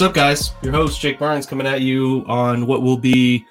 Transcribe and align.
What's 0.00 0.08
up, 0.08 0.14
guys? 0.14 0.52
Your 0.62 0.72
host, 0.72 0.98
Jake 0.98 1.18
Barnes, 1.18 1.44
coming 1.44 1.66
at 1.66 1.82
you 1.82 2.24
on 2.26 2.66
what 2.66 2.80
will 2.80 2.96
be 2.96 3.44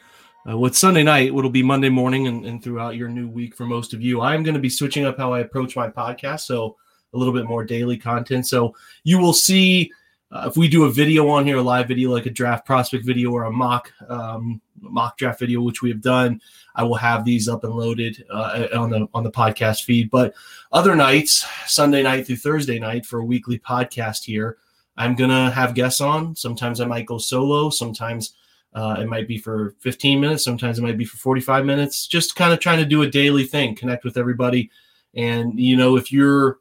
uh, 0.47 0.67
Sunday 0.71 1.03
night, 1.03 1.31
what'll 1.31 1.51
be 1.51 1.61
Monday 1.61 1.89
morning 1.89 2.25
and, 2.25 2.43
and 2.43 2.63
throughout 2.63 2.95
your 2.95 3.07
new 3.07 3.27
week 3.27 3.53
for 3.53 3.67
most 3.67 3.93
of 3.93 4.01
you. 4.01 4.21
I'm 4.21 4.41
going 4.41 4.55
to 4.55 4.59
be 4.59 4.67
switching 4.67 5.05
up 5.05 5.19
how 5.19 5.31
I 5.31 5.41
approach 5.41 5.75
my 5.75 5.89
podcast. 5.89 6.39
So, 6.39 6.75
a 7.13 7.17
little 7.19 7.35
bit 7.35 7.45
more 7.45 7.63
daily 7.63 7.97
content. 7.97 8.47
So, 8.47 8.73
you 9.03 9.19
will 9.19 9.31
see 9.31 9.91
uh, 10.31 10.45
if 10.47 10.57
we 10.57 10.67
do 10.67 10.85
a 10.85 10.91
video 10.91 11.29
on 11.29 11.45
here, 11.45 11.57
a 11.57 11.61
live 11.61 11.87
video, 11.87 12.09
like 12.09 12.25
a 12.25 12.31
draft 12.31 12.65
prospect 12.65 13.05
video 13.05 13.29
or 13.29 13.43
a 13.43 13.51
mock 13.51 13.93
um, 14.07 14.59
mock 14.81 15.19
draft 15.19 15.39
video, 15.39 15.61
which 15.61 15.83
we 15.83 15.91
have 15.91 16.01
done, 16.01 16.41
I 16.73 16.81
will 16.81 16.95
have 16.95 17.25
these 17.25 17.47
up 17.47 17.63
and 17.63 17.75
loaded 17.75 18.25
uh, 18.33 18.69
on 18.73 18.89
the 18.89 19.07
on 19.13 19.23
the 19.23 19.31
podcast 19.31 19.83
feed. 19.83 20.09
But 20.09 20.33
other 20.71 20.95
nights, 20.95 21.45
Sunday 21.67 22.01
night 22.01 22.25
through 22.25 22.37
Thursday 22.37 22.79
night, 22.79 23.05
for 23.05 23.19
a 23.19 23.25
weekly 23.25 23.59
podcast 23.59 24.23
here, 24.23 24.57
I'm 24.99 25.15
gonna 25.15 25.49
have 25.49 25.73
guests 25.73 26.01
on. 26.01 26.35
Sometimes 26.35 26.81
I 26.81 26.85
might 26.85 27.05
go 27.05 27.17
solo. 27.17 27.69
Sometimes 27.69 28.33
uh, 28.73 28.97
it 28.99 29.07
might 29.07 29.29
be 29.29 29.37
for 29.37 29.73
15 29.79 30.19
minutes. 30.19 30.43
Sometimes 30.43 30.77
it 30.77 30.81
might 30.81 30.97
be 30.97 31.05
for 31.05 31.15
45 31.17 31.65
minutes. 31.65 32.05
Just 32.05 32.35
kind 32.35 32.51
of 32.51 32.59
trying 32.59 32.79
to 32.79 32.85
do 32.85 33.01
a 33.01 33.09
daily 33.09 33.45
thing, 33.45 33.75
connect 33.75 34.03
with 34.03 34.17
everybody. 34.17 34.69
And 35.15 35.57
you 35.57 35.77
know, 35.77 35.95
if 35.95 36.11
you're 36.11 36.59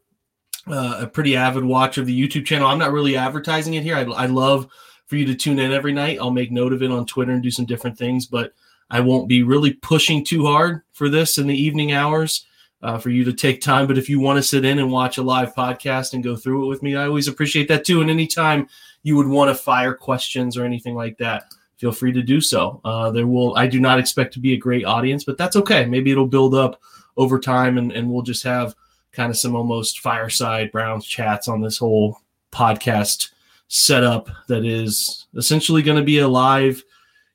uh, 0.69 1.00
a 1.00 1.06
pretty 1.08 1.34
avid 1.34 1.64
watcher 1.64 2.00
of 2.00 2.06
the 2.06 2.28
YouTube 2.28 2.47
channel, 2.47 2.69
I'm 2.69 2.78
not 2.78 2.92
really 2.92 3.17
advertising 3.17 3.75
it 3.75 3.83
here. 3.83 3.97
I, 3.97 4.03
I 4.03 4.27
love 4.27 4.69
for 5.06 5.17
you 5.17 5.27
to 5.27 5.34
tune 5.34 5.58
in 5.58 5.73
every 5.73 5.92
night. 5.92 6.19
I'll 6.20 6.30
make 6.30 6.52
note 6.52 6.73
of 6.73 6.83
it 6.83 6.92
on 6.92 7.06
Twitter 7.06 7.33
and 7.33 7.42
do 7.42 7.50
some 7.50 7.67
different 7.67 7.98
things, 7.98 8.27
but 8.27 8.52
I 8.89 9.00
won't 9.00 9.28
be 9.28 9.42
really 9.42 9.73
pushing 9.73 10.25
too 10.25 10.47
hard 10.47 10.83
for 10.92 11.08
this 11.08 11.39
in 11.39 11.48
the 11.48 11.61
evening 11.61 11.91
hours 11.91 12.47
uh, 12.83 12.98
for 12.98 13.11
you 13.11 13.25
to 13.25 13.33
take 13.33 13.61
time. 13.61 13.87
But 13.87 13.98
if 13.98 14.09
you 14.09 14.21
want 14.21 14.37
to 14.37 14.43
sit 14.43 14.65
in 14.65 14.79
and 14.79 14.91
watch 14.91 15.19
a 15.19 15.23
live 15.23 15.55
podcast 15.55 16.12
and 16.12 16.23
go 16.23 16.37
through 16.37 16.65
it 16.65 16.69
with 16.69 16.83
me, 16.83 16.97
I 16.97 17.07
always 17.07 17.29
appreciate 17.29 17.69
that 17.69 17.85
too. 17.85 18.01
And 18.01 18.11
anytime 18.11 18.69
you 19.03 19.17
would 19.17 19.29
want 19.29 19.51
to 19.51 19.55
fire 19.55 19.95
questions 19.95 20.57
or 20.57 20.65
anything 20.65 20.95
like 20.95 21.19
that, 21.19 21.45
feel 21.77 21.93
free 21.93 22.12
to 22.12 22.23
do 22.23 22.41
so. 22.41 22.81
Uh, 22.85 23.11
there 23.11 23.27
will, 23.27 23.57
I 23.57 23.67
do 23.67 23.81
not 23.81 23.98
expect 23.98 24.35
to 24.35 24.41
be 24.41 24.53
a 24.53 24.59
great 24.59 24.85
audience, 24.85 25.25
but 25.25 25.39
that's 25.39 25.57
okay. 25.57 25.87
Maybe 25.87 26.11
it'll 26.11 26.27
build 26.27 26.55
up 26.55 26.81
over 27.17 27.39
time 27.39 27.79
and, 27.79 27.93
and 27.93 28.11
we'll 28.11 28.23
just 28.23 28.43
have 28.45 28.75
kind 29.13 29.31
of 29.31 29.37
some 29.37 29.57
almost 29.57 30.01
fireside 30.01 30.70
Browns 30.70 31.07
chats 31.07 31.48
on 31.48 31.61
this 31.61 31.79
whole 31.79 32.20
podcast 32.53 33.31
setup 33.69 34.29
that 34.48 34.65
is 34.65 35.27
essentially 35.37 35.83
going 35.83 35.98
to 35.98 36.05
be 36.05 36.19
a 36.19 36.29
live 36.29 36.83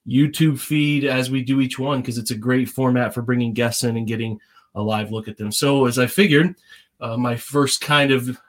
YouTube 0.08 0.60
feed 0.60 1.06
as 1.06 1.30
we 1.30 1.42
do 1.42 1.62
each 1.62 1.80
one 1.80 2.02
because 2.02 2.18
it's 2.18 2.32
a 2.32 2.38
great 2.38 2.68
format 2.70 3.14
for 3.14 3.22
bringing 3.22 3.54
guests 3.54 3.84
in 3.84 3.96
and 3.96 4.08
getting 4.08 4.40
a 4.76 4.82
live 4.82 5.12
look 5.12 5.28
at 5.28 5.38
them. 5.38 5.52
So 5.52 5.86
as 5.86 6.00
I 6.00 6.08
figured, 6.08 6.56
uh, 7.00 7.18
my 7.18 7.36
first 7.36 7.82
kind 7.82 8.12
of 8.12 8.40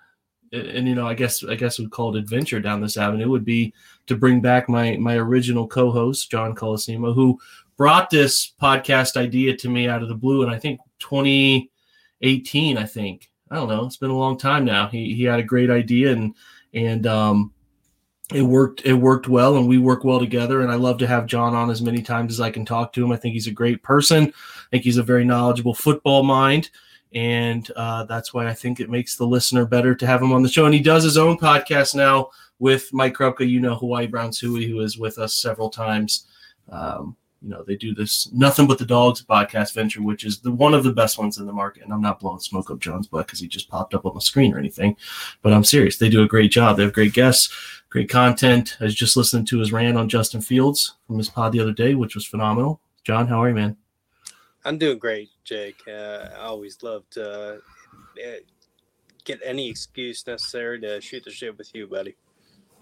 and 0.53 0.86
you 0.86 0.94
know 0.94 1.06
I 1.06 1.14
guess 1.14 1.44
I 1.44 1.55
guess 1.56 1.78
we'd 1.78 1.91
call 1.91 2.14
it 2.14 2.19
adventure 2.19 2.61
down 2.61 2.80
this 2.80 2.97
avenue 2.97 3.28
would 3.28 3.44
be 3.44 3.75
to 4.06 4.17
bring 4.17 4.41
back 4.41 4.69
my 4.69 4.97
my 4.97 5.17
original 5.17 5.67
co-host 5.67 6.30
John 6.30 6.55
Colosimo, 6.55 7.14
who 7.14 7.39
brought 7.77 8.11
this 8.11 8.52
podcast 8.61 9.17
idea 9.17 9.56
to 9.56 9.69
me 9.69 9.89
out 9.89 10.02
of 10.02 10.08
the 10.08 10.14
blue, 10.14 10.42
and 10.42 10.50
I 10.50 10.58
think 10.58 10.80
2018. 11.00 12.79
I 12.79 12.85
think 12.85 13.30
I 13.51 13.56
don't 13.56 13.68
know. 13.68 13.85
It's 13.85 13.96
been 13.96 14.11
a 14.11 14.17
long 14.17 14.39
time 14.39 14.64
now. 14.64 14.89
He 14.89 15.14
he 15.14 15.24
had 15.24 15.41
a 15.41 15.45
great 15.45 15.70
idea 15.70 16.12
and 16.12 16.35
and 16.73 17.06
um, 17.06 17.52
it 18.33 18.42
worked 18.42 18.86
it 18.86 18.95
worked 18.95 19.29
well 19.29 19.57
and 19.57 19.68
we 19.68 19.79
work 19.79 20.05
well 20.05 20.18
together. 20.18 20.62
And 20.62 20.70
i 20.73 20.77
love 20.77 20.98
to 20.98 21.07
have 21.07 21.27
john 21.27 21.55
on 21.55 21.70
as 21.70 21.83
many 21.83 22.01
times 22.01 22.33
as 22.33 22.40
i 22.40 22.51
can 22.51 22.64
talk 22.64 22.92
to 22.95 23.05
him. 23.05 23.12
I 23.12 23.17
think 23.17 23.35
he's 23.35 23.46
a 23.46 23.52
great 23.52 23.83
person. 23.83 24.24
I 24.29 24.70
think 24.70 24.85
he's 24.85 24.96
a 24.96 25.02
very 25.02 25.24
knowledgeable 25.24 25.74
football 25.74 26.23
mind. 26.23 26.70
And 27.14 27.70
uh, 27.77 28.05
that's 28.05 28.33
why 28.33 28.46
i 28.48 28.55
think 28.55 28.80
it 28.80 28.90
makes 28.90 29.17
the 29.17 29.27
listener 29.27 29.67
better 29.67 29.95
to 29.95 30.07
have 30.07 30.23
him 30.23 30.33
on 30.33 30.42
the 30.42 30.48
show. 30.48 30.64
And 30.64 30.74
he 30.74 30.80
does 30.80 31.05
his 31.05 31.18
own 31.18 31.36
podcast 31.36 31.95
now 31.95 32.30
with 32.58 32.92
mike 32.95 33.14
krupka. 33.14 33.48
You 33.48 33.61
know 33.61 33.74
hawaii 33.74 34.07
brown 34.07 34.33
suey 34.33 34.67
who 34.67 34.80
is 34.80 34.96
with 34.96 35.18
us 35.18 35.35
several 35.35 35.68
times. 35.68 36.27
Um, 36.70 37.17
you 37.42 37.51
know 37.51 37.62
they 37.62 37.77
do 37.77 37.95
this 37.95 38.33
nothing 38.33 38.67
but 38.67 38.79
the 38.79 38.86
dogs 38.86 39.23
podcast 39.23 39.74
venture 39.74 40.01
which 40.01 40.24
is 40.24 40.39
the 40.39 40.51
one 40.51 40.73
of 40.73 40.83
the 40.83 40.95
best 40.95 41.18
ones 41.18 41.36
in 41.36 41.45
the 41.45 41.52
market. 41.52 41.83
And 41.83 41.92
i'm 41.92 42.01
not 42.01 42.18
blowing 42.18 42.41
smoke 42.41 42.70
up 42.70 42.79
john's 42.79 43.06
butt 43.06 43.27
because 43.27 43.39
he 43.39 43.48
just 43.48 43.68
popped 43.68 43.92
up 43.92 44.06
on 44.06 44.14
the 44.14 44.20
screen 44.23 44.55
or 44.55 44.58
anything 44.58 44.96
but 45.42 45.52
i'm 45.52 45.62
serious. 45.62 45.98
They 45.98 46.08
do 46.08 46.23
a 46.23 46.29
great 46.29 46.51
job. 46.51 46.79
They 46.79 46.85
have 46.85 46.95
great 46.95 47.12
guests 47.12 47.51
great 47.94 48.10
content 48.10 48.77
i 48.80 48.84
was 48.84 48.94
just 48.94 49.16
listening 49.16 49.44
to 49.44 49.60
his 49.60 49.70
rant 49.70 49.96
on 49.96 50.08
justin 50.08 50.40
fields 50.40 50.96
from 51.06 51.16
his 51.16 51.28
pod 51.28 51.52
the 51.52 51.60
other 51.60 51.72
day 51.72 51.94
which 51.94 52.16
was 52.16 52.27
phenomenal 52.27 52.80
john 53.05 53.24
how 53.24 53.40
are 53.40 53.48
you 53.48 53.55
man 53.55 53.77
i'm 54.64 54.77
doing 54.77 54.98
great 54.98 55.30
jake 55.44 55.80
uh, 55.86 56.28
i 56.34 56.40
always 56.40 56.82
love 56.82 57.08
to 57.08 57.55
uh, 57.55 57.56
get 59.24 59.38
any 59.44 59.70
excuse 59.70 60.27
necessary 60.27 60.80
to 60.80 61.00
shoot 61.00 61.22
the 61.22 61.30
shit 61.30 61.56
with 61.56 61.72
you 61.72 61.86
buddy 61.86 62.16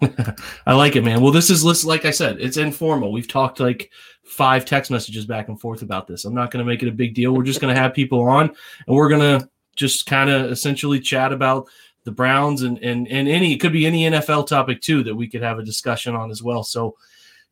I 0.65 0.73
like 0.73 0.97
it, 0.97 1.03
man. 1.05 1.21
Well, 1.21 1.31
this 1.31 1.49
is 1.49 1.85
like 1.85 2.03
I 2.03 2.11
said, 2.11 2.41
it's 2.41 2.57
informal. 2.57 3.13
We've 3.13 3.27
talked 3.27 3.61
like 3.61 3.89
five 4.25 4.65
text 4.65 4.91
messages 4.91 5.25
back 5.25 5.47
and 5.47 5.57
forth 5.61 5.81
about 5.81 6.07
this. 6.07 6.25
I'm 6.25 6.33
not 6.33 6.51
going 6.51 6.65
to 6.65 6.69
make 6.69 6.83
it 6.83 6.89
a 6.89 6.91
big 6.91 7.13
deal. 7.13 7.31
We're 7.31 7.43
just 7.43 7.61
going 7.61 7.73
to 7.73 7.79
have 7.79 7.93
people 7.93 8.19
on, 8.19 8.51
and 8.85 8.95
we're 8.97 9.07
going 9.07 9.39
to 9.39 9.49
just 9.77 10.05
kind 10.05 10.29
of 10.29 10.51
essentially 10.51 10.99
chat 10.99 11.31
about 11.31 11.69
the 12.03 12.11
Browns 12.11 12.63
and 12.63 12.77
and 12.79 13.07
and 13.07 13.27
any 13.27 13.53
it 13.53 13.59
could 13.59 13.73
be 13.73 13.85
any 13.85 14.03
NFL 14.03 14.47
topic 14.47 14.81
too 14.81 15.03
that 15.03 15.15
we 15.15 15.27
could 15.27 15.41
have 15.41 15.59
a 15.59 15.63
discussion 15.63 16.15
on 16.15 16.31
as 16.31 16.43
well. 16.43 16.63
So 16.63 16.95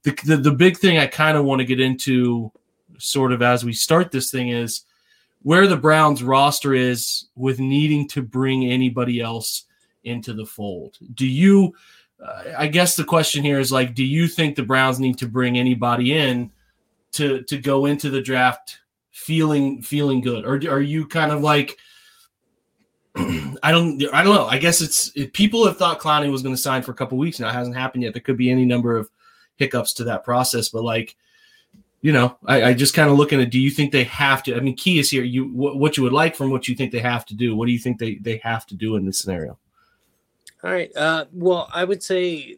the 0.03 0.17
the, 0.25 0.37
the 0.37 0.51
big 0.51 0.77
thing 0.77 0.97
I 0.97 1.07
kind 1.07 1.37
of 1.37 1.45
want 1.45 1.59
to 1.59 1.65
get 1.65 1.79
into, 1.79 2.51
sort 2.97 3.31
of 3.31 3.41
as 3.41 3.63
we 3.63 3.73
start 3.73 4.11
this 4.11 4.31
thing, 4.31 4.49
is 4.49 4.85
where 5.43 5.67
the 5.67 5.77
Browns 5.77 6.23
roster 6.23 6.73
is 6.73 7.27
with 7.35 7.59
needing 7.59 8.07
to 8.09 8.21
bring 8.21 8.65
anybody 8.65 9.21
else 9.21 9.65
into 10.03 10.33
the 10.33 10.45
fold. 10.45 10.97
Do 11.13 11.27
you? 11.27 11.73
uh, 12.21 12.43
I 12.57 12.67
guess 12.67 12.95
the 12.95 13.03
question 13.03 13.43
here 13.43 13.59
is 13.59 13.71
like, 13.71 13.95
do 13.95 14.03
you 14.03 14.27
think 14.27 14.55
the 14.55 14.63
Browns 14.63 14.99
need 14.99 15.17
to 15.19 15.27
bring 15.27 15.57
anybody 15.57 16.17
in 16.17 16.51
to 17.13 17.41
to 17.43 17.57
go 17.57 17.85
into 17.85 18.09
the 18.09 18.21
draft 18.21 18.79
feeling 19.11 19.81
feeling 19.81 20.21
good, 20.21 20.45
or 20.45 20.55
are 20.71 20.81
you 20.81 21.07
kind 21.07 21.31
of 21.31 21.41
like? 21.41 21.77
I 23.63 23.71
don't. 23.71 24.01
I 24.13 24.23
don't 24.23 24.35
know. 24.35 24.47
I 24.47 24.57
guess 24.57 24.81
it's 24.81 25.11
it, 25.15 25.33
people 25.33 25.65
have 25.65 25.77
thought 25.77 25.99
Clowney 25.99 26.31
was 26.31 26.41
going 26.41 26.55
to 26.55 26.61
sign 26.61 26.81
for 26.81 26.91
a 26.91 26.95
couple 26.95 27.17
weeks 27.17 27.39
now. 27.39 27.49
It 27.49 27.53
hasn't 27.53 27.75
happened 27.75 28.03
yet. 28.03 28.13
There 28.13 28.21
could 28.21 28.37
be 28.37 28.49
any 28.49 28.65
number 28.65 28.95
of 28.95 29.09
hiccups 29.57 29.93
to 29.93 30.03
that 30.05 30.23
process, 30.23 30.69
but 30.69 30.83
like, 30.83 31.15
you 32.01 32.13
know, 32.13 32.37
I, 32.45 32.63
I 32.63 32.73
just 32.73 32.93
kind 32.93 33.09
of 33.09 33.17
looking 33.17 33.41
at. 33.41 33.49
Do 33.49 33.59
you 33.59 33.69
think 33.69 33.91
they 33.91 34.05
have 34.05 34.43
to? 34.43 34.55
I 34.55 34.61
mean, 34.61 34.75
key 34.75 34.97
is 34.97 35.09
here. 35.09 35.23
You 35.23 35.45
what, 35.49 35.77
what 35.77 35.97
you 35.97 36.03
would 36.03 36.13
like 36.13 36.35
from 36.35 36.51
what 36.51 36.67
you 36.67 36.75
think 36.75 36.91
they 36.91 36.99
have 36.99 37.25
to 37.25 37.35
do. 37.35 37.55
What 37.55 37.65
do 37.65 37.73
you 37.73 37.79
think 37.79 37.99
they 37.99 38.15
they 38.15 38.37
have 38.37 38.65
to 38.67 38.75
do 38.75 38.95
in 38.95 39.05
this 39.05 39.19
scenario? 39.19 39.57
All 40.63 40.71
right. 40.71 40.95
Uh, 40.95 41.25
well, 41.33 41.69
I 41.73 41.83
would 41.83 42.03
say 42.03 42.57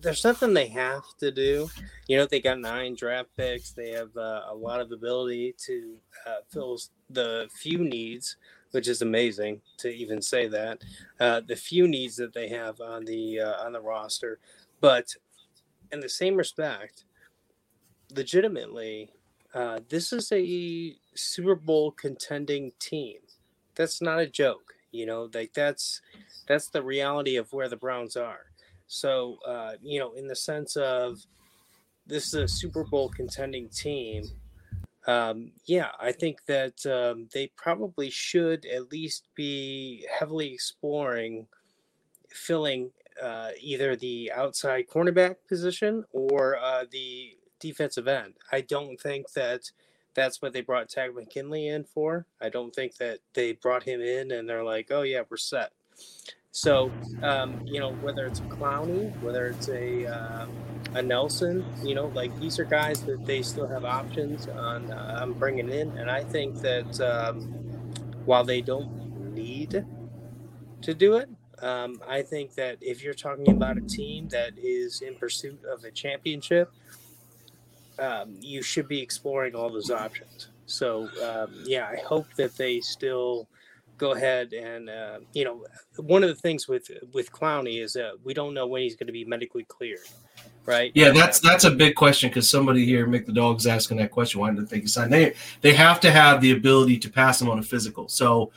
there's 0.00 0.24
nothing 0.24 0.52
they 0.52 0.68
have 0.68 1.04
to 1.20 1.30
do. 1.30 1.70
You 2.08 2.16
know, 2.16 2.26
they 2.26 2.40
got 2.40 2.58
nine 2.58 2.94
draft 2.94 3.28
picks. 3.36 3.70
They 3.70 3.90
have 3.90 4.16
uh, 4.16 4.42
a 4.48 4.54
lot 4.54 4.80
of 4.80 4.90
ability 4.90 5.54
to 5.66 5.96
uh, 6.26 6.40
fill 6.48 6.78
the 7.10 7.48
few 7.54 7.78
needs, 7.78 8.36
which 8.72 8.88
is 8.88 9.00
amazing 9.00 9.60
to 9.78 9.88
even 9.88 10.20
say 10.20 10.48
that. 10.48 10.82
Uh, 11.20 11.40
the 11.40 11.56
few 11.56 11.86
needs 11.86 12.16
that 12.16 12.34
they 12.34 12.48
have 12.48 12.80
on 12.80 13.04
the 13.04 13.40
uh, 13.40 13.64
on 13.64 13.72
the 13.72 13.80
roster, 13.80 14.38
but 14.80 15.14
in 15.92 16.00
the 16.00 16.08
same 16.08 16.36
respect, 16.36 17.04
legitimately, 18.14 19.10
uh, 19.54 19.80
this 19.88 20.12
is 20.12 20.32
a 20.32 20.96
Super 21.14 21.54
Bowl 21.54 21.92
contending 21.92 22.72
team. 22.80 23.18
That's 23.74 24.02
not 24.02 24.18
a 24.18 24.26
joke. 24.26 24.74
You 24.90 25.06
know, 25.06 25.30
like 25.32 25.52
that's 25.54 26.00
that's 26.46 26.68
the 26.68 26.82
reality 26.82 27.36
of 27.36 27.52
where 27.52 27.68
the 27.68 27.76
Browns 27.76 28.16
are. 28.16 28.46
So, 28.86 29.38
uh, 29.46 29.72
you 29.80 29.98
know, 29.98 30.12
in 30.12 30.26
the 30.26 30.36
sense 30.36 30.76
of 30.76 31.18
this 32.06 32.26
is 32.28 32.34
a 32.34 32.48
Super 32.48 32.84
Bowl 32.84 33.08
contending 33.08 33.68
team, 33.68 34.24
um, 35.06 35.52
yeah, 35.64 35.88
I 35.98 36.12
think 36.12 36.44
that 36.46 36.84
um, 36.86 37.28
they 37.32 37.50
probably 37.56 38.10
should 38.10 38.64
at 38.66 38.92
least 38.92 39.28
be 39.34 40.06
heavily 40.18 40.52
exploring 40.52 41.46
filling 42.30 42.90
uh, 43.22 43.50
either 43.60 43.96
the 43.96 44.32
outside 44.34 44.88
cornerback 44.88 45.36
position 45.48 46.04
or 46.12 46.56
uh, 46.56 46.84
the 46.90 47.36
defensive 47.60 48.08
end. 48.08 48.34
I 48.50 48.62
don't 48.62 48.98
think 49.00 49.32
that 49.32 49.70
that's 50.14 50.42
what 50.42 50.52
they 50.52 50.60
brought 50.60 50.88
Takk 50.88 51.14
McKinley 51.14 51.68
in 51.68 51.84
for. 51.84 52.26
I 52.40 52.48
don't 52.48 52.74
think 52.74 52.96
that 52.96 53.20
they 53.34 53.52
brought 53.52 53.82
him 53.82 54.00
in 54.00 54.30
and 54.30 54.48
they're 54.48 54.64
like, 54.64 54.88
oh, 54.90 55.02
yeah, 55.02 55.22
we're 55.28 55.36
set. 55.36 55.72
So, 56.52 56.92
um, 57.22 57.62
you 57.64 57.80
know, 57.80 57.92
whether 57.94 58.26
it's 58.26 58.40
a 58.40 58.44
Clowney, 58.44 59.18
whether 59.22 59.46
it's 59.46 59.68
a 59.68 60.06
uh, 60.06 60.46
a 60.94 61.02
Nelson, 61.02 61.64
you 61.82 61.94
know, 61.94 62.08
like 62.08 62.38
these 62.38 62.58
are 62.58 62.64
guys 62.64 63.00
that 63.02 63.24
they 63.24 63.40
still 63.40 63.66
have 63.66 63.86
options 63.86 64.46
on 64.48 64.92
uh, 64.92 65.18
on 65.22 65.32
bringing 65.32 65.70
in, 65.70 65.90
and 65.96 66.10
I 66.10 66.22
think 66.22 66.56
that 66.60 67.00
um, 67.00 67.40
while 68.26 68.44
they 68.44 68.60
don't 68.60 69.34
need 69.34 69.84
to 70.82 70.94
do 70.94 71.16
it, 71.16 71.30
um, 71.62 72.02
I 72.06 72.20
think 72.20 72.54
that 72.56 72.76
if 72.82 73.02
you're 73.02 73.14
talking 73.14 73.48
about 73.50 73.78
a 73.78 73.82
team 73.82 74.28
that 74.28 74.52
is 74.58 75.00
in 75.00 75.14
pursuit 75.14 75.64
of 75.64 75.84
a 75.84 75.90
championship, 75.90 76.70
um, 77.98 78.36
you 78.40 78.62
should 78.62 78.88
be 78.88 79.00
exploring 79.00 79.54
all 79.54 79.70
those 79.70 79.90
options. 79.90 80.48
So, 80.66 81.08
um, 81.24 81.64
yeah, 81.64 81.88
I 81.88 81.96
hope 82.06 82.26
that 82.36 82.56
they 82.56 82.80
still 82.80 83.48
go 84.02 84.14
ahead 84.14 84.52
and 84.52 84.90
uh, 84.90 85.20
you 85.32 85.44
know 85.44 85.64
one 85.96 86.24
of 86.24 86.28
the 86.28 86.34
things 86.34 86.66
with 86.66 86.90
with 87.12 87.30
Clowney 87.30 87.80
is 87.80 87.92
that 87.92 88.14
we 88.24 88.34
don't 88.34 88.52
know 88.52 88.66
when 88.66 88.82
he's 88.82 88.96
going 88.96 89.06
to 89.06 89.12
be 89.12 89.24
medically 89.24 89.62
cleared, 89.62 90.00
right? 90.66 90.90
Yeah, 90.96 91.10
that's 91.10 91.38
that's 91.38 91.62
a 91.62 91.70
big 91.70 91.94
question 91.94 92.28
because 92.28 92.50
somebody 92.50 92.84
here, 92.84 93.06
Mick 93.06 93.26
the 93.26 93.32
Dog's 93.32 93.64
asking 93.64 93.98
that 93.98 94.10
question. 94.10 94.40
Why 94.40 94.50
didn't 94.50 94.70
they 94.70 94.84
signed? 94.86 95.12
They 95.12 95.34
they 95.60 95.72
have 95.74 96.00
to 96.00 96.10
have 96.10 96.40
the 96.40 96.50
ability 96.50 96.98
to 96.98 97.10
pass 97.10 97.40
him 97.40 97.48
on 97.48 97.60
a 97.60 97.62
physical. 97.62 98.08
So 98.08 98.50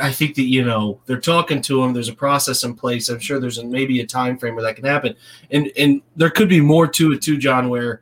I 0.00 0.10
think 0.10 0.36
that 0.36 0.44
you 0.44 0.64
know 0.64 1.02
they're 1.04 1.20
talking 1.20 1.60
to 1.60 1.84
him. 1.84 1.92
There's 1.92 2.08
a 2.08 2.14
process 2.14 2.64
in 2.64 2.74
place. 2.74 3.10
I'm 3.10 3.20
sure 3.20 3.40
there's 3.40 3.58
a, 3.58 3.64
maybe 3.66 4.00
a 4.00 4.06
time 4.06 4.38
frame 4.38 4.54
where 4.54 4.64
that 4.64 4.76
can 4.76 4.86
happen, 4.86 5.16
and 5.50 5.70
and 5.76 6.00
there 6.16 6.30
could 6.30 6.48
be 6.48 6.62
more 6.62 6.86
to 6.86 7.12
it 7.12 7.20
too, 7.20 7.36
John, 7.36 7.68
where 7.68 8.00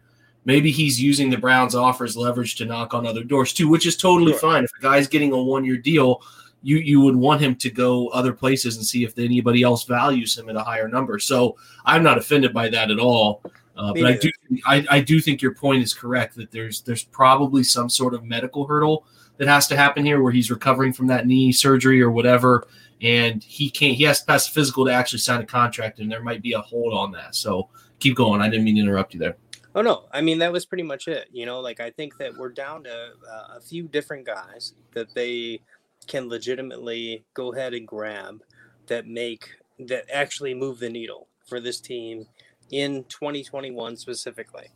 maybe 0.48 0.70
he's 0.70 1.00
using 1.00 1.28
the 1.28 1.36
Browns' 1.36 1.74
offers 1.74 2.16
leverage 2.16 2.56
to 2.56 2.64
knock 2.64 2.94
on 2.94 3.06
other 3.06 3.22
doors 3.22 3.52
too, 3.52 3.68
which 3.68 3.86
is 3.86 3.98
totally 3.98 4.32
sure. 4.32 4.40
fine. 4.40 4.64
If 4.64 4.70
a 4.78 4.82
guy's 4.82 5.06
getting 5.06 5.30
a 5.32 5.40
one 5.40 5.62
year 5.62 5.76
deal, 5.76 6.22
you 6.62 6.78
you 6.78 7.02
would 7.02 7.14
want 7.14 7.42
him 7.42 7.54
to 7.56 7.70
go 7.70 8.08
other 8.08 8.32
places 8.32 8.76
and 8.76 8.84
see 8.84 9.04
if 9.04 9.16
anybody 9.18 9.62
else 9.62 9.84
values 9.84 10.36
him 10.36 10.48
at 10.48 10.56
a 10.56 10.62
higher 10.62 10.88
number. 10.88 11.18
So 11.18 11.56
I'm 11.84 12.02
not 12.02 12.16
offended 12.16 12.54
by 12.54 12.70
that 12.70 12.90
at 12.90 12.98
all. 12.98 13.42
Uh, 13.76 13.92
but 13.92 14.06
I 14.06 14.16
do 14.16 14.30
I, 14.66 14.86
I 14.90 15.00
do 15.00 15.20
think 15.20 15.40
your 15.40 15.54
point 15.54 15.82
is 15.84 15.94
correct 15.94 16.34
that 16.36 16.50
there's 16.50 16.80
there's 16.80 17.04
probably 17.04 17.62
some 17.62 17.90
sort 17.90 18.14
of 18.14 18.24
medical 18.24 18.66
hurdle 18.66 19.04
that 19.36 19.46
has 19.46 19.68
to 19.68 19.76
happen 19.76 20.04
here 20.04 20.20
where 20.22 20.32
he's 20.32 20.50
recovering 20.50 20.92
from 20.94 21.06
that 21.08 21.26
knee 21.26 21.52
surgery 21.52 22.02
or 22.02 22.10
whatever 22.10 22.66
and 23.02 23.44
he 23.44 23.70
can't 23.70 23.94
he 23.94 24.02
has 24.02 24.18
to 24.18 24.26
pass 24.26 24.48
physical 24.48 24.84
to 24.84 24.90
actually 24.90 25.20
sign 25.20 25.40
a 25.40 25.46
contract 25.46 26.00
and 26.00 26.10
there 26.10 26.24
might 26.24 26.42
be 26.42 26.54
a 26.54 26.60
hold 26.60 26.92
on 26.92 27.12
that 27.12 27.36
so 27.36 27.68
keep 28.00 28.16
going 28.16 28.40
i 28.40 28.48
didn't 28.48 28.64
mean 28.64 28.74
to 28.74 28.80
interrupt 28.80 29.14
you 29.14 29.20
there 29.20 29.36
Oh 29.78 29.80
no, 29.80 30.06
I 30.10 30.22
mean 30.22 30.40
that 30.40 30.50
was 30.50 30.66
pretty 30.66 30.82
much 30.82 31.06
it. 31.06 31.28
You 31.30 31.46
know, 31.46 31.60
like 31.60 31.78
I 31.78 31.90
think 31.90 32.16
that 32.16 32.36
we're 32.36 32.48
down 32.48 32.82
to 32.82 32.90
uh, 33.30 33.58
a 33.58 33.60
few 33.60 33.86
different 33.86 34.26
guys 34.26 34.72
that 34.94 35.14
they 35.14 35.60
can 36.08 36.28
legitimately 36.28 37.24
go 37.32 37.52
ahead 37.52 37.74
and 37.74 37.86
grab 37.86 38.42
that 38.88 39.06
make 39.06 39.50
that 39.78 40.06
actually 40.12 40.52
move 40.52 40.80
the 40.80 40.88
needle 40.88 41.28
for 41.46 41.60
this 41.60 41.78
team 41.78 42.26
in 42.72 43.04
2021 43.04 43.96
specifically. 43.96 44.66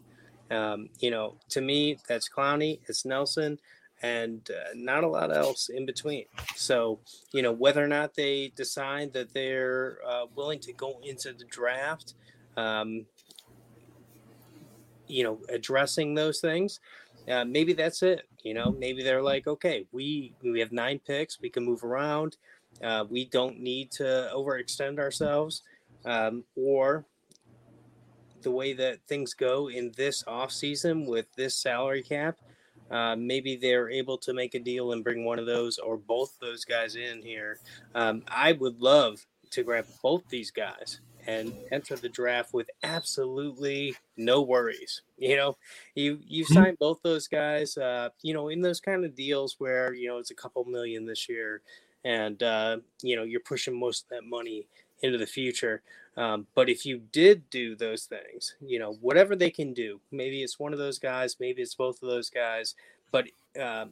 Um, 0.53 0.89
you 1.01 1.11
know, 1.11 1.35
to 1.49 1.61
me, 1.61 1.99
that's 2.07 2.29
Clowney, 2.29 2.79
it's 2.87 3.05
Nelson, 3.05 3.59
and 4.03 4.49
uh, 4.53 4.69
not 4.77 5.03
a 5.03 5.09
lot 5.09 5.37
else 5.37 5.69
in 5.69 5.85
between. 5.85 6.27
So, 6.55 7.01
you 7.33 7.43
know, 7.43 7.51
whether 7.51 7.83
or 7.85 7.89
not 7.89 8.15
they 8.15 8.53
decide 8.55 9.15
that 9.15 9.35
they're 9.35 9.99
uh, 10.07 10.27
willing 10.37 10.61
to 10.61 10.73
go 10.73 11.01
into 11.03 11.33
the 11.33 11.45
draft, 11.47 12.15
um, 12.57 13.07
you 15.07 15.25
know 15.25 15.39
addressing 15.49 16.15
those 16.15 16.41
things 16.41 16.81
uh, 17.31 17.45
maybe 17.45 17.73
that's 17.73 18.03
it 18.03 18.23
you 18.43 18.55
know 18.55 18.75
maybe 18.79 19.03
they're 19.03 19.23
like 19.23 19.47
okay 19.47 19.87
we 19.93 20.33
we 20.43 20.61
have 20.61 20.73
nine 20.73 20.99
picks 20.99 21.41
we 21.41 21.51
can 21.51 21.65
move 21.65 21.85
around 21.85 22.37
uh, 22.83 23.05
we 23.09 23.25
don't 23.27 23.61
need 23.61 23.91
to 23.91 24.31
overextend 24.35 24.99
ourselves 24.99 25.63
um, 26.05 26.45
or 26.57 27.05
the 28.43 28.51
way 28.51 28.73
that 28.73 28.99
things 29.07 29.35
go 29.35 29.69
in 29.69 29.93
this 29.97 30.25
off 30.27 30.51
season 30.51 31.07
with 31.07 31.27
this 31.37 31.57
salary 31.57 32.03
cap 32.03 32.37
uh, 32.91 33.17
maybe 33.17 33.57
they're 33.57 33.89
able 33.89 34.19
to 34.19 34.35
make 34.35 34.55
a 34.55 34.59
deal 34.59 34.93
and 34.93 35.05
bring 35.05 35.25
one 35.25 35.39
of 35.39 35.47
those 35.47 35.79
or 35.79 35.97
both 35.97 36.37
those 36.41 36.65
guys 36.65 36.97
in 36.97 37.23
here 37.23 37.59
um, 37.95 38.23
i 38.29 38.53
would 38.53 38.81
love 38.81 39.25
to 39.51 39.63
grab 39.63 39.87
both 40.03 40.23
these 40.29 40.51
guys 40.51 41.01
and 41.27 41.55
enter 41.71 41.97
the 41.97 42.09
draft 42.09 42.53
with 42.53 42.71
absolutely 42.83 43.95
no 44.17 44.43
worries. 44.43 45.03
You 45.19 45.37
know, 45.37 45.57
you 45.95 46.19
you 46.27 46.45
mm-hmm. 46.45 46.55
signed 46.55 46.79
both 46.79 47.01
those 47.03 47.29
guys. 47.29 47.77
Uh, 47.77 48.11
you 48.23 48.35
know, 48.35 48.49
in 48.49 48.61
those 48.61 48.81
kind 48.81 49.05
of 49.05 49.15
deals 49.15 49.57
where 49.59 49.95
you 49.95 50.09
know 50.09 50.19
it's 50.19 50.31
a 50.31 50.35
couple 50.37 50.65
million 50.65 51.07
this 51.07 51.29
year, 51.29 51.63
and 52.05 52.43
uh, 52.43 52.79
you 53.03 53.17
know 53.17 53.23
you're 53.23 53.41
pushing 53.41 53.79
most 53.79 54.05
of 54.05 54.11
that 54.11 54.25
money 54.25 54.67
into 55.03 55.19
the 55.19 55.27
future. 55.27 55.83
Um, 56.17 56.47
but 56.55 56.69
if 56.69 56.85
you 56.85 57.01
did 57.11 57.49
do 57.49 57.75
those 57.75 58.05
things, 58.05 58.55
you 58.61 58.79
know, 58.79 58.93
whatever 59.01 59.35
they 59.35 59.51
can 59.51 59.73
do, 59.73 60.01
maybe 60.11 60.43
it's 60.43 60.59
one 60.59 60.73
of 60.73 60.79
those 60.79 60.99
guys, 60.99 61.37
maybe 61.41 61.63
it's 61.63 61.75
both 61.75 62.03
of 62.03 62.09
those 62.09 62.29
guys, 62.29 62.75
but 63.11 63.29
uh, 63.61 63.87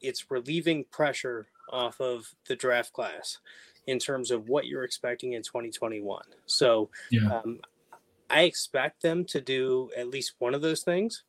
it's 0.00 0.30
relieving 0.30 0.84
pressure 0.90 1.46
off 1.70 2.00
of 2.00 2.34
the 2.46 2.56
draft 2.56 2.92
class 2.94 3.38
in 3.88 3.98
terms 3.98 4.30
of 4.30 4.50
what 4.50 4.66
you're 4.66 4.84
expecting 4.84 5.32
in 5.32 5.42
2021. 5.42 6.22
So 6.44 6.90
yeah. 7.10 7.40
um, 7.40 7.58
I 8.28 8.42
expect 8.42 9.00
them 9.00 9.24
to 9.24 9.40
do 9.40 9.90
at 9.96 10.10
least 10.10 10.34
one 10.38 10.54
of 10.54 10.60
those 10.60 10.82
things. 10.82 11.24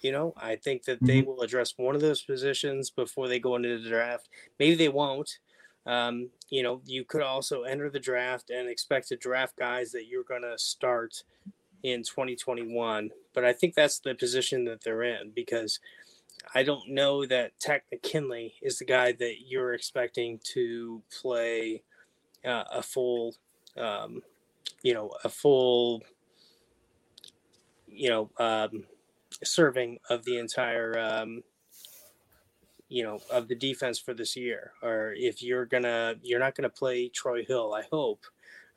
You 0.00 0.12
know, 0.12 0.32
I 0.36 0.54
think 0.54 0.84
that 0.84 0.98
mm-hmm. 0.98 1.06
they 1.06 1.22
will 1.22 1.42
address 1.42 1.74
one 1.76 1.96
of 1.96 2.00
those 2.00 2.22
positions 2.22 2.88
before 2.88 3.26
they 3.26 3.40
go 3.40 3.56
into 3.56 3.82
the 3.82 3.88
draft. 3.88 4.28
Maybe 4.60 4.76
they 4.76 4.88
won't. 4.88 5.40
Um, 5.86 6.30
you 6.50 6.62
know, 6.62 6.82
you 6.84 7.04
could 7.04 7.22
also 7.22 7.62
enter 7.64 7.90
the 7.90 7.98
draft 7.98 8.50
and 8.50 8.68
expect 8.68 9.08
to 9.08 9.16
draft 9.16 9.56
guys 9.56 9.90
that 9.90 10.06
you're 10.06 10.22
going 10.22 10.42
to 10.42 10.56
start 10.56 11.24
in 11.82 12.04
2021. 12.04 13.10
But 13.34 13.44
I 13.44 13.52
think 13.52 13.74
that's 13.74 13.98
the 13.98 14.14
position 14.14 14.66
that 14.66 14.84
they're 14.84 15.02
in 15.02 15.32
because 15.34 15.80
I 16.54 16.62
don't 16.62 16.90
know 16.90 17.26
that 17.26 17.58
Takk 17.58 17.82
McKinley 17.90 18.54
is 18.62 18.78
the 18.78 18.84
guy 18.84 19.10
that 19.10 19.34
you're 19.48 19.74
expecting 19.74 20.38
to 20.54 21.02
play 21.20 21.82
uh, 22.44 22.64
a 22.72 22.82
full, 22.82 23.34
um, 23.76 24.22
you 24.82 24.94
know, 24.94 25.10
a 25.24 25.28
full, 25.28 26.02
you 27.86 28.08
know, 28.08 28.30
um, 28.38 28.84
serving 29.42 29.98
of 30.10 30.24
the 30.24 30.38
entire, 30.38 30.98
um, 30.98 31.42
you 32.88 33.02
know, 33.02 33.20
of 33.30 33.48
the 33.48 33.54
defense 33.54 33.98
for 33.98 34.14
this 34.14 34.36
year. 34.36 34.72
Or 34.82 35.14
if 35.16 35.42
you're 35.42 35.66
gonna, 35.66 36.14
you're 36.22 36.40
not 36.40 36.54
gonna 36.54 36.68
play 36.68 37.08
Troy 37.08 37.44
Hill. 37.44 37.74
I 37.74 37.84
hope 37.90 38.24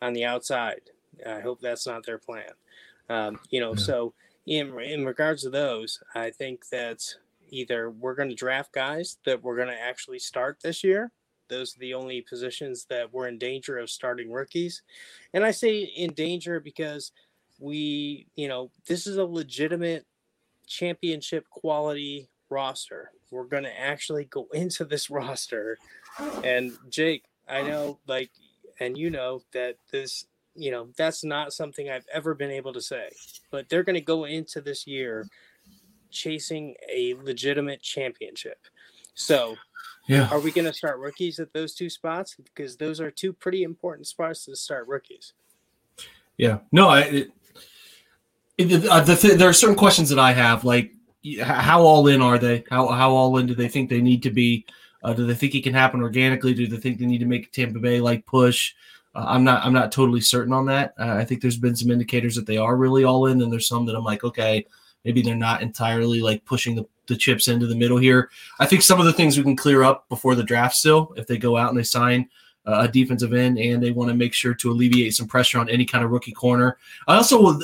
on 0.02 0.14
the 0.14 0.26
outside. 0.26 0.82
I 1.26 1.40
hope 1.40 1.62
that's 1.62 1.86
not 1.86 2.06
their 2.06 2.18
plan. 2.18 2.52
Um, 3.10 3.40
you 3.50 3.60
know, 3.60 3.74
yeah. 3.74 3.84
so 3.84 4.14
in 4.46 4.80
in 4.80 5.06
regards 5.06 5.44
to 5.44 5.50
those, 5.50 6.02
I 6.16 6.32
think 6.32 6.70
that 6.70 7.04
either 7.50 7.90
we're 7.90 8.16
going 8.16 8.30
to 8.30 8.36
draft 8.36 8.74
guys 8.74 9.18
that 9.26 9.44
we're 9.44 9.58
going 9.58 9.68
to 9.68 9.80
actually 9.80 10.20
start 10.20 10.60
this 10.64 10.84
year, 10.84 11.12
those 11.52 11.76
are 11.76 11.80
the 11.80 11.94
only 11.94 12.22
positions 12.22 12.86
that 12.90 13.14
were 13.14 13.28
in 13.28 13.38
danger 13.38 13.78
of 13.78 13.90
starting 13.90 14.32
rookies. 14.32 14.82
And 15.34 15.44
I 15.44 15.52
say 15.52 15.82
in 15.82 16.14
danger 16.14 16.60
because 16.60 17.12
we, 17.60 18.26
you 18.36 18.48
know, 18.48 18.72
this 18.88 19.06
is 19.06 19.18
a 19.18 19.26
legitimate 19.26 20.06
championship 20.66 21.48
quality 21.50 22.30
roster. 22.50 23.12
We're 23.30 23.44
going 23.44 23.64
to 23.64 23.80
actually 23.80 24.26
go 24.26 24.48
into 24.54 24.86
this 24.86 25.10
roster. 25.10 25.78
And 26.44 26.72
Jake, 26.90 27.26
I 27.48 27.62
know, 27.62 28.00
like, 28.08 28.32
and 28.80 28.98
you 28.98 29.10
know 29.10 29.42
that 29.54 29.76
this, 29.92 30.26
you 30.56 30.72
know, 30.72 30.88
that's 30.98 31.24
not 31.24 31.54
something 31.54 31.90
I've 31.90 32.08
ever 32.12 32.34
been 32.34 32.50
able 32.50 32.74
to 32.74 32.82
say, 32.82 33.10
but 33.52 33.70
they're 33.70 33.84
going 33.84 33.96
to 33.96 34.02
go 34.02 34.24
into 34.24 34.62
this 34.62 34.88
year 34.88 35.28
chasing 36.10 36.76
a 36.92 37.14
legitimate 37.16 37.82
championship. 37.82 38.58
So 39.14 39.56
yeah. 40.08 40.28
Are 40.32 40.40
we 40.40 40.52
going 40.52 40.66
to 40.66 40.74
start 40.74 41.00
rookies 41.00 41.40
at 41.40 41.54
those 41.54 41.74
two 41.74 41.90
spots? 41.90 42.36
Because 42.36 42.78
those 42.78 43.00
are 43.00 43.12
two 43.12 43.34
pretty 43.34 43.64
important 43.64 44.08
spots 44.08 44.46
to 44.46 44.56
start 44.56 44.88
rookies. 44.88 45.34
Yeah. 46.38 46.60
No, 46.72 46.90
I. 46.90 47.02
It, 47.02 47.32
it, 48.58 48.86
uh, 48.86 49.02
the 49.02 49.16
th- 49.16 49.38
there 49.38 49.50
are 49.50 49.54
certain 49.54 49.76
questions 49.76 50.10
that 50.10 50.20
I 50.20 50.34
have, 50.34 50.64
like 50.64 50.94
how 51.44 51.82
all 51.82 52.08
in 52.08 52.22
are 52.22 52.38
they? 52.38 52.64
How 52.70 52.88
how 52.88 53.12
all 53.12 53.38
in 53.38 53.46
do 53.48 53.56
they 53.56 53.68
think 53.68 53.90
they 53.90 54.02
need 54.02 54.24
to 54.24 54.32
be? 54.32 54.66
Uh, 55.04 55.14
do 55.14 55.26
they 55.26 55.34
think 55.34 55.56
it 55.56 55.64
can 55.64 55.74
happen 55.74 56.02
organically? 56.02 56.54
Do 56.54 56.68
they 56.68 56.78
think 56.78 57.00
they 57.00 57.06
need 57.06 57.20
to 57.20 57.26
make 57.26 57.52
Tampa 57.52 57.80
Bay 57.80 58.00
like 58.02 58.26
push? 58.26 58.74
Uh, 59.16 59.26
I'm 59.28 59.44
not. 59.44 59.64
I'm 59.66 59.74
not 59.74 59.92
totally 59.92 60.22
certain 60.22 60.54
on 60.54 60.66
that. 60.68 60.94
Uh, 61.00 61.14
I 61.14 61.26
think 61.26 61.42
there's 61.42 61.58
been 61.58 61.76
some 61.76 61.92
indicators 61.92 62.36
that 62.36 62.46
they 62.46 62.58
are 62.58 62.76
really 62.76 63.04
all 63.04 63.28
in, 63.28 63.42
and 63.42 63.52
there's 63.52 63.68
some 63.68 63.86
that 63.86 63.96
I'm 63.96 64.04
like, 64.04 64.24
okay, 64.24 64.66
maybe 65.06 65.22
they're 65.22 65.36
not 65.36 65.62
entirely 65.62 66.22
like 66.22 66.46
pushing 66.46 66.76
the 66.76 66.86
the 67.12 67.18
chips 67.18 67.48
into 67.48 67.68
the 67.68 67.76
middle 67.76 67.98
here. 67.98 68.30
I 68.60 68.66
think 68.66 68.82
some 68.82 69.00
of 69.00 69.06
the 69.06 69.14
things 69.14 69.38
we 69.38 69.44
can 69.44 69.56
clear 69.56 69.84
up 69.84 70.08
before 70.10 70.34
the 70.34 70.44
draft 70.44 70.76
still, 70.76 71.14
if 71.18 71.28
they 71.28 71.38
go 71.38 71.58
out 71.58 71.70
and 71.70 71.78
they 71.78 71.84
sign 71.84 72.30
uh, 72.66 72.82
a 72.82 72.88
defensive 72.88 73.34
end 73.34 73.58
and 73.58 73.82
they 73.82 73.92
want 73.92 74.10
to 74.10 74.16
make 74.16 74.34
sure 74.34 74.54
to 74.54 74.72
alleviate 74.72 75.14
some 75.14 75.28
pressure 75.28 75.60
on 75.60 75.70
any 75.70 75.86
kind 75.86 76.04
of 76.04 76.12
rookie 76.12 76.32
corner. 76.32 76.78
I 77.08 77.18
also, 77.18 77.60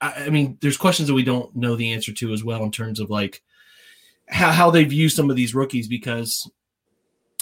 I 0.00 0.28
mean, 0.30 0.58
there's 0.60 0.76
questions 0.76 1.08
that 1.08 1.14
we 1.14 1.24
don't 1.24 1.54
know 1.56 1.76
the 1.76 1.92
answer 1.92 2.12
to 2.12 2.32
as 2.32 2.44
well 2.44 2.62
in 2.62 2.70
terms 2.70 3.00
of 3.00 3.10
like 3.10 3.42
how, 4.28 4.52
how 4.52 4.70
they 4.70 4.84
view 4.84 5.08
some 5.08 5.30
of 5.30 5.36
these 5.36 5.54
rookies 5.54 5.88
because 5.88 6.50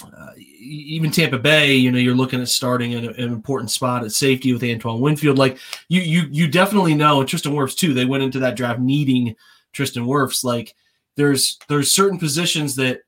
uh, 0.01 0.31
even 0.37 1.11
Tampa 1.11 1.37
Bay, 1.37 1.73
you 1.73 1.91
know, 1.91 1.97
you're 1.97 2.15
looking 2.15 2.41
at 2.41 2.47
starting 2.47 2.93
in 2.93 3.05
an 3.05 3.31
important 3.31 3.69
spot 3.69 4.03
at 4.03 4.11
safety 4.11 4.51
with 4.53 4.63
Antoine 4.63 5.01
Winfield. 5.01 5.37
Like 5.37 5.57
you, 5.87 6.01
you, 6.01 6.23
you 6.31 6.47
definitely 6.47 6.95
know, 6.95 7.19
and 7.19 7.29
Tristan 7.29 7.53
Wirfs 7.53 7.75
too. 7.75 7.93
They 7.93 8.05
went 8.05 8.23
into 8.23 8.39
that 8.39 8.55
draft 8.55 8.79
needing 8.79 9.35
Tristan 9.71 10.05
Wirfs. 10.05 10.43
Like 10.43 10.75
there's 11.15 11.57
there's 11.67 11.93
certain 11.93 12.17
positions 12.17 12.75
that 12.75 13.01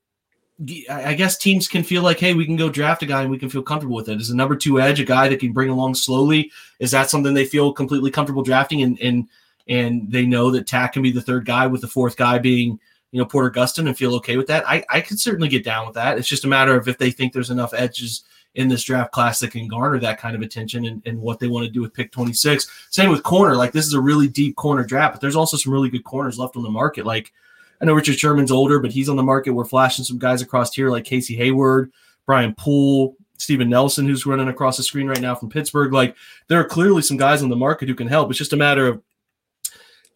I 0.89 1.13
guess 1.15 1.37
teams 1.37 1.67
can 1.67 1.83
feel 1.83 2.01
like, 2.01 2.17
hey, 2.17 2.33
we 2.33 2.45
can 2.45 2.55
go 2.55 2.69
draft 2.69 3.03
a 3.03 3.05
guy 3.05 3.21
and 3.21 3.29
we 3.29 3.37
can 3.37 3.49
feel 3.49 3.61
comfortable 3.61 3.97
with 3.97 4.07
it. 4.07 4.21
Is 4.21 4.29
a 4.29 4.35
number 4.35 4.55
two 4.55 4.79
edge 4.79 5.01
a 5.01 5.03
guy 5.03 5.27
that 5.27 5.41
can 5.41 5.51
bring 5.51 5.69
along 5.69 5.95
slowly? 5.95 6.49
Is 6.79 6.91
that 6.91 7.09
something 7.09 7.33
they 7.33 7.45
feel 7.45 7.73
completely 7.73 8.09
comfortable 8.09 8.43
drafting? 8.43 8.81
And 8.81 8.99
and 9.01 9.27
and 9.67 10.09
they 10.09 10.25
know 10.25 10.51
that 10.51 10.67
Takk 10.67 10.93
can 10.93 11.01
be 11.01 11.11
the 11.11 11.21
third 11.21 11.45
guy 11.45 11.67
with 11.67 11.81
the 11.81 11.87
fourth 11.87 12.15
guy 12.15 12.37
being 12.37 12.79
you 13.11 13.19
know 13.19 13.25
Porter 13.25 13.51
Gustin 13.51 13.87
and 13.87 13.97
feel 13.97 14.15
okay 14.15 14.37
with 14.37 14.47
that. 14.47 14.67
I 14.67 14.85
I 14.89 15.01
could 15.01 15.19
certainly 15.19 15.49
get 15.49 15.65
down 15.65 15.85
with 15.87 15.95
that. 15.95 16.17
It's 16.17 16.27
just 16.27 16.45
a 16.45 16.49
matter 16.49 16.77
of 16.77 16.87
if 16.87 16.97
they 16.97 17.11
think 17.11 17.33
there's 17.33 17.49
enough 17.49 17.73
edges 17.73 18.23
in 18.55 18.69
this 18.69 18.83
draft 18.83 19.11
class 19.11 19.39
that 19.41 19.51
can 19.51 19.67
garner 19.67 19.99
that 19.99 20.17
kind 20.17 20.35
of 20.35 20.41
attention 20.41 20.85
and, 20.85 21.01
and 21.05 21.19
what 21.19 21.39
they 21.39 21.47
want 21.47 21.65
to 21.65 21.71
do 21.71 21.81
with 21.81 21.93
pick 21.93 22.09
26. 22.13 22.87
Same 22.89 23.09
with 23.09 23.21
corner. 23.21 23.53
Like 23.53 23.73
this 23.73 23.85
is 23.85 23.93
a 23.93 23.99
really 23.99 24.29
deep 24.29 24.55
corner 24.55 24.85
draft, 24.85 25.15
but 25.15 25.21
there's 25.21 25.35
also 25.35 25.57
some 25.57 25.73
really 25.73 25.89
good 25.89 26.05
corners 26.05 26.39
left 26.39 26.55
on 26.55 26.63
the 26.63 26.69
market. 26.69 27.05
Like 27.05 27.33
I 27.81 27.85
know 27.85 27.93
Richard 27.93 28.17
Sherman's 28.17 28.51
older, 28.51 28.79
but 28.79 28.91
he's 28.91 29.09
on 29.09 29.15
the 29.15 29.23
market. 29.23 29.51
We're 29.51 29.65
flashing 29.65 30.05
some 30.05 30.17
guys 30.17 30.41
across 30.41 30.73
here 30.73 30.89
like 30.89 31.03
Casey 31.03 31.35
Hayward, 31.35 31.91
Brian 32.25 32.55
Poole, 32.55 33.15
Steven 33.37 33.69
Nelson, 33.69 34.07
who's 34.07 34.25
running 34.25 34.47
across 34.47 34.77
the 34.77 34.83
screen 34.83 35.07
right 35.07 35.21
now 35.21 35.35
from 35.35 35.49
Pittsburgh. 35.49 35.93
Like 35.93 36.15
there 36.47 36.59
are 36.59 36.65
clearly 36.65 37.01
some 37.01 37.17
guys 37.17 37.43
on 37.43 37.49
the 37.49 37.55
market 37.55 37.89
who 37.89 37.95
can 37.95 38.07
help. 38.07 38.29
It's 38.29 38.39
just 38.39 38.53
a 38.53 38.57
matter 38.57 38.87
of 38.87 39.01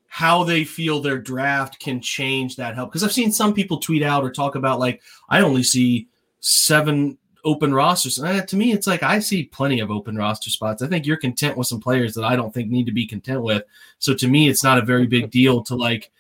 how 0.08 0.44
they 0.44 0.64
feel 0.64 1.02
their 1.02 1.20
draft 1.20 1.80
can 1.80 2.02
change 2.02 2.56
that 2.56 2.76
help. 2.76 2.90
Because 2.90 3.04
I've 3.04 3.12
seen 3.12 3.32
some 3.32 3.54
people 3.54 3.78
tweet 3.78 4.04
out 4.04 4.24
or 4.24 4.32
talk 4.32 4.56
about 4.56 4.80
like 4.80 5.02
I 5.30 5.42
only 5.42 5.64
see 5.64 6.08
seven 6.40 7.18
open 7.46 7.74
rosters. 7.74 8.18
And 8.18 8.42
uh, 8.42 8.46
to 8.46 8.58
me, 8.58 8.72
it's 8.72 8.88
like 8.88 9.04
I 9.04 9.20
see 9.20 9.46
plenty 9.46 9.80
of 9.80 9.92
open 9.92 10.16
roster 10.16 10.50
spots. 10.50 10.82
I 10.82 10.88
think 10.88 11.06
you're 11.06 11.18
content 11.18 11.58
with 11.58 11.68
some 11.68 11.80
players 11.80 12.14
that 12.16 12.24
I 12.24 12.36
don't 12.36 12.54
think 12.54 12.70
need 12.70 12.86
to 12.86 12.92
be 12.92 13.08
content 13.08 13.42
with. 13.42 13.64
So 14.00 14.14
to 14.16 14.28
me, 14.28 14.50
it's 14.50 14.64
not 14.64 14.78
a 14.78 14.86
very 14.86 15.08
big 15.08 15.32
deal 15.32 15.64
to 15.64 15.76
like 15.76 16.12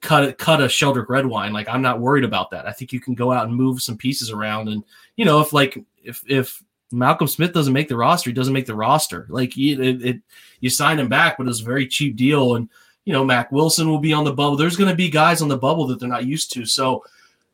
cut 0.00 0.24
a, 0.24 0.32
cut 0.32 0.60
a 0.60 0.66
Sheldrick 0.66 1.08
Redwine. 1.08 1.52
Like 1.52 1.68
I'm 1.68 1.82
not 1.82 2.00
worried 2.00 2.24
about 2.24 2.50
that. 2.50 2.66
I 2.66 2.72
think 2.72 2.92
you 2.92 3.00
can 3.00 3.14
go 3.14 3.32
out 3.32 3.46
and 3.46 3.54
move 3.54 3.82
some 3.82 3.96
pieces 3.96 4.30
around. 4.30 4.68
And 4.68 4.84
you 5.16 5.24
know, 5.24 5.40
if 5.40 5.52
like 5.52 5.82
if 6.02 6.22
if 6.26 6.62
Malcolm 6.90 7.28
Smith 7.28 7.52
doesn't 7.52 7.72
make 7.72 7.88
the 7.88 7.96
roster, 7.96 8.30
he 8.30 8.34
doesn't 8.34 8.54
make 8.54 8.66
the 8.66 8.74
roster. 8.74 9.26
Like 9.28 9.56
it, 9.56 10.04
it 10.04 10.20
you 10.60 10.70
sign 10.70 10.98
him 10.98 11.08
back, 11.08 11.38
but 11.38 11.48
it's 11.48 11.60
a 11.60 11.64
very 11.64 11.86
cheap 11.86 12.16
deal 12.16 12.56
and 12.56 12.68
you 13.08 13.14
know, 13.14 13.24
Mack 13.24 13.50
Wilson 13.50 13.88
will 13.88 14.00
be 14.00 14.12
on 14.12 14.24
the 14.24 14.34
bubble. 14.34 14.54
There's 14.54 14.76
going 14.76 14.90
to 14.90 14.94
be 14.94 15.08
guys 15.08 15.40
on 15.40 15.48
the 15.48 15.56
bubble 15.56 15.86
that 15.86 15.98
they're 15.98 16.10
not 16.10 16.26
used 16.26 16.52
to. 16.52 16.66
So, 16.66 17.02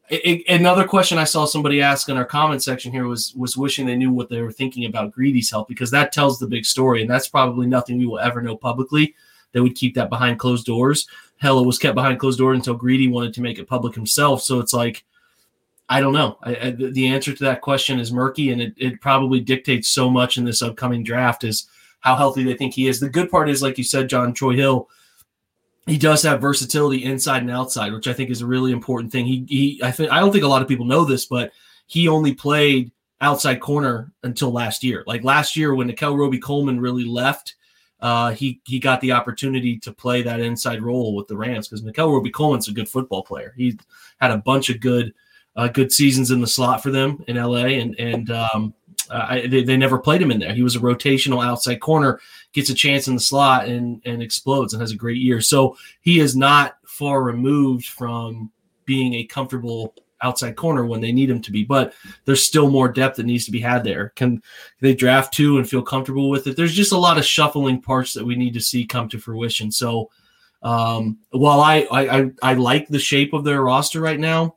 it, 0.08 0.42
it, 0.48 0.60
another 0.60 0.84
question 0.84 1.16
I 1.16 1.22
saw 1.22 1.44
somebody 1.44 1.80
ask 1.80 2.08
in 2.08 2.16
our 2.16 2.24
comment 2.24 2.60
section 2.60 2.90
here 2.90 3.06
was 3.06 3.32
was 3.36 3.56
wishing 3.56 3.86
they 3.86 3.94
knew 3.94 4.12
what 4.12 4.28
they 4.28 4.42
were 4.42 4.50
thinking 4.50 4.86
about 4.86 5.12
Greedy's 5.12 5.52
help 5.52 5.68
because 5.68 5.92
that 5.92 6.10
tells 6.10 6.40
the 6.40 6.48
big 6.48 6.64
story, 6.64 7.02
and 7.02 7.08
that's 7.08 7.28
probably 7.28 7.68
nothing 7.68 7.98
we 7.98 8.06
will 8.06 8.18
ever 8.18 8.42
know 8.42 8.56
publicly. 8.56 9.14
They 9.54 9.60
would 9.60 9.74
keep 9.74 9.94
that 9.94 10.10
behind 10.10 10.38
closed 10.38 10.66
doors. 10.66 11.08
Hell, 11.38 11.58
it 11.58 11.66
was 11.66 11.78
kept 11.78 11.94
behind 11.94 12.20
closed 12.20 12.38
doors 12.38 12.58
until 12.58 12.74
Greedy 12.74 13.08
wanted 13.08 13.32
to 13.32 13.40
make 13.40 13.58
it 13.58 13.66
public 13.66 13.94
himself. 13.94 14.42
So 14.42 14.60
it's 14.60 14.74
like, 14.74 15.04
I 15.88 16.00
don't 16.00 16.12
know. 16.12 16.36
I, 16.42 16.56
I, 16.56 16.70
the 16.72 17.08
answer 17.08 17.32
to 17.32 17.44
that 17.44 17.62
question 17.62 17.98
is 17.98 18.12
murky, 18.12 18.50
and 18.50 18.60
it, 18.60 18.74
it 18.76 19.00
probably 19.00 19.40
dictates 19.40 19.88
so 19.88 20.10
much 20.10 20.36
in 20.36 20.44
this 20.44 20.60
upcoming 20.60 21.02
draft 21.02 21.44
is 21.44 21.66
how 22.00 22.16
healthy 22.16 22.44
they 22.44 22.54
think 22.54 22.74
he 22.74 22.88
is. 22.88 23.00
The 23.00 23.08
good 23.08 23.30
part 23.30 23.48
is, 23.48 23.62
like 23.62 23.78
you 23.78 23.84
said, 23.84 24.10
John 24.10 24.34
Troy 24.34 24.54
Hill– 24.56 24.90
he 25.86 25.98
does 25.98 26.22
have 26.22 26.40
versatility 26.40 27.04
inside 27.04 27.42
and 27.42 27.50
outside, 27.50 27.92
which 27.92 28.08
I 28.08 28.14
think 28.14 28.30
is 28.30 28.40
a 28.40 28.46
really 28.46 28.72
important 28.72 29.12
thing. 29.12 29.26
He 29.26 29.44
he 29.48 29.80
I 29.82 29.90
think 29.90 30.10
I 30.10 30.20
don't 30.20 30.32
think 30.32 30.44
a 30.44 30.48
lot 30.48 30.62
of 30.62 30.68
people 30.68 30.86
know 30.86 31.04
this, 31.04 31.26
but 31.26 31.52
he 31.86 32.08
only 32.08 32.32
played 32.32 32.90
outside 33.20 33.60
corner 33.60 34.10
until 34.22 34.50
last 34.50 34.82
year. 34.82 35.04
Like 35.06 35.24
last 35.24 35.56
year 35.56 35.74
when 35.74 35.86
Nickell 35.86 36.16
Robey-Coleman 36.16 36.80
really 36.80 37.04
left, 37.04 37.56
uh, 38.04 38.32
he 38.32 38.60
he 38.66 38.78
got 38.78 39.00
the 39.00 39.12
opportunity 39.12 39.78
to 39.78 39.90
play 39.90 40.20
that 40.20 40.38
inside 40.38 40.82
role 40.82 41.14
with 41.14 41.26
the 41.26 41.36
Rams 41.38 41.66
because 41.66 41.82
Nickell 41.82 42.12
Robey-Coleman's 42.12 42.68
a 42.68 42.72
good 42.72 42.86
football 42.86 43.22
player. 43.22 43.54
He 43.56 43.78
had 44.20 44.30
a 44.30 44.36
bunch 44.36 44.68
of 44.68 44.78
good 44.78 45.14
uh, 45.56 45.68
good 45.68 45.90
seasons 45.90 46.30
in 46.30 46.42
the 46.42 46.46
slot 46.46 46.82
for 46.82 46.90
them 46.90 47.24
in 47.28 47.36
LA, 47.36 47.64
and 47.64 47.98
and 47.98 48.30
um, 48.30 48.74
I, 49.10 49.46
they, 49.46 49.64
they 49.64 49.78
never 49.78 49.98
played 49.98 50.20
him 50.20 50.30
in 50.30 50.38
there. 50.38 50.52
He 50.52 50.62
was 50.62 50.76
a 50.76 50.80
rotational 50.80 51.42
outside 51.42 51.80
corner, 51.80 52.20
gets 52.52 52.68
a 52.68 52.74
chance 52.74 53.08
in 53.08 53.14
the 53.14 53.20
slot 53.20 53.68
and 53.68 54.02
and 54.04 54.22
explodes 54.22 54.74
and 54.74 54.82
has 54.82 54.92
a 54.92 54.96
great 54.96 55.22
year. 55.22 55.40
So 55.40 55.78
he 56.02 56.20
is 56.20 56.36
not 56.36 56.76
far 56.84 57.22
removed 57.22 57.86
from 57.86 58.50
being 58.84 59.14
a 59.14 59.24
comfortable 59.24 59.94
outside 60.24 60.56
corner 60.56 60.84
when 60.86 61.00
they 61.00 61.12
need 61.12 61.30
him 61.30 61.42
to 61.42 61.52
be. 61.52 61.64
But 61.64 61.94
there's 62.24 62.42
still 62.42 62.70
more 62.70 62.88
depth 62.88 63.16
that 63.16 63.26
needs 63.26 63.44
to 63.44 63.52
be 63.52 63.60
had 63.60 63.84
there. 63.84 64.08
Can 64.16 64.42
they 64.80 64.94
draft 64.94 65.34
two 65.34 65.58
and 65.58 65.68
feel 65.68 65.82
comfortable 65.82 66.30
with 66.30 66.46
it? 66.46 66.56
There's 66.56 66.74
just 66.74 66.92
a 66.92 66.98
lot 66.98 67.18
of 67.18 67.24
shuffling 67.24 67.80
parts 67.80 68.14
that 68.14 68.24
we 68.24 68.34
need 68.34 68.54
to 68.54 68.60
see 68.60 68.86
come 68.86 69.08
to 69.10 69.18
fruition. 69.18 69.70
So 69.70 70.10
um, 70.62 71.18
while 71.30 71.60
I, 71.60 71.86
I 71.90 72.30
I 72.42 72.54
like 72.54 72.88
the 72.88 72.98
shape 72.98 73.34
of 73.34 73.44
their 73.44 73.62
roster 73.62 74.00
right 74.00 74.18
now, 74.18 74.56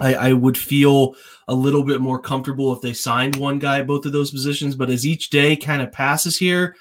I, 0.00 0.14
I 0.14 0.32
would 0.32 0.56
feel 0.56 1.14
a 1.48 1.54
little 1.54 1.84
bit 1.84 2.00
more 2.00 2.18
comfortable 2.18 2.72
if 2.72 2.80
they 2.80 2.92
signed 2.92 3.36
one 3.36 3.58
guy 3.58 3.80
at 3.80 3.86
both 3.86 4.06
of 4.06 4.12
those 4.12 4.30
positions. 4.30 4.74
But 4.74 4.90
as 4.90 5.06
each 5.06 5.30
day 5.30 5.54
kind 5.56 5.82
of 5.82 5.92
passes 5.92 6.38
here, 6.38 6.74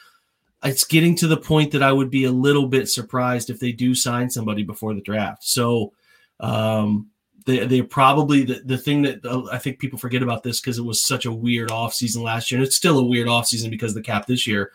it's 0.63 0.85
getting 0.85 1.15
to 1.17 1.27
the 1.27 1.37
point 1.37 1.71
that 1.71 1.83
I 1.83 1.91
would 1.91 2.09
be 2.09 2.23
a 2.23 2.31
little 2.31 2.67
bit 2.67 2.89
surprised 2.89 3.49
if 3.49 3.59
they 3.59 3.71
do 3.71 3.93
sign 3.93 4.29
somebody 4.29 4.63
before 4.63 4.93
the 4.93 5.01
draft. 5.01 5.43
So 5.43 5.93
um, 6.39 7.09
they 7.45 7.65
they 7.65 7.81
probably 7.81 8.43
the, 8.43 8.61
the 8.65 8.77
thing 8.77 9.01
that 9.03 9.25
uh, 9.25 9.43
I 9.51 9.57
think 9.57 9.79
people 9.79 9.99
forget 9.99 10.23
about 10.23 10.43
this 10.43 10.59
because 10.59 10.77
it 10.77 10.85
was 10.85 11.03
such 11.03 11.25
a 11.25 11.31
weird 11.31 11.69
offseason 11.69 12.23
last 12.23 12.51
year, 12.51 12.59
and 12.59 12.67
it's 12.67 12.75
still 12.75 12.99
a 12.99 13.05
weird 13.05 13.27
offseason 13.27 13.69
because 13.69 13.91
of 13.91 13.95
the 13.95 14.01
cap 14.01 14.25
this 14.25 14.47
year. 14.47 14.71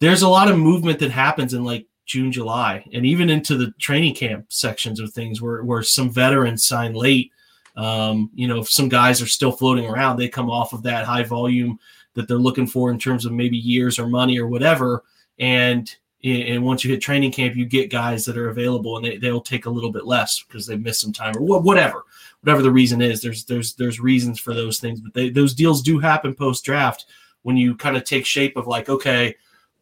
There's 0.00 0.22
a 0.22 0.28
lot 0.28 0.50
of 0.50 0.58
movement 0.58 0.98
that 0.98 1.10
happens 1.10 1.54
in 1.54 1.64
like 1.64 1.86
June, 2.04 2.32
July, 2.32 2.84
and 2.92 3.06
even 3.06 3.30
into 3.30 3.56
the 3.56 3.70
training 3.78 4.14
camp 4.14 4.52
sections 4.52 5.00
of 5.00 5.12
things 5.12 5.40
where 5.40 5.62
where 5.64 5.82
some 5.82 6.10
veterans 6.10 6.66
sign 6.66 6.94
late 6.94 7.30
um, 7.76 8.30
you 8.34 8.46
know, 8.46 8.60
if 8.60 8.70
some 8.70 8.88
guys 8.88 9.20
are 9.20 9.26
still 9.26 9.52
floating 9.52 9.86
around, 9.86 10.16
they 10.16 10.28
come 10.28 10.50
off 10.50 10.72
of 10.72 10.82
that 10.84 11.04
high 11.04 11.24
volume 11.24 11.78
that 12.14 12.28
they're 12.28 12.38
looking 12.38 12.66
for 12.66 12.90
in 12.90 12.98
terms 12.98 13.26
of 13.26 13.32
maybe 13.32 13.56
years 13.56 13.98
or 13.98 14.06
money 14.06 14.38
or 14.38 14.46
whatever. 14.46 15.02
And 15.38 15.94
and 16.24 16.64
once 16.64 16.82
you 16.82 16.90
hit 16.90 17.02
training 17.02 17.32
camp, 17.32 17.54
you 17.54 17.66
get 17.66 17.90
guys 17.90 18.24
that 18.24 18.38
are 18.38 18.48
available, 18.48 18.96
and 18.96 19.04
they, 19.04 19.18
they'll 19.18 19.42
take 19.42 19.66
a 19.66 19.70
little 19.70 19.92
bit 19.92 20.06
less 20.06 20.42
because 20.42 20.66
they've 20.66 20.80
missed 20.80 21.02
some 21.02 21.12
time 21.12 21.36
or 21.36 21.60
whatever, 21.60 22.04
whatever 22.40 22.62
the 22.62 22.70
reason 22.70 23.02
is. 23.02 23.20
There's 23.20 23.44
there's 23.44 23.74
there's 23.74 24.00
reasons 24.00 24.40
for 24.40 24.54
those 24.54 24.80
things, 24.80 25.00
but 25.00 25.12
they, 25.12 25.28
those 25.28 25.54
deals 25.54 25.82
do 25.82 25.98
happen 25.98 26.34
post 26.34 26.64
draft 26.64 27.06
when 27.42 27.58
you 27.58 27.74
kind 27.74 27.96
of 27.96 28.04
take 28.04 28.24
shape 28.24 28.56
of 28.56 28.66
like, 28.66 28.88
okay, 28.88 29.34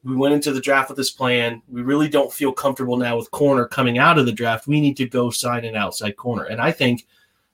we 0.02 0.16
went 0.16 0.34
into 0.34 0.52
the 0.52 0.60
draft 0.60 0.88
with 0.88 0.96
this 0.96 1.12
plan. 1.12 1.62
We 1.68 1.82
really 1.82 2.08
don't 2.08 2.32
feel 2.32 2.52
comfortable 2.52 2.96
now 2.96 3.16
with 3.16 3.30
corner 3.30 3.66
coming 3.68 3.98
out 3.98 4.18
of 4.18 4.26
the 4.26 4.32
draft. 4.32 4.66
We 4.66 4.80
need 4.80 4.96
to 4.96 5.06
go 5.06 5.30
sign 5.30 5.64
an 5.64 5.76
outside 5.76 6.16
corner, 6.16 6.44
and 6.44 6.60
I 6.60 6.72
think 6.72 7.06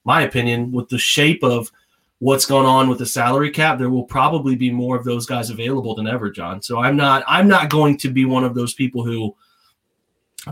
my 0.05 0.23
opinion, 0.23 0.73
with 0.73 0.89
the 0.89 0.99
shape 0.99 1.45
of 1.45 1.71
what's 2.21 2.47
going 2.47 2.67
on 2.67 2.89
with 2.89 2.99
the 2.99 3.07
salary 3.07 3.51
cap, 3.51 3.79
there 3.79 3.91
will 3.91 4.05
probably 4.05 4.57
be 4.57 4.71
more 4.71 4.97
of 4.97 5.05
those 5.05 5.27
guys 5.27 5.51
available 5.51 5.95
than 5.95 6.09
ever, 6.09 6.31
John. 6.31 6.63
So 6.63 6.79
I'm 6.79 6.97
not 6.97 7.25
I'm 7.27 7.49
not 7.49 7.71
going 7.71 7.97
to 7.99 8.11
be 8.11 8.25
one 8.25 8.45
of 8.45 8.55
those 8.55 8.75
people 8.75 9.05
who 9.05 9.37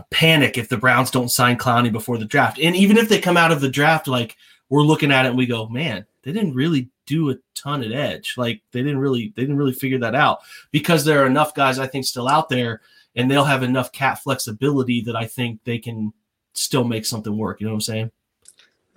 panic 0.09 0.57
if 0.57 0.69
the 0.69 0.77
Browns 0.77 1.11
don't 1.11 1.29
sign 1.29 1.57
Clowney 1.57 1.91
before 1.91 2.17
the 2.17 2.25
draft. 2.25 2.59
And 2.59 2.75
even 2.75 2.97
if 2.97 3.09
they 3.09 3.19
come 3.19 3.37
out 3.37 3.51
of 3.51 3.61
the 3.61 3.69
draft, 3.69 4.07
like 4.07 4.37
we're 4.69 4.83
looking 4.83 5.11
at 5.11 5.25
it 5.25 5.29
and 5.29 5.37
we 5.37 5.45
go, 5.45 5.67
man, 5.67 6.05
they 6.23 6.31
didn't 6.31 6.53
really 6.53 6.89
do 7.05 7.31
a 7.31 7.35
ton 7.55 7.83
at 7.83 7.91
edge. 7.91 8.35
Like 8.37 8.61
they 8.71 8.81
didn't 8.81 8.99
really 8.99 9.33
they 9.35 9.43
didn't 9.43 9.57
really 9.57 9.73
figure 9.73 9.99
that 9.99 10.15
out 10.15 10.39
because 10.71 11.03
there 11.03 11.23
are 11.23 11.27
enough 11.27 11.53
guys 11.53 11.79
I 11.79 11.87
think 11.87 12.05
still 12.05 12.27
out 12.27 12.49
there 12.49 12.81
and 13.15 13.29
they'll 13.29 13.43
have 13.43 13.63
enough 13.63 13.91
cap 13.91 14.19
flexibility 14.19 15.01
that 15.01 15.15
I 15.15 15.25
think 15.25 15.63
they 15.63 15.79
can 15.79 16.13
still 16.53 16.83
make 16.83 17.05
something 17.05 17.37
work. 17.37 17.59
You 17.59 17.67
know 17.67 17.73
what 17.73 17.77
I'm 17.77 17.81
saying? 17.81 18.11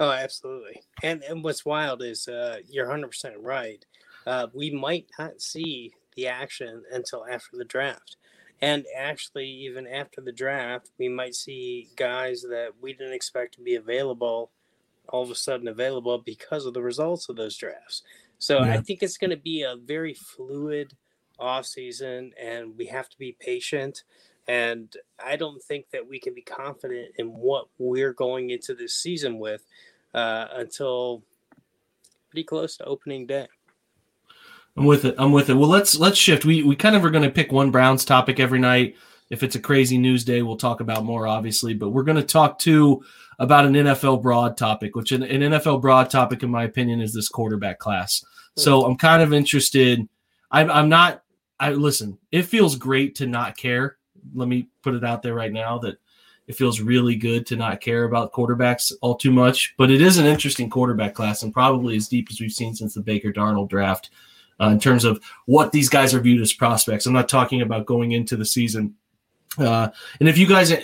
Oh, 0.00 0.10
absolutely. 0.10 0.82
And 1.02 1.22
and 1.22 1.44
what's 1.44 1.66
wild 1.66 2.02
is 2.02 2.26
uh, 2.26 2.60
you're 2.68 2.88
100% 2.88 3.34
right. 3.38 3.84
Uh, 4.26 4.46
we 4.54 4.70
might 4.70 5.06
not 5.18 5.42
see 5.42 5.92
the 6.16 6.26
action 6.26 6.82
until 6.90 7.26
after 7.30 7.56
the 7.56 7.64
draft. 7.66 8.16
And 8.62 8.84
actually, 8.96 9.46
even 9.46 9.86
after 9.86 10.22
the 10.22 10.32
draft, 10.32 10.90
we 10.98 11.08
might 11.08 11.34
see 11.34 11.88
guys 11.96 12.42
that 12.42 12.72
we 12.80 12.94
didn't 12.94 13.12
expect 13.12 13.54
to 13.54 13.60
be 13.60 13.76
available 13.76 14.50
all 15.08 15.22
of 15.22 15.30
a 15.30 15.34
sudden 15.34 15.68
available 15.68 16.18
because 16.18 16.66
of 16.66 16.74
the 16.74 16.82
results 16.82 17.28
of 17.28 17.36
those 17.36 17.56
drafts. 17.56 18.02
So 18.38 18.60
yeah. 18.60 18.74
I 18.74 18.76
think 18.78 19.02
it's 19.02 19.18
going 19.18 19.30
to 19.30 19.36
be 19.36 19.62
a 19.62 19.76
very 19.76 20.14
fluid 20.14 20.94
off 21.38 21.66
season, 21.66 22.32
and 22.40 22.76
we 22.76 22.86
have 22.86 23.08
to 23.10 23.18
be 23.18 23.36
patient. 23.38 24.04
And 24.46 24.94
I 25.24 25.36
don't 25.36 25.62
think 25.62 25.90
that 25.92 26.08
we 26.08 26.18
can 26.18 26.34
be 26.34 26.42
confident 26.42 27.12
in 27.16 27.28
what 27.28 27.68
we're 27.78 28.12
going 28.12 28.50
into 28.50 28.74
this 28.74 28.96
season 28.96 29.38
with 29.38 29.64
uh, 30.14 30.46
until 30.54 31.22
pretty 32.30 32.44
close 32.44 32.76
to 32.76 32.84
opening 32.84 33.26
day. 33.26 33.46
I'm 34.76 34.84
with 34.84 35.04
it. 35.04 35.14
I'm 35.18 35.32
with 35.32 35.50
it. 35.50 35.54
Well, 35.54 35.68
let's 35.68 35.98
let's 35.98 36.16
shift. 36.18 36.44
We 36.44 36.62
we 36.62 36.76
kind 36.76 36.96
of 36.96 37.04
are 37.04 37.10
going 37.10 37.24
to 37.24 37.30
pick 37.30 37.52
one 37.52 37.70
Browns 37.70 38.04
topic 38.04 38.38
every 38.40 38.58
night 38.58 38.96
If 39.28 39.42
it's 39.42 39.56
a 39.56 39.60
crazy 39.60 39.98
news 39.98 40.24
day, 40.24 40.42
we'll 40.42 40.56
talk 40.56 40.80
about 40.80 41.04
more, 41.04 41.26
obviously. 41.26 41.74
But 41.74 41.90
we're 41.90 42.04
going 42.04 42.16
to 42.16 42.22
talk 42.22 42.58
too 42.58 43.04
about 43.38 43.66
an 43.66 43.72
NFL 43.72 44.22
broad 44.22 44.56
topic, 44.56 44.94
which 44.94 45.12
an, 45.12 45.22
an 45.22 45.40
NFL 45.40 45.80
broad 45.80 46.10
topic, 46.10 46.42
in 46.42 46.50
my 46.50 46.64
opinion, 46.64 47.00
is 47.00 47.12
this 47.12 47.28
quarterback 47.28 47.78
class. 47.78 48.24
So 48.56 48.84
I'm 48.84 48.96
kind 48.96 49.22
of 49.22 49.32
interested. 49.32 50.06
I'm, 50.50 50.70
I'm 50.70 50.88
not. 50.88 51.22
I 51.58 51.72
listen. 51.72 52.18
It 52.30 52.42
feels 52.42 52.76
great 52.76 53.16
to 53.16 53.26
not 53.26 53.56
care. 53.56 53.96
Let 54.34 54.48
me 54.48 54.68
put 54.82 54.94
it 54.94 55.04
out 55.04 55.22
there 55.22 55.34
right 55.34 55.52
now 55.52 55.78
that 55.78 55.98
it 56.50 56.56
feels 56.56 56.80
really 56.80 57.14
good 57.14 57.46
to 57.46 57.54
not 57.54 57.80
care 57.80 58.02
about 58.02 58.32
quarterbacks 58.32 58.92
all 59.02 59.14
too 59.14 59.30
much. 59.30 59.72
But 59.78 59.88
it 59.88 60.02
is 60.02 60.18
an 60.18 60.26
interesting 60.26 60.68
quarterback 60.68 61.14
class 61.14 61.44
and 61.44 61.52
probably 61.52 61.94
as 61.94 62.08
deep 62.08 62.26
as 62.28 62.40
we've 62.40 62.50
seen 62.50 62.74
since 62.74 62.92
the 62.92 63.00
Baker 63.00 63.32
Darnold 63.32 63.68
draft 63.68 64.10
uh, 64.60 64.66
in 64.66 64.80
terms 64.80 65.04
of 65.04 65.22
what 65.46 65.70
these 65.70 65.88
guys 65.88 66.12
are 66.12 66.18
viewed 66.18 66.42
as 66.42 66.52
prospects. 66.52 67.06
I'm 67.06 67.12
not 67.12 67.28
talking 67.28 67.62
about 67.62 67.86
going 67.86 68.12
into 68.12 68.36
the 68.36 68.44
season. 68.44 68.96
Uh, 69.58 69.90
and 70.18 70.28
if 70.28 70.36
you 70.36 70.48
guys 70.48 70.74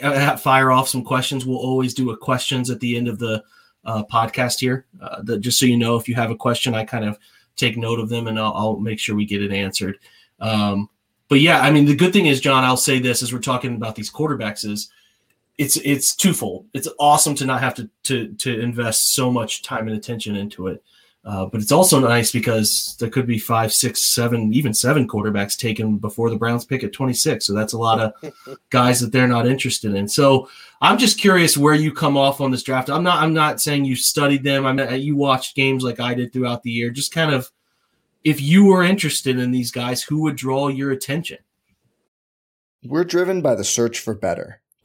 fire 0.40 0.70
off 0.70 0.88
some 0.88 1.02
questions, 1.02 1.44
we'll 1.44 1.58
always 1.58 1.92
do 1.92 2.10
a 2.10 2.16
questions 2.16 2.70
at 2.70 2.78
the 2.78 2.96
end 2.96 3.08
of 3.08 3.18
the 3.18 3.42
uh, 3.84 4.04
podcast 4.04 4.60
here. 4.60 4.86
Uh, 5.02 5.20
that 5.22 5.40
just 5.40 5.58
so 5.58 5.66
you 5.66 5.76
know, 5.76 5.96
if 5.96 6.08
you 6.08 6.14
have 6.14 6.30
a 6.30 6.36
question, 6.36 6.76
I 6.76 6.84
kind 6.84 7.04
of 7.04 7.18
take 7.56 7.76
note 7.76 7.98
of 7.98 8.08
them 8.08 8.28
and 8.28 8.38
I'll, 8.38 8.52
I'll 8.54 8.76
make 8.76 9.00
sure 9.00 9.16
we 9.16 9.26
get 9.26 9.42
it 9.42 9.50
answered. 9.50 9.98
Um, 10.38 10.88
but 11.26 11.40
yeah, 11.40 11.58
I 11.60 11.72
mean, 11.72 11.86
the 11.86 11.96
good 11.96 12.12
thing 12.12 12.26
is, 12.26 12.40
John, 12.40 12.62
I'll 12.62 12.76
say 12.76 13.00
this 13.00 13.20
as 13.20 13.32
we're 13.32 13.40
talking 13.40 13.74
about 13.74 13.96
these 13.96 14.12
quarterbacks 14.12 14.64
is 14.64 14.92
it's 15.58 15.76
it's 15.78 16.14
twofold. 16.14 16.66
It's 16.74 16.88
awesome 16.98 17.34
to 17.36 17.46
not 17.46 17.60
have 17.60 17.74
to 17.74 17.90
to 18.04 18.32
to 18.34 18.60
invest 18.60 19.12
so 19.12 19.30
much 19.30 19.62
time 19.62 19.88
and 19.88 19.96
attention 19.96 20.36
into 20.36 20.68
it. 20.68 20.82
Uh, 21.26 21.44
but 21.44 21.60
it's 21.60 21.72
also 21.72 21.98
nice 21.98 22.30
because 22.30 22.96
there 23.00 23.10
could 23.10 23.26
be 23.26 23.36
five, 23.36 23.72
six, 23.72 24.14
seven, 24.14 24.54
even 24.54 24.72
seven 24.72 25.08
quarterbacks 25.08 25.56
taken 25.56 25.98
before 25.98 26.30
the 26.30 26.36
Browns 26.36 26.64
pick 26.64 26.84
at 26.84 26.92
26. 26.92 27.44
So 27.44 27.52
that's 27.52 27.72
a 27.72 27.78
lot 27.78 27.98
of 27.98 28.58
guys 28.70 29.00
that 29.00 29.10
they're 29.10 29.26
not 29.26 29.48
interested 29.48 29.92
in. 29.96 30.06
So 30.06 30.48
I'm 30.80 30.98
just 30.98 31.18
curious 31.18 31.56
where 31.56 31.74
you 31.74 31.92
come 31.92 32.16
off 32.16 32.40
on 32.40 32.52
this 32.52 32.62
draft. 32.62 32.90
I'm 32.90 33.02
not. 33.02 33.20
I'm 33.20 33.34
not 33.34 33.60
saying 33.60 33.86
you 33.86 33.96
studied 33.96 34.44
them. 34.44 34.64
I'm. 34.64 34.78
You 34.78 35.16
watched 35.16 35.56
games 35.56 35.82
like 35.82 35.98
I 35.98 36.14
did 36.14 36.32
throughout 36.32 36.62
the 36.62 36.70
year. 36.70 36.90
Just 36.90 37.12
kind 37.12 37.34
of, 37.34 37.50
if 38.22 38.40
you 38.40 38.66
were 38.66 38.84
interested 38.84 39.36
in 39.36 39.50
these 39.50 39.72
guys, 39.72 40.04
who 40.04 40.22
would 40.22 40.36
draw 40.36 40.68
your 40.68 40.92
attention? 40.92 41.38
We're 42.84 43.04
driven 43.04 43.42
by 43.42 43.56
the 43.56 43.64
search 43.64 43.98
for 43.98 44.14
better, 44.14 44.60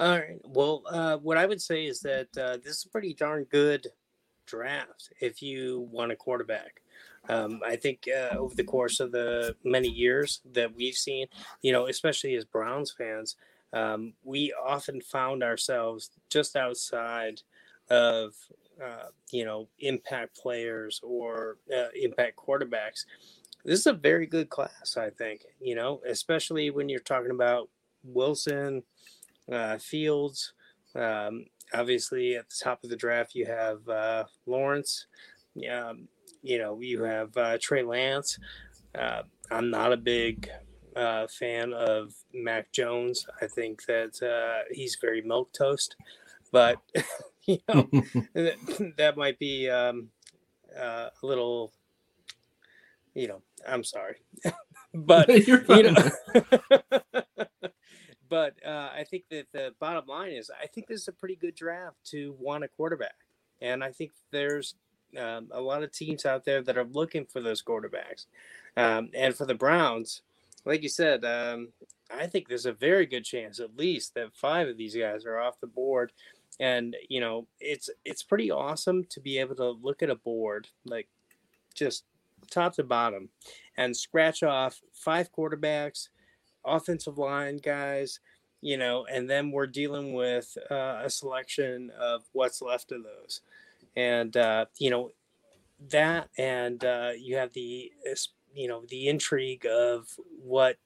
All 0.00 0.18
right. 0.18 0.40
Well, 0.44 0.82
uh, 0.90 1.18
what 1.18 1.36
I 1.36 1.44
would 1.44 1.60
say 1.60 1.84
is 1.84 2.00
that 2.00 2.28
uh, 2.34 2.56
this 2.56 2.78
is 2.78 2.86
a 2.86 2.88
pretty 2.88 3.12
darn 3.12 3.44
good 3.44 3.86
draft 4.46 5.12
if 5.20 5.42
you 5.42 5.88
want 5.92 6.10
a 6.10 6.16
quarterback. 6.16 6.80
Um, 7.28 7.60
I 7.66 7.76
think 7.76 8.08
uh, 8.08 8.34
over 8.38 8.54
the 8.54 8.64
course 8.64 8.98
of 9.00 9.12
the 9.12 9.56
many 9.62 9.88
years 9.88 10.40
that 10.54 10.74
we've 10.74 10.94
seen, 10.94 11.26
you 11.60 11.72
know, 11.72 11.86
especially 11.86 12.34
as 12.34 12.46
Browns 12.46 12.94
fans, 12.96 13.36
um, 13.74 14.14
we 14.24 14.54
often 14.54 15.02
found 15.02 15.42
ourselves 15.42 16.08
just 16.30 16.56
outside 16.56 17.42
of, 17.90 18.32
uh, 18.82 19.08
you 19.30 19.44
know, 19.44 19.68
impact 19.80 20.34
players 20.34 20.98
or 21.04 21.58
uh, 21.76 21.88
impact 21.94 22.38
quarterbacks. 22.38 23.04
This 23.66 23.80
is 23.80 23.86
a 23.86 23.92
very 23.92 24.26
good 24.26 24.48
class, 24.48 24.96
I 24.96 25.10
think, 25.10 25.42
you 25.60 25.74
know, 25.74 26.00
especially 26.08 26.70
when 26.70 26.88
you're 26.88 27.00
talking 27.00 27.32
about 27.32 27.68
Wilson, 28.02 28.82
uh, 29.50 29.78
Fields. 29.78 30.52
Um, 30.94 31.46
obviously, 31.74 32.36
at 32.36 32.48
the 32.48 32.56
top 32.62 32.84
of 32.84 32.90
the 32.90 32.96
draft, 32.96 33.34
you 33.34 33.46
have 33.46 33.88
uh, 33.88 34.24
Lawrence. 34.46 35.06
Um, 35.70 36.08
you 36.42 36.58
know, 36.58 36.80
you 36.80 37.02
have 37.02 37.36
uh, 37.36 37.58
Trey 37.60 37.82
Lance. 37.82 38.38
Uh, 38.94 39.22
I'm 39.50 39.70
not 39.70 39.92
a 39.92 39.96
big 39.96 40.48
uh, 40.96 41.26
fan 41.26 41.72
of 41.72 42.14
Mac 42.32 42.72
Jones. 42.72 43.26
I 43.40 43.46
think 43.46 43.84
that 43.86 44.22
uh, 44.22 44.64
he's 44.70 44.96
very 45.00 45.22
milk 45.22 45.52
toast, 45.52 45.96
but 46.52 46.76
you 47.46 47.58
know 47.68 47.88
that, 48.34 49.14
might 49.16 49.38
be 49.38 49.68
um, 49.68 50.08
uh, 50.78 51.08
a 51.22 51.26
little. 51.26 51.72
You 53.14 53.28
know, 53.28 53.42
I'm 53.68 53.82
sorry, 53.82 54.16
but 54.94 55.28
you 55.28 55.92
know. 55.92 56.10
But 58.30 58.54
uh, 58.64 58.90
I 58.96 59.04
think 59.04 59.24
that 59.30 59.48
the 59.52 59.74
bottom 59.78 60.06
line 60.06 60.32
is 60.32 60.50
I 60.50 60.66
think 60.66 60.86
this 60.86 61.02
is 61.02 61.08
a 61.08 61.12
pretty 61.12 61.36
good 61.36 61.54
draft 61.54 61.96
to 62.06 62.34
want 62.38 62.64
a 62.64 62.68
quarterback, 62.68 63.16
and 63.60 63.84
I 63.84 63.90
think 63.90 64.12
there's 64.30 64.74
um, 65.18 65.48
a 65.50 65.60
lot 65.60 65.82
of 65.82 65.92
teams 65.92 66.24
out 66.24 66.44
there 66.44 66.62
that 66.62 66.78
are 66.78 66.84
looking 66.84 67.26
for 67.26 67.40
those 67.40 67.62
quarterbacks. 67.62 68.26
Um, 68.76 69.10
and 69.12 69.34
for 69.34 69.44
the 69.44 69.54
Browns, 69.54 70.22
like 70.64 70.82
you 70.82 70.88
said, 70.88 71.24
um, 71.24 71.68
I 72.16 72.26
think 72.26 72.48
there's 72.48 72.66
a 72.66 72.72
very 72.72 73.06
good 73.06 73.24
chance, 73.24 73.60
at 73.60 73.76
least, 73.76 74.14
that 74.14 74.34
five 74.34 74.68
of 74.68 74.76
these 74.76 74.96
guys 74.96 75.24
are 75.26 75.38
off 75.38 75.60
the 75.60 75.66
board. 75.66 76.12
And 76.60 76.96
you 77.08 77.20
know, 77.20 77.46
it's 77.58 77.90
it's 78.04 78.22
pretty 78.22 78.50
awesome 78.50 79.04
to 79.10 79.20
be 79.20 79.38
able 79.38 79.56
to 79.56 79.70
look 79.70 80.02
at 80.02 80.10
a 80.10 80.14
board 80.14 80.68
like 80.84 81.08
just 81.74 82.04
top 82.50 82.74
to 82.74 82.84
bottom 82.84 83.28
and 83.76 83.96
scratch 83.96 84.42
off 84.42 84.80
five 84.92 85.30
quarterbacks 85.32 86.08
offensive 86.64 87.18
line 87.18 87.58
guys, 87.58 88.20
you 88.60 88.76
know, 88.76 89.06
and 89.10 89.28
then 89.28 89.50
we're 89.50 89.66
dealing 89.66 90.12
with 90.12 90.56
uh, 90.70 91.00
a 91.02 91.10
selection 91.10 91.90
of 91.98 92.22
what's 92.32 92.62
left 92.62 92.92
of 92.92 93.02
those. 93.02 93.40
And, 93.96 94.36
uh, 94.36 94.66
you 94.78 94.90
know, 94.90 95.10
that 95.88 96.28
and 96.36 96.84
uh, 96.84 97.12
you 97.18 97.36
have 97.36 97.52
the, 97.54 97.90
you 98.54 98.68
know, 98.68 98.82
the 98.88 99.08
intrigue 99.08 99.66
of 99.66 100.08
what 100.42 100.76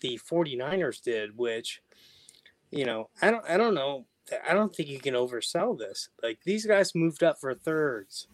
the 0.00 0.18
49ers 0.30 1.02
did, 1.02 1.36
which, 1.36 1.80
you 2.70 2.84
know, 2.84 3.08
I 3.22 3.30
don't, 3.30 3.48
I 3.48 3.56
don't 3.56 3.74
know. 3.74 4.06
I 4.48 4.54
don't 4.54 4.74
think 4.74 4.88
you 4.88 4.98
can 4.98 5.14
oversell 5.14 5.78
this. 5.78 6.08
Like 6.22 6.40
these 6.44 6.66
guys 6.66 6.94
moved 6.94 7.22
up 7.22 7.38
for 7.40 7.54
thirds. 7.54 8.26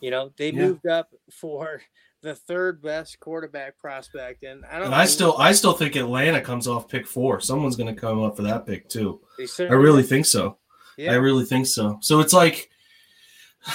You 0.00 0.10
know, 0.10 0.32
they 0.36 0.50
yeah. 0.50 0.66
moved 0.66 0.86
up 0.86 1.10
for 1.30 1.80
the 2.22 2.34
third 2.34 2.82
best 2.82 3.20
quarterback 3.20 3.78
prospect, 3.78 4.42
and 4.42 4.64
I 4.66 4.78
don't. 4.78 4.86
And 4.86 4.94
I 4.94 5.04
still, 5.06 5.36
I 5.38 5.52
still 5.52 5.72
think 5.72 5.96
Atlanta 5.96 6.40
comes 6.40 6.66
off 6.66 6.88
pick 6.88 7.06
four. 7.06 7.40
Someone's 7.40 7.76
going 7.76 7.94
to 7.94 8.00
come 8.00 8.22
up 8.22 8.36
for 8.36 8.42
that 8.42 8.66
pick 8.66 8.88
too. 8.88 9.20
I 9.58 9.62
really 9.64 10.02
think 10.02 10.26
so. 10.26 10.58
Yeah. 10.96 11.12
I 11.12 11.16
really 11.16 11.44
think 11.44 11.66
so. 11.66 11.98
So 12.00 12.20
it's 12.20 12.32
like, 12.32 12.70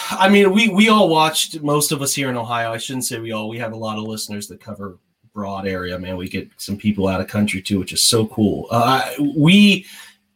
I 0.09 0.27
mean, 0.29 0.51
we 0.51 0.69
we 0.69 0.89
all 0.89 1.09
watched. 1.09 1.61
Most 1.61 1.91
of 1.91 2.01
us 2.01 2.13
here 2.13 2.29
in 2.29 2.37
Ohio. 2.37 2.71
I 2.71 2.77
shouldn't 2.77 3.05
say 3.05 3.19
we 3.19 3.31
all. 3.31 3.49
We 3.49 3.59
have 3.59 3.73
a 3.73 3.77
lot 3.77 3.97
of 3.97 4.03
listeners 4.03 4.47
that 4.47 4.59
cover 4.59 4.97
broad 5.33 5.67
area. 5.67 5.97
Man, 5.97 6.17
we 6.17 6.27
get 6.27 6.49
some 6.57 6.77
people 6.77 7.07
out 7.07 7.21
of 7.21 7.27
country 7.27 7.61
too, 7.61 7.79
which 7.79 7.93
is 7.93 8.03
so 8.03 8.27
cool. 8.27 8.67
Uh, 8.71 9.09
we 9.35 9.85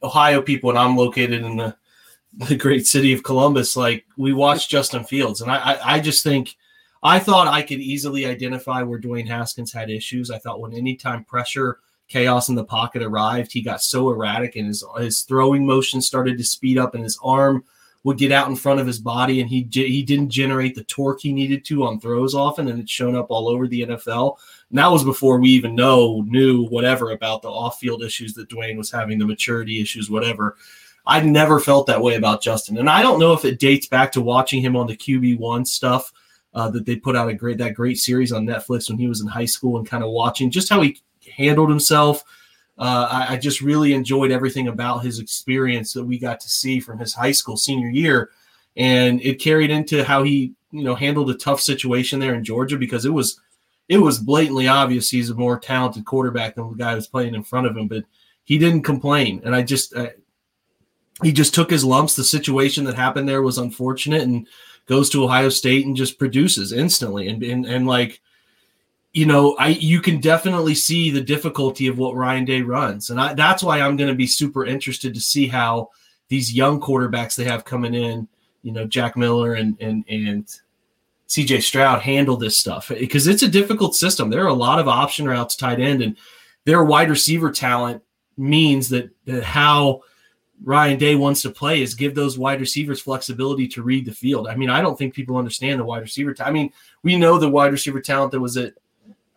Ohio 0.04 0.42
people, 0.42 0.70
and 0.70 0.80
I'm 0.80 0.96
located 0.96 1.44
in 1.44 1.58
the 1.58 1.76
the 2.34 2.56
great 2.56 2.86
city 2.86 3.14
of 3.14 3.24
Columbus. 3.24 3.76
Like 3.76 4.06
we 4.18 4.34
watched 4.34 4.70
Justin 4.70 5.04
Fields, 5.04 5.42
and 5.42 5.52
I, 5.52 5.56
I, 5.56 5.94
I 5.96 6.00
just 6.00 6.24
think 6.24 6.56
I 7.06 7.20
thought 7.20 7.48
I 7.48 7.62
could 7.62 7.82
easily 7.82 8.26
identify 8.26 8.82
where 8.82 9.00
Dwayne 9.00 9.28
Haskins 9.28 9.72
had 9.72 9.92
issues. 9.92 10.32
I 10.32 10.40
thought 10.40 10.60
when 10.60 10.74
anytime 10.74 11.24
pressure, 11.24 11.78
chaos 12.08 12.50
in 12.50 12.56
the 12.56 12.66
pocket 12.66 13.04
arrived, 13.04 13.52
he 13.52 13.62
got 13.62 13.84
so 13.84 14.10
erratic 14.10 14.56
and 14.56 14.66
his 14.66 14.84
his 14.98 15.22
throwing 15.22 15.68
motion 15.68 16.02
started 16.02 16.36
to 16.40 16.44
speed 16.44 16.80
up 16.80 16.96
and 16.96 17.04
his 17.04 17.20
arm 17.24 17.64
would 18.04 18.18
get 18.18 18.32
out 18.32 18.50
in 18.50 18.56
front 18.56 18.80
of 18.80 18.88
his 18.88 18.98
body 18.98 19.40
and 19.40 19.52
he 19.52 19.68
he 19.72 20.02
didn't 20.02 20.32
generate 20.32 20.74
the 20.74 20.84
torque 20.86 21.22
he 21.22 21.32
needed 21.32 21.64
to 21.66 21.86
on 21.86 22.00
throws 22.00 22.34
often 22.34 22.70
and 22.70 22.80
it's 22.80 22.92
shown 22.92 23.16
up 23.16 23.28
all 23.30 23.50
over 23.50 23.68
the 23.68 23.84
NFL. 23.84 24.38
And 24.72 24.80
that 24.80 24.92
was 24.92 25.04
before 25.04 25.40
we 25.40 25.50
even 25.50 25.76
know 25.76 26.24
knew 26.26 26.66
whatever 26.70 27.12
about 27.12 27.44
the 27.44 27.52
off-field 27.52 28.02
issues 28.02 28.34
that 28.34 28.50
Dwayne 28.50 28.78
was 28.78 28.90
having, 28.92 29.20
the 29.20 29.28
maturity 29.28 29.80
issues, 29.80 30.10
whatever. 30.10 30.58
I 31.06 31.22
never 31.22 31.60
felt 31.60 31.86
that 31.86 32.02
way 32.02 32.16
about 32.16 32.42
Justin, 32.42 32.80
and 32.80 32.90
I 32.90 33.04
don't 33.04 33.20
know 33.20 33.34
if 33.34 33.46
it 33.46 33.60
dates 33.60 33.86
back 33.86 34.12
to 34.14 34.22
watching 34.22 34.60
him 34.60 34.76
on 34.76 34.88
the 34.88 34.98
QB 34.98 35.38
one 35.38 35.64
stuff 35.64 36.12
uh, 36.56 36.70
that 36.70 36.86
they 36.86 36.96
put 36.96 37.16
out 37.16 37.28
a 37.28 37.34
great 37.34 37.58
that 37.58 37.74
great 37.74 37.98
series 37.98 38.32
on 38.32 38.46
Netflix 38.46 38.90
when 38.90 38.98
he 38.98 39.08
was 39.08 39.22
in 39.22 39.28
high 39.28 39.46
school 39.46 39.78
and 39.78 39.88
kind 39.88 40.04
of 40.04 40.10
watching 40.10 40.50
just 40.50 40.70
how 40.70 40.82
he 40.82 40.98
handled 41.36 41.70
himself. 41.70 42.24
Uh, 42.78 43.08
I, 43.10 43.34
I, 43.34 43.38
just 43.38 43.62
really 43.62 43.94
enjoyed 43.94 44.32
everything 44.32 44.68
about 44.68 45.00
his 45.00 45.20
experience 45.20 45.94
that 45.94 46.04
we 46.04 46.20
got 46.20 46.42
to 46.42 46.50
see 46.50 46.82
from 46.82 47.00
his 47.00 47.14
high 47.14 47.32
school 47.32 47.56
senior 47.56 47.90
year, 47.90 48.32
and 48.76 49.22
it 49.22 49.40
carried 49.40 49.70
into 49.70 50.04
how 50.04 50.24
he 50.24 50.54
you 50.72 50.84
know 50.84 50.96
handled 50.96 51.30
a 51.30 51.36
tough 51.36 51.62
situation 51.62 52.20
there 52.20 52.36
in 52.36 52.44
Georgia 52.44 52.78
because 52.78 53.06
it 53.06 53.14
was 53.14 53.40
it 53.88 53.98
was 53.98 54.20
blatantly 54.20 54.68
obvious 54.68 55.10
he's 55.10 55.30
a 55.30 55.36
more 55.36 55.58
talented 55.58 56.06
quarterback 56.06 56.56
than 56.56 56.70
the 56.70 56.76
guy 56.76 56.96
who's 56.96 57.08
playing 57.08 57.36
in 57.36 57.44
front 57.44 57.68
of 57.68 57.78
him, 57.78 57.88
but 57.88 58.04
he 58.44 58.58
didn't 58.58 58.84
complain, 58.84 59.42
and 59.44 59.56
I 59.56 59.62
just. 59.62 59.96
I, 59.96 60.14
he 61.24 61.32
just 61.32 61.54
took 61.54 61.70
his 61.70 61.86
lumps. 61.86 62.18
The 62.18 62.26
situation 62.26 62.84
that 62.84 62.96
happened 62.96 63.30
there 63.30 63.42
was 63.42 63.58
unfortunate 63.58 64.24
and 64.24 64.46
goes 64.86 65.10
to 65.10 65.24
Ohio 65.24 65.50
State 65.50 65.86
and 65.86 65.96
just 65.96 66.20
produces 66.20 66.72
instantly. 66.72 67.28
And, 67.28 67.44
and, 67.44 67.66
and 67.66 67.88
like, 67.88 68.22
you 69.14 69.26
know, 69.26 69.56
I 69.58 69.70
you 69.70 70.02
can 70.02 70.20
definitely 70.20 70.76
see 70.76 71.10
the 71.10 71.22
difficulty 71.22 71.88
of 71.88 71.98
what 71.98 72.16
Ryan 72.16 72.46
Day 72.46 72.62
runs. 72.62 73.10
And 73.10 73.20
I, 73.20 73.34
that's 73.34 73.64
why 73.64 73.80
I'm 73.80 73.96
going 73.96 74.10
to 74.10 74.16
be 74.16 74.28
super 74.28 74.66
interested 74.66 75.14
to 75.14 75.22
see 75.22 75.48
how 75.48 75.90
these 76.28 76.54
young 76.54 76.82
quarterbacks 76.82 77.36
they 77.36 77.46
have 77.46 77.64
coming 77.64 77.94
in, 77.94 78.28
you 78.62 78.74
know, 78.74 78.86
Jack 78.86 79.16
Miller 79.16 79.54
and 79.54 79.80
and 79.80 80.04
and 80.10 80.46
CJ 81.30 81.64
Stroud 81.64 82.02
handle 82.02 82.36
this 82.36 82.58
stuff 82.58 82.90
because 82.90 83.28
it's 83.28 83.44
a 83.44 83.48
difficult 83.48 83.96
system. 83.96 84.30
There 84.30 84.44
are 84.44 84.48
a 84.48 84.54
lot 84.54 84.80
of 84.80 84.88
option 84.88 85.28
routes 85.28 85.56
tight 85.56 85.80
end 85.80 86.02
and 86.02 86.18
their 86.66 86.84
wide 86.84 87.10
receiver 87.10 87.52
talent 87.52 88.04
means 88.38 88.90
that, 88.90 89.10
that 89.26 89.44
how– 89.44 90.02
Ryan 90.64 90.98
Day 90.98 91.16
wants 91.16 91.42
to 91.42 91.50
play 91.50 91.82
is 91.82 91.96
give 91.96 92.16
those 92.16 92.38
wide 92.38 92.60
receivers 92.60 93.02
flexibility 93.02 93.68
to 93.70 93.84
read 93.84 94.06
the 94.06 94.14
field. 94.14 94.48
I 94.48 94.56
mean, 94.56 94.70
I 94.70 94.82
don't 94.82 94.98
think 94.98 95.14
people 95.14 95.38
understand 95.38 95.80
the 95.80 95.86
wide 95.86 96.02
receiver. 96.02 96.36
I 96.40 96.52
mean, 96.52 96.72
we 97.04 97.18
know 97.18 97.38
the 97.38 97.50
wide 97.50 97.72
receiver 97.72 98.00
talent 98.00 98.32
that 98.32 98.40
was 98.40 98.58
at 98.58 98.74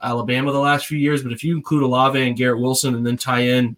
Alabama 0.02 0.52
the 0.52 0.58
last 0.58 0.86
few 0.86 0.98
years, 0.98 1.22
but 1.22 1.32
if 1.32 1.42
you 1.42 1.56
include 1.56 1.82
Olave 1.82 2.20
and 2.20 2.36
Garrett 2.36 2.60
Wilson 2.60 2.94
and 2.94 3.06
then 3.06 3.16
tie 3.16 3.40
in 3.40 3.76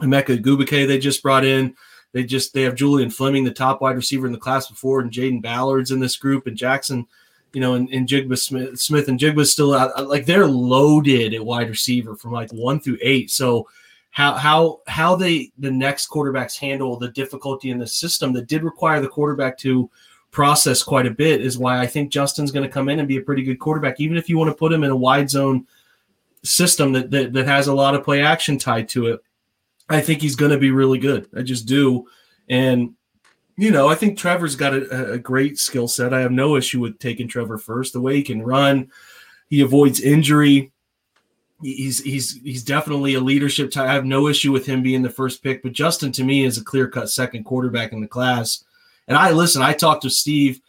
Emeka 0.00 0.38
Egbuka 0.38 0.86
they 0.86 0.98
just 0.98 1.22
brought 1.22 1.44
in, 1.44 1.74
they 2.12 2.24
just 2.24 2.54
they 2.54 2.62
have 2.62 2.74
Julian 2.74 3.10
Fleming, 3.10 3.44
the 3.44 3.50
top 3.50 3.80
wide 3.80 3.96
receiver 3.96 4.26
in 4.26 4.32
the 4.32 4.38
class 4.38 4.68
before, 4.68 5.00
and 5.00 5.10
Jayden 5.10 5.42
Ballard's 5.42 5.90
in 5.90 6.00
this 6.00 6.16
group, 6.16 6.46
and 6.46 6.56
Jaxon, 6.56 7.06
you 7.52 7.60
know, 7.60 7.74
and, 7.74 7.88
and 7.90 8.08
Njigba 8.08 8.38
Smith, 8.38 8.78
Smith 8.80 9.08
and 9.08 9.18
Njigba's 9.18 9.52
still 9.52 9.74
out. 9.74 10.08
Like 10.08 10.26
they're 10.26 10.46
loaded 10.46 11.34
at 11.34 11.44
wide 11.44 11.68
receiver 11.68 12.16
from 12.16 12.32
like 12.32 12.52
one 12.52 12.80
through 12.80 12.98
eight. 13.00 13.30
So 13.30 13.68
how 14.14 14.34
how 14.34 14.80
how 14.86 15.16
they 15.16 15.50
the 15.58 15.70
next 15.70 16.08
quarterbacks 16.08 16.56
handle 16.56 16.96
the 16.96 17.08
difficulty 17.08 17.70
in 17.70 17.78
the 17.78 17.86
system 17.86 18.32
that 18.32 18.46
did 18.46 18.62
require 18.62 19.00
the 19.00 19.08
quarterback 19.08 19.58
to 19.58 19.90
process 20.30 20.84
quite 20.84 21.06
a 21.06 21.10
bit 21.10 21.40
is 21.40 21.58
why 21.58 21.80
I 21.80 21.88
think 21.88 22.12
Justin's 22.12 22.52
going 22.52 22.62
to 22.62 22.72
come 22.72 22.88
in 22.88 23.00
and 23.00 23.08
be 23.08 23.16
a 23.16 23.22
pretty 23.22 23.42
good 23.42 23.58
quarterback, 23.58 23.98
even 23.98 24.16
if 24.16 24.28
you 24.28 24.38
want 24.38 24.50
to 24.50 24.56
put 24.56 24.72
him 24.72 24.84
in 24.84 24.92
a 24.92 24.96
wide 24.96 25.28
zone 25.28 25.66
system 26.44 26.92
that 26.92 27.10
that, 27.10 27.32
that 27.32 27.46
has 27.48 27.66
a 27.66 27.74
lot 27.74 27.96
of 27.96 28.04
play 28.04 28.22
action 28.22 28.56
tied 28.56 28.88
to 28.90 29.08
it. 29.08 29.20
I 29.88 30.00
think 30.00 30.22
he's 30.22 30.36
going 30.36 30.52
to 30.52 30.58
be 30.58 30.70
really 30.70 30.98
good. 30.98 31.28
I 31.36 31.42
just 31.42 31.66
do, 31.66 32.06
and 32.48 32.94
you 33.56 33.72
know 33.72 33.88
I 33.88 33.96
think 33.96 34.16
Trevor's 34.16 34.54
got 34.54 34.74
a, 34.74 35.14
a 35.14 35.18
great 35.18 35.58
skill 35.58 35.88
set. 35.88 36.14
I 36.14 36.20
have 36.20 36.30
no 36.30 36.54
issue 36.54 36.78
with 36.78 37.00
taking 37.00 37.26
Trevor 37.26 37.58
first. 37.58 37.92
The 37.92 38.00
way 38.00 38.14
he 38.14 38.22
can 38.22 38.44
run, 38.44 38.92
he 39.48 39.60
avoids 39.60 40.00
injury 40.00 40.70
he's 41.64 42.02
he's 42.02 42.40
he's 42.42 42.62
definitely 42.62 43.14
a 43.14 43.20
leadership 43.20 43.70
type. 43.70 43.88
I 43.88 43.94
have 43.94 44.04
no 44.04 44.28
issue 44.28 44.52
with 44.52 44.66
him 44.66 44.82
being 44.82 45.02
the 45.02 45.10
first 45.10 45.42
pick, 45.42 45.62
but 45.62 45.72
Justin 45.72 46.12
to 46.12 46.24
me 46.24 46.44
is 46.44 46.58
a 46.58 46.64
clear 46.64 46.88
cut 46.88 47.10
second 47.10 47.44
quarterback 47.44 47.92
in 47.92 48.00
the 48.00 48.06
class. 48.06 48.64
And 49.08 49.16
I 49.16 49.30
listen, 49.30 49.62
I 49.62 49.72
talked 49.72 50.02
to 50.02 50.10
Steve 50.10 50.60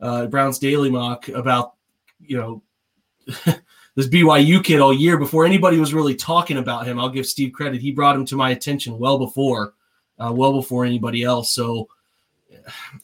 uh, 0.00 0.26
Brown's 0.26 0.58
Daily 0.58 0.90
Mock 0.90 1.28
about 1.28 1.74
you 2.20 2.36
know 2.36 2.62
this 3.96 4.08
BYU 4.08 4.62
kid 4.62 4.80
all 4.80 4.94
year 4.94 5.18
before 5.18 5.44
anybody 5.44 5.78
was 5.78 5.92
really 5.92 6.14
talking 6.14 6.58
about 6.58 6.86
him. 6.86 7.00
I'll 7.00 7.08
give 7.08 7.26
Steve 7.26 7.52
credit; 7.52 7.80
he 7.80 7.90
brought 7.90 8.16
him 8.16 8.26
to 8.26 8.36
my 8.36 8.50
attention 8.50 8.98
well 8.98 9.18
before, 9.18 9.74
uh, 10.18 10.32
well 10.32 10.52
before 10.52 10.84
anybody 10.84 11.22
else. 11.22 11.50
So. 11.50 11.88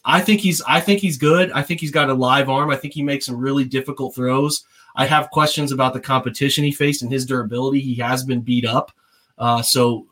I 0.07 0.23
think 0.23 0.41
he's 0.41 0.63
I 0.63 0.81
think 0.81 1.01
he's 1.01 1.19
good. 1.19 1.51
I 1.53 1.61
think 1.63 1.81
he's 1.81 1.91
got 1.91 2.09
a 2.09 2.15
live 2.15 2.49
arm. 2.49 2.71
I 2.71 2.77
think 2.77 2.95
he 2.95 3.03
makes 3.03 3.27
some 3.27 3.37
really 3.37 3.65
difficult 3.65 4.15
throws. 4.15 4.65
I 5.01 5.07
have 5.07 5.31
questions 5.31 5.73
about 5.73 5.95
the 5.95 6.01
competition 6.01 6.63
he 6.63 6.73
faced 6.73 7.01
and 7.01 7.11
his 7.11 7.25
durability. 7.25 7.81
He 7.81 7.95
has 7.95 8.23
been 8.23 8.43
beat 8.43 8.67
up. 8.67 8.93
Uh, 9.39 9.63
so 9.63 10.07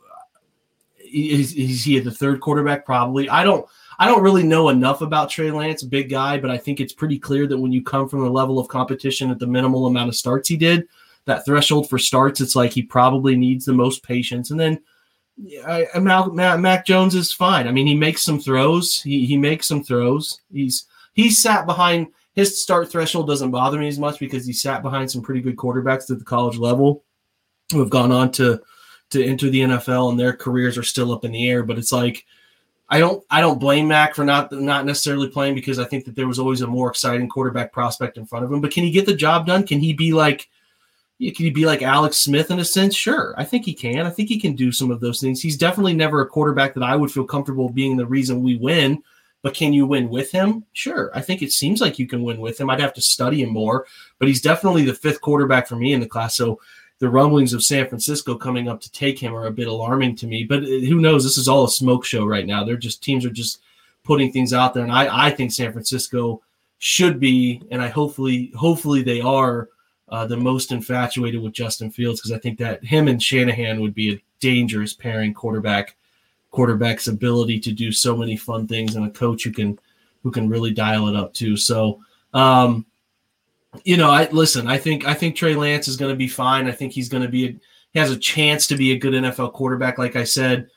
is, 0.98 1.52
is 1.52 1.84
he 1.84 1.98
at 1.98 2.04
the 2.04 2.10
third 2.10 2.40
quarterback? 2.40 2.86
Probably. 2.86 3.28
I 3.28 3.44
don't. 3.44 3.66
I 3.98 4.06
don't 4.06 4.22
really 4.22 4.44
know 4.44 4.70
enough 4.70 5.02
about 5.02 5.28
Trey 5.28 5.50
Lance, 5.50 5.82
big 5.82 6.08
guy, 6.08 6.38
but 6.38 6.50
I 6.50 6.56
think 6.56 6.80
it's 6.80 6.92
pretty 6.94 7.18
clear 7.18 7.46
that 7.48 7.58
when 7.58 7.72
you 7.72 7.82
come 7.82 8.08
from 8.08 8.20
the 8.20 8.30
level 8.30 8.58
of 8.58 8.68
competition 8.68 9.30
at 9.30 9.40
the 9.40 9.46
minimal 9.46 9.86
amount 9.86 10.08
of 10.08 10.14
starts 10.14 10.48
he 10.48 10.56
did, 10.56 10.86
that 11.26 11.44
threshold 11.44 11.90
for 11.90 11.98
starts, 11.98 12.40
it's 12.40 12.56
like 12.56 12.70
he 12.70 12.80
probably 12.80 13.36
needs 13.36 13.66
the 13.66 13.74
most 13.74 14.02
patience. 14.02 14.52
And 14.52 14.58
then 14.58 14.80
I, 15.66 15.86
I 15.94 15.98
Mac, 15.98 16.32
Mac 16.32 16.86
Jones 16.86 17.14
is 17.14 17.32
fine. 17.32 17.68
I 17.68 17.72
mean, 17.72 17.86
he 17.86 17.94
makes 17.94 18.22
some 18.22 18.40
throws. 18.40 19.02
He 19.02 19.26
he 19.26 19.36
makes 19.36 19.66
some 19.68 19.84
throws. 19.84 20.40
He's 20.50 20.86
he 21.12 21.28
sat 21.28 21.66
behind 21.66 22.06
his 22.38 22.62
start 22.62 22.88
threshold 22.88 23.26
doesn't 23.26 23.50
bother 23.50 23.80
me 23.80 23.88
as 23.88 23.98
much 23.98 24.20
because 24.20 24.46
he 24.46 24.52
sat 24.52 24.80
behind 24.80 25.10
some 25.10 25.20
pretty 25.20 25.40
good 25.40 25.56
quarterbacks 25.56 26.08
at 26.08 26.20
the 26.20 26.24
college 26.24 26.56
level 26.56 27.02
who 27.72 27.80
have 27.80 27.90
gone 27.90 28.12
on 28.12 28.30
to 28.30 28.62
to 29.10 29.24
enter 29.24 29.50
the 29.50 29.62
NFL 29.62 30.10
and 30.10 30.20
their 30.20 30.32
careers 30.34 30.78
are 30.78 30.84
still 30.84 31.10
up 31.10 31.24
in 31.24 31.32
the 31.32 31.50
air. 31.50 31.64
But 31.64 31.78
it's 31.78 31.90
like 31.90 32.24
I 32.88 33.00
don't 33.00 33.24
I 33.28 33.40
don't 33.40 33.58
blame 33.58 33.88
Mac 33.88 34.14
for 34.14 34.24
not 34.24 34.52
not 34.52 34.86
necessarily 34.86 35.28
playing 35.28 35.56
because 35.56 35.80
I 35.80 35.84
think 35.84 36.04
that 36.04 36.14
there 36.14 36.28
was 36.28 36.38
always 36.38 36.60
a 36.60 36.68
more 36.68 36.88
exciting 36.88 37.28
quarterback 37.28 37.72
prospect 37.72 38.18
in 38.18 38.24
front 38.24 38.44
of 38.44 38.52
him. 38.52 38.60
But 38.60 38.70
can 38.70 38.84
he 38.84 38.92
get 38.92 39.04
the 39.04 39.16
job 39.16 39.44
done? 39.44 39.66
Can 39.66 39.80
he 39.80 39.92
be 39.92 40.12
like 40.12 40.48
can 41.18 41.32
he 41.34 41.50
be 41.50 41.66
like 41.66 41.82
Alex 41.82 42.18
Smith 42.18 42.52
in 42.52 42.60
a 42.60 42.64
sense? 42.64 42.94
Sure. 42.94 43.34
I 43.36 43.42
think 43.42 43.64
he 43.64 43.74
can. 43.74 44.06
I 44.06 44.10
think 44.10 44.28
he 44.28 44.38
can 44.38 44.54
do 44.54 44.70
some 44.70 44.92
of 44.92 45.00
those 45.00 45.20
things. 45.20 45.42
He's 45.42 45.58
definitely 45.58 45.94
never 45.94 46.20
a 46.20 46.28
quarterback 46.28 46.72
that 46.74 46.84
I 46.84 46.94
would 46.94 47.10
feel 47.10 47.24
comfortable 47.24 47.68
being 47.68 47.96
the 47.96 48.06
reason 48.06 48.44
we 48.44 48.58
win 48.58 49.02
but 49.42 49.54
can 49.54 49.72
you 49.72 49.86
win 49.86 50.08
with 50.08 50.30
him? 50.30 50.64
Sure. 50.72 51.10
I 51.14 51.20
think 51.20 51.42
it 51.42 51.52
seems 51.52 51.80
like 51.80 51.98
you 51.98 52.06
can 52.06 52.22
win 52.22 52.40
with 52.40 52.60
him. 52.60 52.70
I'd 52.70 52.80
have 52.80 52.94
to 52.94 53.00
study 53.00 53.42
him 53.42 53.50
more, 53.50 53.86
but 54.18 54.28
he's 54.28 54.40
definitely 54.40 54.84
the 54.84 54.94
fifth 54.94 55.20
quarterback 55.20 55.68
for 55.68 55.76
me 55.76 55.92
in 55.92 56.00
the 56.00 56.06
class. 56.06 56.36
So 56.36 56.60
the 56.98 57.08
rumblings 57.08 57.52
of 57.52 57.62
San 57.62 57.88
Francisco 57.88 58.34
coming 58.34 58.68
up 58.68 58.80
to 58.80 58.90
take 58.90 59.18
him 59.18 59.34
are 59.34 59.46
a 59.46 59.52
bit 59.52 59.68
alarming 59.68 60.16
to 60.16 60.26
me. 60.26 60.44
But 60.44 60.64
uh, 60.64 60.66
who 60.66 61.00
knows? 61.00 61.24
This 61.24 61.38
is 61.38 61.48
all 61.48 61.64
a 61.64 61.70
smoke 61.70 62.04
show 62.04 62.26
right 62.26 62.46
now. 62.46 62.64
They're 62.64 62.76
just 62.76 63.02
teams 63.02 63.24
are 63.24 63.30
just 63.30 63.60
putting 64.02 64.32
things 64.32 64.52
out 64.52 64.74
there, 64.74 64.82
and 64.82 64.92
I 64.92 65.26
I 65.28 65.30
think 65.30 65.52
San 65.52 65.72
Francisco 65.72 66.42
should 66.78 67.20
be, 67.20 67.62
and 67.70 67.82
I 67.82 67.88
hopefully 67.88 68.52
hopefully 68.56 69.02
they 69.02 69.20
are 69.20 69.68
uh, 70.08 70.26
the 70.26 70.36
most 70.36 70.72
infatuated 70.72 71.42
with 71.42 71.52
Justin 71.52 71.90
Fields 71.90 72.20
because 72.20 72.32
I 72.32 72.38
think 72.38 72.58
that 72.58 72.84
him 72.84 73.08
and 73.08 73.22
Shanahan 73.22 73.80
would 73.80 73.94
be 73.94 74.14
a 74.14 74.22
dangerous 74.40 74.94
pairing 74.94 75.34
quarterback 75.34 75.96
quarterback's 76.58 77.06
ability 77.06 77.60
to 77.60 77.70
do 77.70 77.92
so 77.92 78.16
many 78.16 78.36
fun 78.36 78.66
things 78.66 78.96
and 78.96 79.06
a 79.06 79.10
coach 79.10 79.44
who 79.44 79.52
can 79.52 79.78
who 80.24 80.30
can 80.32 80.48
really 80.48 80.72
dial 80.72 81.06
it 81.06 81.14
up 81.14 81.32
too. 81.32 81.56
So 81.56 82.00
um 82.34 82.84
you 83.84 83.96
know, 83.96 84.10
I 84.10 84.28
listen, 84.32 84.66
I 84.66 84.76
think 84.76 85.06
I 85.06 85.14
think 85.14 85.36
Trey 85.36 85.54
Lance 85.54 85.86
is 85.86 85.96
going 85.96 86.10
to 86.10 86.16
be 86.16 86.26
fine. 86.26 86.66
I 86.66 86.72
think 86.72 86.92
he's 86.92 87.08
going 87.08 87.22
to 87.22 87.28
be 87.28 87.46
a, 87.46 87.56
he 87.92 87.98
has 88.00 88.10
a 88.10 88.18
chance 88.18 88.66
to 88.66 88.76
be 88.76 88.90
a 88.90 88.98
good 88.98 89.14
NFL 89.14 89.52
quarterback 89.52 89.98
like 89.98 90.16
I 90.16 90.24
said. 90.24 90.68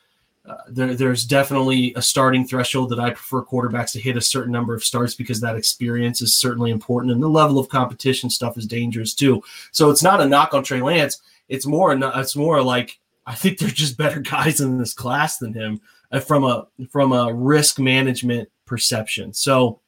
Uh, 0.46 0.54
there, 0.68 0.94
there's 0.94 1.24
definitely 1.24 1.92
a 1.96 2.02
starting 2.02 2.46
threshold 2.46 2.90
that 2.90 3.00
I 3.00 3.10
prefer 3.10 3.42
quarterbacks 3.42 3.90
to 3.92 4.00
hit 4.00 4.16
a 4.16 4.20
certain 4.20 4.52
number 4.52 4.76
of 4.76 4.84
starts 4.84 5.16
because 5.16 5.40
that 5.40 5.56
experience 5.56 6.22
is 6.22 6.38
certainly 6.38 6.70
important, 6.70 7.12
and 7.12 7.20
the 7.20 7.28
level 7.28 7.58
of 7.58 7.68
competition 7.68 8.30
stuff 8.30 8.56
is 8.56 8.66
dangerous 8.66 9.14
too. 9.14 9.42
So 9.72 9.90
it's 9.90 10.02
not 10.04 10.20
a 10.20 10.28
knock 10.28 10.54
on 10.54 10.62
Trey 10.62 10.80
Lance. 10.80 11.20
It's 11.48 11.66
more, 11.66 11.92
it's 11.92 12.36
more 12.36 12.62
like 12.62 13.00
I 13.26 13.34
think 13.34 13.58
they're 13.58 13.68
just 13.68 13.96
better 13.96 14.20
guys 14.20 14.60
in 14.60 14.78
this 14.78 14.94
class 14.94 15.38
than 15.38 15.54
him 15.54 15.80
uh, 16.10 16.20
from 16.20 16.44
a 16.44 16.66
from 16.90 17.12
a 17.12 17.32
risk 17.32 17.78
management 17.78 18.48
perception. 18.66 19.32
So 19.32 19.80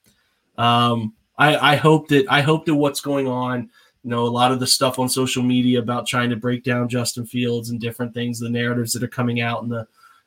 um, 0.57 1.15
I, 1.39 1.73
I 1.73 1.77
hope 1.77 2.09
that 2.09 2.27
I 2.29 2.41
hope 2.41 2.67
that 2.67 2.75
what's 2.75 3.01
going 3.01 3.27
on, 3.27 3.71
you 4.03 4.11
know, 4.11 4.25
a 4.25 4.29
lot 4.29 4.53
of 4.53 4.61
the 4.61 4.67
stuff 4.67 4.99
on 4.99 5.09
social 5.09 5.43
media 5.43 5.81
about 5.81 6.07
trying 6.07 6.31
to 6.31 6.37
break 6.37 6.65
down 6.65 6.89
Justin 6.89 7.27
Fields 7.27 7.71
and 7.71 7.81
different 7.81 8.15
things, 8.15 8.39
the 8.39 8.49
narratives 8.49 8.93
that 8.93 9.03
are 9.03 9.09
coming 9.09 9.41
out 9.41 9.63
and 9.63 9.73
the 9.73 9.87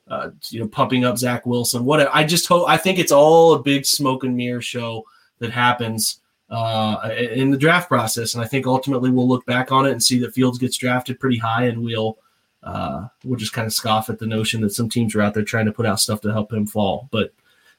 uh, 0.10 0.30
you 0.50 0.60
know 0.60 0.68
pumping 0.68 1.06
up 1.06 1.18
Zach 1.18 1.46
Wilson. 1.46 1.86
What 1.86 2.14
I 2.14 2.24
just 2.24 2.48
hope 2.48 2.68
I 2.68 2.78
think 2.78 3.00
it's 3.00 3.12
all 3.12 3.54
a 3.54 3.64
big 3.64 3.86
smoke 3.86 4.24
and 4.24 4.36
mirror 4.36 4.62
show 4.62 5.04
that 5.40 5.52
happens 5.52 6.22
uh, 6.50 7.10
in 7.18 7.52
the 7.52 7.58
draft 7.58 7.90
process, 7.90 8.34
and 8.34 8.44
I 8.44 8.48
think 8.48 8.68
ultimately 8.68 9.12
we'll 9.12 9.28
look 9.28 9.46
back 9.46 9.72
on 9.72 9.86
it 9.86 9.92
and 9.92 10.04
see 10.04 10.20
that 10.20 10.34
Fields 10.34 10.58
gets 10.58 10.78
drafted 10.78 11.20
pretty 11.20 11.38
high, 11.38 11.66
and 11.66 11.84
we'll 11.84 12.18
uh, 12.64 13.08
we'll 13.24 13.38
just 13.38 13.54
kind 13.54 13.66
of 13.66 13.74
scoff 13.74 14.10
at 14.10 14.20
the 14.20 14.28
notion 14.28 14.62
that 14.62 14.74
some 14.74 14.90
teams 14.90 15.16
are 15.16 15.22
out 15.22 15.34
there 15.34 15.44
trying 15.44 15.66
to 15.66 15.72
put 15.72 15.86
out 15.86 16.00
stuff 16.00 16.22
to 16.22 16.32
help 16.32 16.52
him 16.52 16.66
fall. 16.66 17.08
But 17.12 17.34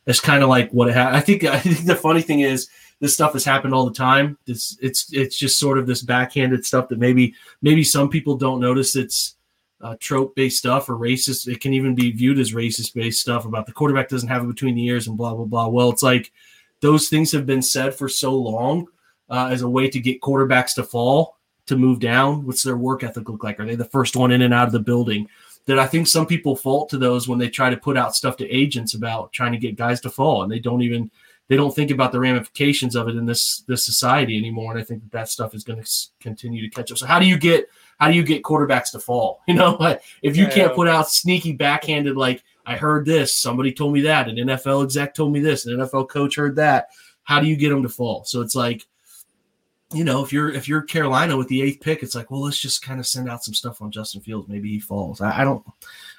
it's 0.06 0.20
kind 0.20 0.42
of 0.42 0.48
like 0.48 0.70
what 0.70 0.88
it 0.88 0.96
ha- 0.96 1.10
I 1.12 1.20
think. 1.20 1.44
I 1.44 1.58
think 1.58 1.84
the 1.84 1.96
funny 1.96 2.22
thing 2.22 2.40
is 2.40 2.68
this 3.00 3.14
stuff 3.14 3.32
has 3.34 3.44
happened 3.44 3.74
all 3.74 3.84
the 3.84 3.94
time. 3.94 4.38
It's 4.46 4.78
it's 4.80 5.12
it's 5.12 5.38
just 5.38 5.58
sort 5.58 5.78
of 5.78 5.86
this 5.86 6.02
backhanded 6.02 6.64
stuff 6.64 6.88
that 6.88 6.98
maybe 6.98 7.34
maybe 7.62 7.84
some 7.84 8.08
people 8.08 8.36
don't 8.36 8.60
notice. 8.60 8.96
It's 8.96 9.36
uh, 9.80 9.96
trope 10.00 10.34
based 10.34 10.58
stuff 10.58 10.88
or 10.88 10.94
racist. 10.94 11.48
It 11.48 11.60
can 11.60 11.74
even 11.74 11.94
be 11.94 12.10
viewed 12.10 12.38
as 12.38 12.52
racist 12.52 12.94
based 12.94 13.20
stuff 13.20 13.44
about 13.44 13.66
the 13.66 13.72
quarterback 13.72 14.08
doesn't 14.08 14.28
have 14.28 14.44
it 14.44 14.48
between 14.48 14.74
the 14.74 14.86
ears 14.86 15.06
and 15.06 15.16
blah 15.16 15.34
blah 15.34 15.44
blah. 15.44 15.68
Well, 15.68 15.90
it's 15.90 16.02
like 16.02 16.32
those 16.80 17.08
things 17.08 17.32
have 17.32 17.46
been 17.46 17.62
said 17.62 17.94
for 17.94 18.08
so 18.08 18.34
long 18.34 18.86
uh, 19.28 19.48
as 19.52 19.62
a 19.62 19.68
way 19.68 19.88
to 19.90 20.00
get 20.00 20.20
quarterbacks 20.20 20.74
to 20.74 20.84
fall 20.84 21.37
to 21.68 21.76
move 21.76 22.00
down. 22.00 22.44
What's 22.46 22.62
their 22.62 22.76
work 22.76 23.02
ethic 23.02 23.28
look 23.28 23.44
like? 23.44 23.60
Are 23.60 23.66
they 23.66 23.76
the 23.76 23.84
first 23.84 24.16
one 24.16 24.32
in 24.32 24.42
and 24.42 24.54
out 24.54 24.66
of 24.66 24.72
the 24.72 24.80
building? 24.80 25.28
That 25.66 25.78
I 25.78 25.86
think 25.86 26.06
some 26.06 26.26
people 26.26 26.56
fault 26.56 26.88
to 26.90 26.98
those 26.98 27.28
when 27.28 27.38
they 27.38 27.48
try 27.48 27.68
to 27.70 27.76
put 27.76 27.96
out 27.96 28.16
stuff 28.16 28.36
to 28.38 28.48
agents 28.48 28.94
about 28.94 29.32
trying 29.32 29.52
to 29.52 29.58
get 29.58 29.76
guys 29.76 30.00
to 30.00 30.10
fall, 30.10 30.42
and 30.42 30.50
they 30.50 30.58
don't 30.58 30.82
even 30.82 31.10
they 31.48 31.56
don't 31.56 31.74
think 31.74 31.90
about 31.90 32.12
the 32.12 32.20
ramifications 32.20 32.94
of 32.94 33.08
it 33.08 33.16
in 33.16 33.26
this 33.26 33.64
this 33.66 33.84
society 33.84 34.38
anymore. 34.38 34.72
And 34.72 34.80
I 34.80 34.84
think 34.84 35.02
that 35.02 35.12
that 35.12 35.28
stuff 35.28 35.54
is 35.54 35.64
going 35.64 35.82
to 35.82 35.90
continue 36.20 36.62
to 36.62 36.74
catch 36.74 36.90
up. 36.92 36.98
So 36.98 37.06
how 37.06 37.18
do 37.18 37.26
you 37.26 37.38
get 37.38 37.68
how 37.98 38.08
do 38.08 38.14
you 38.14 38.22
get 38.22 38.42
quarterbacks 38.42 38.92
to 38.92 39.00
fall? 39.00 39.40
You 39.48 39.54
know, 39.54 39.96
if 40.22 40.36
you 40.36 40.46
can't 40.46 40.74
put 40.74 40.88
out 40.88 41.10
sneaky 41.10 41.52
backhanded 41.52 42.16
like 42.16 42.44
I 42.64 42.76
heard 42.76 43.06
this, 43.06 43.34
somebody 43.34 43.72
told 43.72 43.94
me 43.94 44.02
that, 44.02 44.28
an 44.28 44.36
NFL 44.36 44.84
exec 44.84 45.14
told 45.14 45.32
me 45.32 45.40
this, 45.40 45.66
an 45.66 45.78
NFL 45.78 46.10
coach 46.10 46.36
heard 46.36 46.56
that. 46.56 46.88
How 47.24 47.40
do 47.40 47.46
you 47.46 47.56
get 47.56 47.70
them 47.70 47.82
to 47.82 47.88
fall? 47.88 48.24
So 48.24 48.42
it's 48.42 48.54
like 48.54 48.86
you 49.92 50.04
know, 50.04 50.22
if 50.22 50.32
you're 50.32 50.50
if 50.50 50.68
you're 50.68 50.82
Carolina 50.82 51.36
with 51.36 51.48
the 51.48 51.62
eighth 51.62 51.80
pick, 51.80 52.02
it's 52.02 52.14
like, 52.14 52.30
well, 52.30 52.42
let's 52.42 52.58
just 52.58 52.82
kind 52.82 53.00
of 53.00 53.06
send 53.06 53.28
out 53.28 53.42
some 53.42 53.54
stuff 53.54 53.80
on 53.80 53.90
Justin 53.90 54.20
Fields. 54.20 54.48
Maybe 54.48 54.68
he 54.68 54.80
falls. 54.80 55.20
I, 55.20 55.40
I 55.40 55.44
don't, 55.44 55.64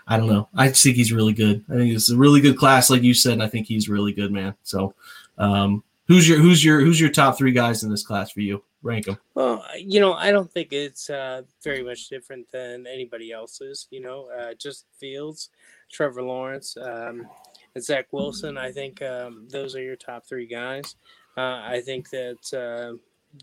I 0.07 0.17
don't 0.17 0.27
know. 0.27 0.49
I 0.55 0.69
think 0.69 0.95
he's 0.95 1.13
really 1.13 1.33
good. 1.33 1.63
I 1.69 1.73
think 1.73 1.93
it's 1.93 2.09
a 2.09 2.17
really 2.17 2.41
good 2.41 2.57
class, 2.57 2.89
like 2.89 3.03
you 3.03 3.13
said. 3.13 3.33
And 3.33 3.43
I 3.43 3.47
think 3.47 3.67
he's 3.67 3.87
really 3.87 4.11
good, 4.11 4.31
man. 4.31 4.55
So, 4.63 4.95
um, 5.37 5.83
who's 6.07 6.27
your 6.27 6.39
who's 6.39 6.65
your 6.65 6.81
who's 6.81 6.99
your 6.99 7.11
top 7.11 7.37
three 7.37 7.51
guys 7.51 7.83
in 7.83 7.91
this 7.91 8.05
class 8.05 8.31
for 8.31 8.41
you? 8.41 8.63
Rank 8.81 9.05
them. 9.05 9.19
Well, 9.35 9.63
you 9.77 9.99
know, 9.99 10.13
I 10.13 10.31
don't 10.31 10.51
think 10.51 10.73
it's 10.73 11.09
uh, 11.09 11.43
very 11.63 11.83
much 11.83 12.07
different 12.07 12.49
than 12.51 12.87
anybody 12.87 13.31
else's. 13.31 13.87
You 13.91 14.01
know, 14.01 14.29
uh, 14.29 14.53
just 14.55 14.85
Fields, 14.97 15.49
Trevor 15.91 16.23
Lawrence, 16.23 16.75
um, 16.81 17.27
and 17.75 17.83
Zach 17.83 18.07
Wilson. 18.11 18.57
I 18.57 18.71
think 18.71 19.01
um, 19.03 19.47
those 19.49 19.75
are 19.75 19.83
your 19.83 19.95
top 19.95 20.25
three 20.25 20.47
guys. 20.47 20.95
Uh, 21.37 21.61
I 21.63 21.81
think 21.85 22.09
that 22.09 22.53
uh, 22.53 22.97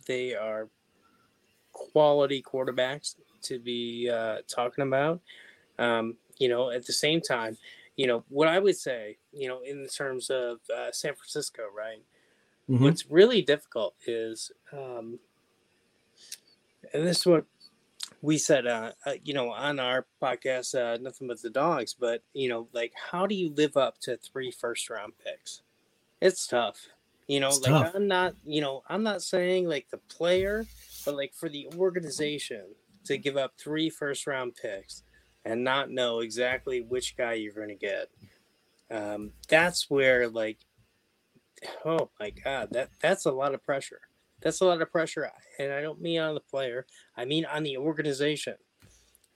they 0.06 0.34
are 0.34 0.68
quality 1.72 2.42
quarterbacks 2.42 3.16
to 3.42 3.58
be 3.58 4.10
uh, 4.10 4.38
talking 4.48 4.86
about. 4.86 5.20
Um, 5.78 6.16
you 6.38 6.48
know, 6.48 6.70
at 6.70 6.86
the 6.86 6.92
same 6.92 7.20
time, 7.20 7.56
you 7.96 8.06
know, 8.06 8.24
what 8.28 8.48
I 8.48 8.58
would 8.58 8.76
say, 8.76 9.18
you 9.32 9.48
know, 9.48 9.60
in 9.60 9.86
terms 9.86 10.30
of 10.30 10.58
uh, 10.74 10.92
San 10.92 11.14
Francisco, 11.14 11.62
right? 11.76 12.02
Mm-hmm. 12.68 12.84
What's 12.84 13.10
really 13.10 13.42
difficult 13.42 13.94
is, 14.06 14.50
um, 14.72 15.18
and 16.92 17.06
this 17.06 17.18
is 17.18 17.26
what 17.26 17.44
we 18.22 18.38
said, 18.38 18.66
uh, 18.66 18.92
uh, 19.06 19.12
you 19.24 19.34
know, 19.34 19.50
on 19.50 19.78
our 19.78 20.06
podcast, 20.20 20.74
uh, 20.74 20.98
nothing 21.00 21.28
but 21.28 21.40
the 21.42 21.50
dogs. 21.50 21.94
But 21.98 22.22
you 22.32 22.48
know, 22.48 22.68
like, 22.72 22.92
how 23.10 23.26
do 23.26 23.34
you 23.34 23.52
live 23.54 23.76
up 23.76 23.98
to 24.00 24.16
three 24.16 24.50
first 24.50 24.90
round 24.90 25.14
picks? 25.24 25.62
It's 26.20 26.46
tough. 26.46 26.88
You 27.26 27.40
know, 27.40 27.48
it's 27.48 27.60
like 27.60 27.70
tough. 27.70 27.92
I'm 27.94 28.06
not, 28.06 28.34
you 28.44 28.60
know, 28.60 28.82
I'm 28.88 29.02
not 29.02 29.22
saying 29.22 29.68
like 29.68 29.88
the 29.90 29.98
player, 29.98 30.64
but 31.04 31.16
like 31.16 31.34
for 31.34 31.48
the 31.48 31.68
organization 31.76 32.64
to 33.04 33.18
give 33.18 33.36
up 33.36 33.54
three 33.58 33.90
first 33.90 34.26
round 34.26 34.54
picks 34.60 35.02
and 35.44 35.64
not 35.64 35.90
know 35.90 36.20
exactly 36.20 36.80
which 36.80 37.16
guy 37.16 37.34
you're 37.34 37.52
going 37.52 37.68
to 37.68 37.74
get. 37.74 38.08
Um, 38.90 39.32
that's 39.48 39.90
where 39.90 40.28
like, 40.28 40.58
oh 41.84 42.10
my 42.20 42.30
God, 42.30 42.68
that 42.72 42.90
that's 43.00 43.24
a 43.24 43.32
lot 43.32 43.54
of 43.54 43.64
pressure. 43.64 44.00
That's 44.40 44.60
a 44.60 44.66
lot 44.66 44.82
of 44.82 44.92
pressure. 44.92 45.30
And 45.58 45.72
I 45.72 45.80
don't 45.80 46.00
mean 46.00 46.20
on 46.20 46.34
the 46.34 46.40
player. 46.40 46.86
I 47.16 47.24
mean 47.24 47.44
on 47.44 47.64
the 47.64 47.76
organization. 47.76 48.56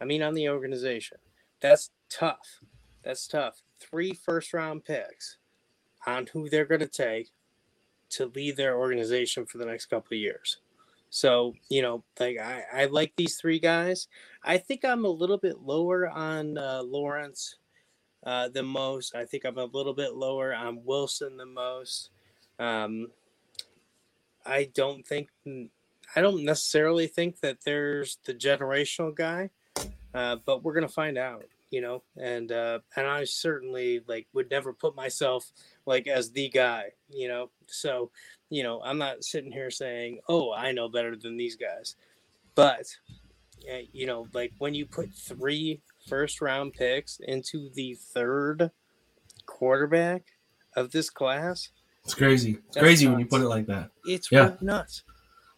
I 0.01 0.05
mean 0.05 0.23
on 0.23 0.35
the 0.35 0.49
organization. 0.49 1.19
That's 1.61 1.91
tough. 2.09 2.61
That's 3.03 3.27
tough. 3.27 3.63
Three 3.81 4.13
first 4.13 4.53
round 4.53 4.85
picks 4.85 5.39
on 6.07 6.29
who 6.33 6.49
they're 6.49 6.65
going 6.65 6.81
to 6.81 6.87
take 6.87 7.31
to 8.11 8.27
lead 8.35 8.57
their 8.57 8.79
organization 8.79 9.47
for 9.47 9.59
the 9.59 9.67
next 9.67 9.87
couple 9.87 10.15
of 10.15 10.21
years. 10.21 10.59
So, 11.11 11.55
you 11.69 11.83
know, 11.83 12.05
like 12.19 12.39
I, 12.39 12.63
I 12.73 12.85
like 12.87 13.13
these 13.17 13.37
three 13.37 13.59
guys. 13.59 14.07
I 14.45 14.59
think 14.59 14.85
I'm 14.85 15.05
a 15.05 15.09
little 15.09 15.39
bit 15.39 15.61
lower 15.61 16.09
on 16.09 16.57
uh, 16.57 16.83
Lawrence 16.85 17.57
uh, 18.25 18.49
the 18.49 18.63
most. 18.63 19.15
I 19.15 19.25
think 19.25 19.45
I'm 19.45 19.59
a 19.59 19.65
little 19.65 19.95
bit 19.95 20.15
lower 20.15 20.55
on 20.55 20.85
Wilson 20.85 21.37
the 21.37 21.47
most. 21.47 22.11
Um, 22.59 23.09
I 24.47 24.71
don't 24.73 25.07
think, 25.07 25.29
I 26.15 26.21
don't 26.21 26.45
necessarily 26.45 27.07
think 27.07 27.41
that 27.41 27.59
there's 27.65 28.19
the 28.25 28.35
generational 28.35 29.15
guy, 29.15 29.51
uh, 30.15 30.37
but 30.45 30.63
we're 30.63 30.75
gonna 30.75 30.89
find 30.89 31.19
out 31.19 31.45
you 31.71 31.81
know, 31.81 32.03
and 32.17 32.51
uh, 32.53 32.81
and 32.97 33.07
I 33.07 33.25
certainly 33.25 34.01
like 34.07 34.27
would 34.33 34.51
never 34.51 34.73
put 34.73 34.97
myself 34.97 35.51
like 35.87 36.07
as 36.07 36.33
the 36.33 36.49
guy, 36.49 36.91
you 37.09 37.29
know. 37.29 37.51
So, 37.67 38.11
you 38.49 38.63
know, 38.63 38.83
I'm 38.83 38.99
not 38.99 39.25
sitting 39.25 39.53
here 39.53 39.71
saying, 39.71 40.21
"Oh, 40.29 40.53
I 40.53 40.73
know 40.73 40.89
better 40.89 41.17
than 41.17 41.37
these 41.37 41.57
guys," 41.57 41.97
but 42.55 42.87
you 43.93 44.07
know, 44.07 44.27
like 44.33 44.53
when 44.59 44.75
you 44.75 44.87
put 44.87 45.15
three 45.15 45.81
first 46.09 46.41
round 46.41 46.73
picks 46.73 47.21
into 47.23 47.71
the 47.75 47.95
third 47.95 48.71
quarterback 49.47 50.25
of 50.75 50.91
this 50.91 51.11
class, 51.11 51.71
it's 52.05 52.15
crazy. 52.15 52.59
It's 52.69 52.77
crazy 52.77 53.07
nuts. 53.07 53.13
when 53.13 53.21
you 53.21 53.27
put 53.27 53.43
it 53.43 53.49
like 53.49 53.67
that. 53.67 53.91
It's 54.05 54.33
yeah. 54.33 54.55
nuts. 54.61 55.05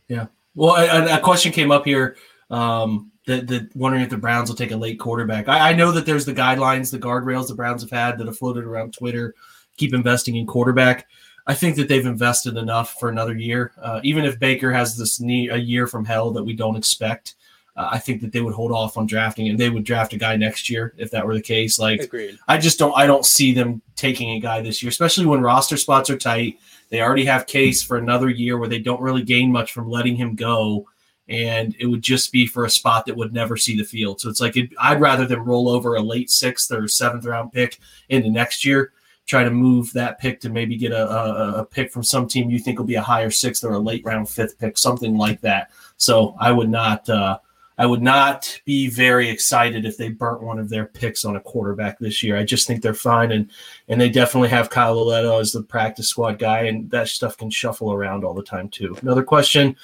Yeah. 0.08 0.26
Well, 0.54 0.76
a, 0.76 1.16
a 1.16 1.20
question 1.20 1.52
came 1.52 1.70
up 1.70 1.84
here. 1.84 2.16
Um, 2.50 3.11
that, 3.26 3.46
that 3.48 3.74
wondering 3.76 4.02
if 4.02 4.10
the 4.10 4.16
Browns 4.16 4.48
will 4.48 4.56
take 4.56 4.72
a 4.72 4.76
late 4.76 4.98
quarterback. 4.98 5.48
I, 5.48 5.70
I, 5.70 5.72
know 5.74 5.92
that 5.92 6.06
there's 6.06 6.24
the 6.24 6.34
guidelines, 6.34 6.90
the 6.90 6.98
guardrails 6.98 7.48
the 7.48 7.54
Browns 7.54 7.82
have 7.82 7.90
had 7.90 8.18
that 8.18 8.26
have 8.26 8.38
floated 8.38 8.64
around 8.64 8.94
Twitter, 8.94 9.34
keep 9.76 9.94
investing 9.94 10.36
in 10.36 10.46
quarterback. 10.46 11.06
I 11.46 11.54
think 11.54 11.76
that 11.76 11.88
they've 11.88 12.06
invested 12.06 12.56
enough 12.56 12.94
for 13.00 13.08
another 13.08 13.36
year. 13.36 13.72
Uh, 13.80 14.00
even 14.04 14.24
if 14.24 14.38
Baker 14.38 14.72
has 14.72 14.96
this 14.96 15.20
knee, 15.20 15.48
a 15.48 15.56
year 15.56 15.86
from 15.86 16.04
hell 16.04 16.30
that 16.32 16.42
we 16.42 16.54
don't 16.54 16.76
expect, 16.76 17.34
uh, 17.76 17.88
I 17.90 17.98
think 17.98 18.20
that 18.20 18.32
they 18.32 18.40
would 18.40 18.54
hold 18.54 18.70
off 18.70 18.96
on 18.96 19.06
drafting 19.06 19.48
and 19.48 19.58
they 19.58 19.70
would 19.70 19.84
draft 19.84 20.12
a 20.12 20.18
guy 20.18 20.36
next 20.36 20.68
year 20.68 20.94
if 20.98 21.10
that 21.10 21.26
were 21.26 21.34
the 21.34 21.42
case. 21.42 21.78
Like, 21.78 22.00
Agreed. 22.00 22.38
I 22.46 22.58
just 22.58 22.78
don't, 22.78 22.96
I 22.96 23.06
don't 23.06 23.26
see 23.26 23.52
them 23.52 23.82
taking 23.96 24.30
a 24.30 24.40
guy 24.40 24.60
this 24.60 24.82
year, 24.82 24.90
especially 24.90 25.26
when 25.26 25.40
roster 25.40 25.76
spots 25.76 26.10
are 26.10 26.18
tight. 26.18 26.58
They 26.90 27.00
already 27.00 27.24
have 27.24 27.46
Case 27.46 27.82
for 27.82 27.96
another 27.96 28.28
year 28.28 28.58
where 28.58 28.68
they 28.68 28.78
don't 28.78 29.00
really 29.00 29.22
gain 29.22 29.50
much 29.50 29.72
from 29.72 29.88
letting 29.88 30.14
him 30.14 30.34
go 30.34 30.86
and 31.28 31.74
it 31.78 31.86
would 31.86 32.02
just 32.02 32.32
be 32.32 32.46
for 32.46 32.64
a 32.64 32.70
spot 32.70 33.06
that 33.06 33.16
would 33.16 33.32
never 33.32 33.56
see 33.56 33.76
the 33.76 33.84
field. 33.84 34.20
So 34.20 34.28
it's 34.28 34.40
like 34.40 34.56
it, 34.56 34.70
I'd 34.78 35.00
rather 35.00 35.26
than 35.26 35.44
roll 35.44 35.68
over 35.68 35.94
a 35.94 36.02
late 36.02 36.30
sixth 36.30 36.70
or 36.70 36.88
seventh 36.88 37.24
round 37.24 37.52
pick 37.52 37.78
into 38.08 38.30
next 38.30 38.64
year, 38.64 38.92
try 39.26 39.44
to 39.44 39.50
move 39.50 39.92
that 39.92 40.18
pick 40.18 40.40
to 40.40 40.50
maybe 40.50 40.76
get 40.76 40.92
a, 40.92 41.10
a, 41.10 41.52
a, 41.60 41.64
pick 41.64 41.92
from 41.92 42.02
some 42.02 42.26
team 42.26 42.50
you 42.50 42.58
think 42.58 42.78
will 42.78 42.86
be 42.86 42.96
a 42.96 43.02
higher 43.02 43.30
sixth 43.30 43.64
or 43.64 43.72
a 43.72 43.78
late 43.78 44.04
round 44.04 44.28
fifth 44.28 44.58
pick, 44.58 44.76
something 44.76 45.16
like 45.16 45.40
that. 45.40 45.70
So 45.96 46.36
I 46.40 46.52
would 46.52 46.70
not. 46.70 47.08
Uh, 47.08 47.38
I 47.78 47.86
would 47.86 48.02
not 48.02 48.60
be 48.66 48.88
very 48.88 49.30
excited 49.30 49.86
if 49.86 49.96
they 49.96 50.10
burnt 50.10 50.42
one 50.42 50.58
of 50.58 50.68
their 50.68 50.84
picks 50.84 51.24
on 51.24 51.36
a 51.36 51.40
quarterback 51.40 51.98
this 51.98 52.22
year. 52.22 52.36
I 52.36 52.44
just 52.44 52.66
think 52.66 52.82
they're 52.82 52.92
fine, 52.92 53.32
and 53.32 53.50
and 53.88 53.98
they 53.98 54.10
definitely 54.10 54.50
have 54.50 54.68
Kyle 54.68 54.94
Lauletta 54.94 55.34
as 55.36 55.52
the 55.52 55.62
practice 55.62 56.08
squad 56.08 56.38
guy, 56.38 56.64
and 56.64 56.90
that 56.90 57.08
stuff 57.08 57.38
can 57.38 57.50
shuffle 57.50 57.92
around 57.92 58.24
all 58.24 58.34
the 58.34 58.42
time 58.42 58.68
too. 58.68 58.96
Another 59.00 59.24
question 59.24 59.74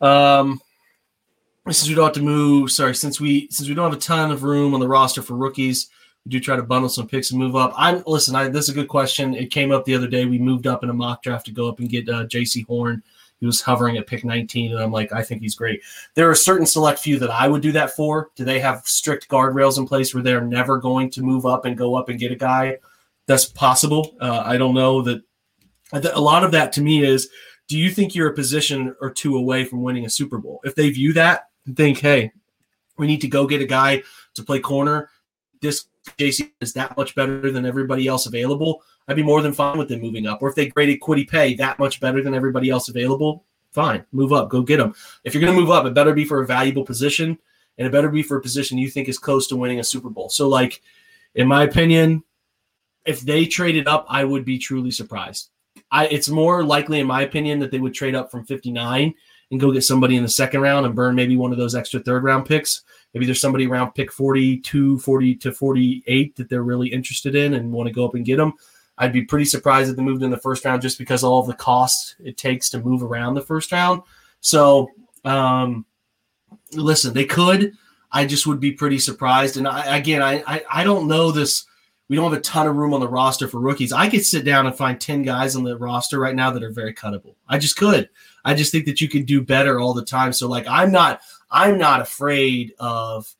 um, 0.00 0.60
since 1.66 1.88
we 1.88 1.94
don't 1.94 2.04
have 2.04 2.14
to 2.14 2.22
move, 2.22 2.70
sorry, 2.70 2.94
since 2.94 3.20
we 3.20 3.48
since 3.50 3.68
we 3.68 3.74
don't 3.74 3.90
have 3.90 3.98
a 3.98 4.00
ton 4.00 4.30
of 4.30 4.42
room 4.42 4.74
on 4.74 4.80
the 4.80 4.88
roster 4.88 5.22
for 5.22 5.34
rookies, 5.34 5.88
we 6.24 6.30
do 6.30 6.40
try 6.40 6.56
to 6.56 6.62
bundle 6.62 6.88
some 6.88 7.06
picks 7.06 7.30
and 7.30 7.38
move 7.38 7.56
up. 7.56 7.72
I'm 7.76 8.02
listen. 8.06 8.34
I, 8.34 8.48
this 8.48 8.64
is 8.64 8.70
a 8.70 8.74
good 8.74 8.88
question. 8.88 9.34
It 9.34 9.50
came 9.50 9.70
up 9.72 9.84
the 9.84 9.94
other 9.94 10.08
day. 10.08 10.24
We 10.24 10.38
moved 10.38 10.66
up 10.66 10.82
in 10.82 10.90
a 10.90 10.94
mock 10.94 11.22
draft 11.22 11.46
to 11.46 11.52
go 11.52 11.68
up 11.68 11.78
and 11.78 11.88
get 11.88 12.08
uh, 12.08 12.26
Jaycee 12.26 12.66
Horn. 12.66 13.02
He 13.40 13.46
was 13.46 13.60
hovering 13.60 13.96
at 13.96 14.06
pick 14.06 14.24
19, 14.24 14.72
and 14.72 14.80
I'm 14.80 14.90
like, 14.90 15.12
I 15.12 15.22
think 15.22 15.42
he's 15.42 15.54
great. 15.54 15.80
There 16.14 16.28
are 16.28 16.34
certain 16.34 16.66
select 16.66 16.98
few 16.98 17.20
that 17.20 17.30
I 17.30 17.46
would 17.46 17.62
do 17.62 17.70
that 17.72 17.94
for. 17.94 18.30
Do 18.34 18.44
they 18.44 18.58
have 18.58 18.82
strict 18.84 19.28
guardrails 19.28 19.78
in 19.78 19.86
place 19.86 20.12
where 20.12 20.24
they're 20.24 20.40
never 20.40 20.78
going 20.78 21.08
to 21.10 21.22
move 21.22 21.46
up 21.46 21.64
and 21.64 21.78
go 21.78 21.94
up 21.94 22.08
and 22.08 22.18
get 22.18 22.32
a 22.32 22.36
guy? 22.36 22.78
That's 23.26 23.44
possible. 23.44 24.16
Uh, 24.20 24.42
I 24.44 24.56
don't 24.56 24.74
know 24.74 25.02
that. 25.02 25.22
A 25.92 26.20
lot 26.20 26.44
of 26.44 26.52
that 26.52 26.72
to 26.74 26.82
me 26.82 27.02
is 27.02 27.30
do 27.68 27.78
you 27.78 27.90
think 27.90 28.14
you're 28.14 28.30
a 28.30 28.34
position 28.34 28.96
or 29.00 29.10
two 29.10 29.36
away 29.36 29.64
from 29.64 29.82
winning 29.82 30.06
a 30.06 30.10
Super 30.10 30.38
Bowl? 30.38 30.60
If 30.64 30.74
they 30.74 30.90
view 30.90 31.12
that 31.12 31.50
and 31.66 31.76
think, 31.76 31.98
hey, 31.98 32.32
we 32.96 33.06
need 33.06 33.20
to 33.20 33.28
go 33.28 33.46
get 33.46 33.60
a 33.60 33.66
guy 33.66 34.02
to 34.34 34.42
play 34.42 34.58
corner, 34.58 35.10
this 35.60 35.86
Jaycee 36.18 36.50
is 36.60 36.72
that 36.72 36.96
much 36.96 37.14
better 37.14 37.50
than 37.52 37.66
everybody 37.66 38.06
else 38.06 38.26
available, 38.26 38.82
I'd 39.06 39.16
be 39.16 39.22
more 39.22 39.42
than 39.42 39.52
fine 39.52 39.76
with 39.76 39.88
them 39.88 40.00
moving 40.00 40.26
up. 40.26 40.42
Or 40.42 40.48
if 40.48 40.54
they 40.54 40.66
graded 40.66 41.00
Kwity 41.00 41.28
Paye 41.28 41.54
that 41.54 41.78
much 41.78 42.00
better 42.00 42.22
than 42.22 42.34
everybody 42.34 42.70
else 42.70 42.88
available, 42.88 43.44
fine, 43.70 44.04
move 44.12 44.32
up, 44.32 44.48
go 44.48 44.62
get 44.62 44.78
them. 44.78 44.94
If 45.24 45.34
you're 45.34 45.42
going 45.42 45.54
to 45.54 45.60
move 45.60 45.70
up, 45.70 45.84
it 45.84 45.94
better 45.94 46.14
be 46.14 46.24
for 46.24 46.40
a 46.40 46.46
valuable 46.46 46.84
position 46.84 47.38
and 47.76 47.86
it 47.86 47.92
better 47.92 48.08
be 48.08 48.22
for 48.22 48.38
a 48.38 48.42
position 48.42 48.78
you 48.78 48.88
think 48.88 49.08
is 49.08 49.18
close 49.18 49.46
to 49.48 49.56
winning 49.56 49.80
a 49.80 49.84
Super 49.84 50.08
Bowl. 50.08 50.30
So, 50.30 50.48
like, 50.48 50.80
in 51.34 51.46
my 51.46 51.64
opinion, 51.64 52.24
if 53.04 53.20
they 53.20 53.44
traded 53.44 53.86
up, 53.86 54.06
I 54.08 54.24
would 54.24 54.44
be 54.44 54.58
truly 54.58 54.90
surprised 54.90 55.50
I 55.90 56.06
it's 56.06 56.28
more 56.28 56.64
likely, 56.64 57.00
in 57.00 57.06
my 57.06 57.22
opinion, 57.22 57.58
that 57.60 57.70
they 57.70 57.78
would 57.78 57.94
trade 57.94 58.14
up 58.14 58.30
from 58.30 58.44
59 58.44 59.14
and 59.50 59.60
go 59.60 59.72
get 59.72 59.82
somebody 59.82 60.16
in 60.16 60.22
the 60.22 60.28
second 60.28 60.60
round 60.60 60.84
and 60.84 60.94
burn 60.94 61.14
maybe 61.14 61.36
one 61.36 61.52
of 61.52 61.58
those 61.58 61.74
extra 61.74 62.00
third 62.00 62.22
round 62.22 62.46
picks. 62.46 62.82
Maybe 63.14 63.24
there's 63.24 63.40
somebody 63.40 63.66
around 63.66 63.92
pick 63.92 64.12
42, 64.12 64.98
40 64.98 65.34
to 65.36 65.52
48 65.52 66.36
that 66.36 66.50
they're 66.50 66.62
really 66.62 66.88
interested 66.88 67.34
in 67.34 67.54
and 67.54 67.72
want 67.72 67.88
to 67.88 67.94
go 67.94 68.04
up 68.04 68.14
and 68.14 68.24
get 68.24 68.36
them. 68.36 68.52
I'd 68.98 69.12
be 69.12 69.24
pretty 69.24 69.44
surprised 69.44 69.90
if 69.90 69.96
they 69.96 70.02
moved 70.02 70.22
in 70.22 70.30
the 70.30 70.36
first 70.36 70.64
round 70.64 70.82
just 70.82 70.98
because 70.98 71.22
all 71.22 71.42
the 71.42 71.54
costs 71.54 72.16
it 72.18 72.36
takes 72.36 72.68
to 72.70 72.80
move 72.80 73.02
around 73.02 73.34
the 73.34 73.40
first 73.40 73.72
round. 73.72 74.02
So, 74.40 74.90
um, 75.24 75.86
listen, 76.72 77.14
they 77.14 77.24
could. 77.24 77.72
I 78.10 78.26
just 78.26 78.46
would 78.46 78.60
be 78.60 78.72
pretty 78.72 78.98
surprised. 78.98 79.56
And 79.56 79.68
I, 79.68 79.96
again, 79.96 80.22
I, 80.22 80.42
I, 80.46 80.62
I 80.70 80.84
don't 80.84 81.08
know 81.08 81.30
this. 81.30 81.64
We 82.08 82.16
don't 82.16 82.30
have 82.30 82.38
a 82.38 82.42
ton 82.42 82.66
of 82.66 82.76
room 82.76 82.94
on 82.94 83.00
the 83.00 83.08
roster 83.08 83.48
for 83.48 83.60
rookies. 83.60 83.92
I 83.92 84.08
could 84.08 84.24
sit 84.24 84.44
down 84.44 84.66
and 84.66 84.76
find 84.76 84.98
10 84.98 85.22
guys 85.22 85.54
on 85.54 85.64
the 85.64 85.76
roster 85.76 86.18
right 86.18 86.34
now 86.34 86.50
that 86.50 86.62
are 86.62 86.72
very 86.72 86.94
cuttable. 86.94 87.34
I 87.48 87.58
just 87.58 87.76
could. 87.76 88.08
I 88.44 88.54
just 88.54 88.72
think 88.72 88.86
that 88.86 89.00
you 89.00 89.08
can 89.08 89.24
do 89.24 89.42
better 89.42 89.78
all 89.78 89.92
the 89.92 90.04
time. 90.04 90.32
So 90.32 90.48
like 90.48 90.66
I'm 90.66 90.90
not 90.90 91.20
I'm 91.50 91.76
not 91.78 92.00
afraid 92.00 92.72
of 92.78 93.34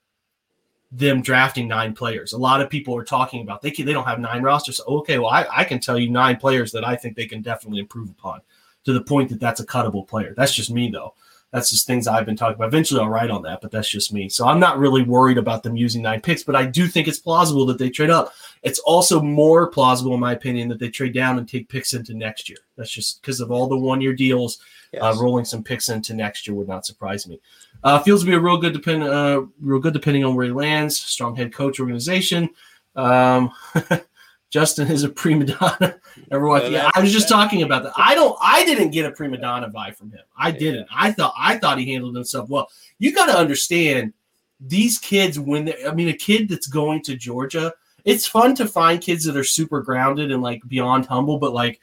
them 0.92 1.22
drafting 1.22 1.68
nine 1.68 1.94
players. 1.94 2.32
A 2.32 2.38
lot 2.38 2.60
of 2.60 2.70
people 2.70 2.94
are 2.96 3.04
talking 3.04 3.42
about 3.42 3.62
they 3.62 3.70
can, 3.70 3.86
they 3.86 3.92
don't 3.92 4.06
have 4.06 4.20
nine 4.20 4.42
rosters. 4.42 4.76
So, 4.78 4.84
okay, 4.98 5.18
well 5.18 5.30
I, 5.30 5.46
I 5.50 5.64
can 5.64 5.80
tell 5.80 5.98
you 5.98 6.10
nine 6.10 6.36
players 6.36 6.72
that 6.72 6.84
I 6.84 6.96
think 6.96 7.16
they 7.16 7.26
can 7.26 7.40
definitely 7.40 7.80
improve 7.80 8.10
upon 8.10 8.40
to 8.84 8.92
the 8.92 9.02
point 9.02 9.30
that 9.30 9.40
that's 9.40 9.60
a 9.60 9.66
cuttable 9.66 10.06
player. 10.06 10.34
That's 10.36 10.54
just 10.54 10.70
me 10.70 10.90
though. 10.90 11.14
That's 11.52 11.70
just 11.70 11.86
things 11.86 12.06
I've 12.06 12.26
been 12.26 12.36
talking 12.36 12.56
about. 12.56 12.68
Eventually, 12.68 13.00
I'll 13.00 13.08
write 13.08 13.30
on 13.30 13.42
that, 13.42 13.62
but 13.62 13.70
that's 13.70 13.88
just 13.88 14.12
me. 14.12 14.28
So 14.28 14.46
I'm 14.46 14.60
not 14.60 14.78
really 14.78 15.02
worried 15.02 15.38
about 15.38 15.62
them 15.62 15.76
using 15.76 16.02
nine 16.02 16.20
picks, 16.20 16.42
but 16.42 16.54
I 16.54 16.66
do 16.66 16.86
think 16.86 17.08
it's 17.08 17.18
plausible 17.18 17.64
that 17.66 17.78
they 17.78 17.88
trade 17.88 18.10
up. 18.10 18.34
It's 18.62 18.78
also 18.80 19.22
more 19.22 19.70
plausible, 19.70 20.12
in 20.12 20.20
my 20.20 20.32
opinion, 20.32 20.68
that 20.68 20.78
they 20.78 20.90
trade 20.90 21.14
down 21.14 21.38
and 21.38 21.48
take 21.48 21.68
picks 21.70 21.94
into 21.94 22.12
next 22.12 22.50
year. 22.50 22.58
That's 22.76 22.90
just 22.90 23.22
because 23.22 23.40
of 23.40 23.50
all 23.50 23.66
the 23.66 23.78
one 23.78 24.00
year 24.00 24.12
deals. 24.12 24.58
Yes. 24.92 25.02
Uh, 25.02 25.20
rolling 25.20 25.44
some 25.44 25.62
picks 25.62 25.90
into 25.90 26.14
next 26.14 26.46
year 26.46 26.56
would 26.56 26.68
not 26.68 26.86
surprise 26.86 27.26
me. 27.28 27.40
Uh, 27.84 27.98
feels 27.98 28.20
to 28.22 28.26
be 28.26 28.34
a 28.34 28.40
real 28.40 28.56
good 28.56 28.72
depend, 28.72 29.02
uh, 29.02 29.42
real 29.60 29.80
good 29.80 29.92
depending 29.92 30.24
on 30.24 30.34
where 30.34 30.46
he 30.46 30.52
lands. 30.52 30.98
Strong 30.98 31.36
head 31.36 31.52
coach 31.52 31.78
organization. 31.78 32.48
Um, 32.96 33.52
Justin 34.50 34.90
is 34.90 35.04
a 35.04 35.08
prima 35.08 35.44
donna. 35.44 35.96
Everyone, 36.30 36.72
yeah, 36.72 36.90
I 36.94 37.00
was 37.00 37.12
just 37.12 37.28
talking 37.28 37.62
about 37.62 37.82
that. 37.82 37.92
I 37.96 38.14
don't. 38.14 38.36
I 38.40 38.64
didn't 38.64 38.90
get 38.90 39.04
a 39.04 39.12
prima 39.12 39.36
donna 39.36 39.68
vibe 39.68 39.96
from 39.96 40.10
him. 40.10 40.22
I 40.36 40.50
didn't. 40.50 40.88
I 40.94 41.12
thought. 41.12 41.34
I 41.36 41.58
thought 41.58 41.78
he 41.78 41.92
handled 41.92 42.16
himself 42.16 42.48
well. 42.48 42.70
You 42.98 43.14
got 43.14 43.26
to 43.26 43.36
understand 43.36 44.14
these 44.60 44.98
kids 44.98 45.38
when 45.38 45.66
they. 45.66 45.84
I 45.84 45.92
mean, 45.92 46.08
a 46.08 46.14
kid 46.14 46.48
that's 46.48 46.66
going 46.66 47.02
to 47.02 47.16
Georgia. 47.16 47.74
It's 48.04 48.26
fun 48.26 48.54
to 48.54 48.66
find 48.66 49.02
kids 49.02 49.24
that 49.24 49.36
are 49.36 49.44
super 49.44 49.82
grounded 49.82 50.32
and 50.32 50.42
like 50.42 50.66
beyond 50.66 51.04
humble, 51.04 51.38
but 51.38 51.52
like, 51.52 51.78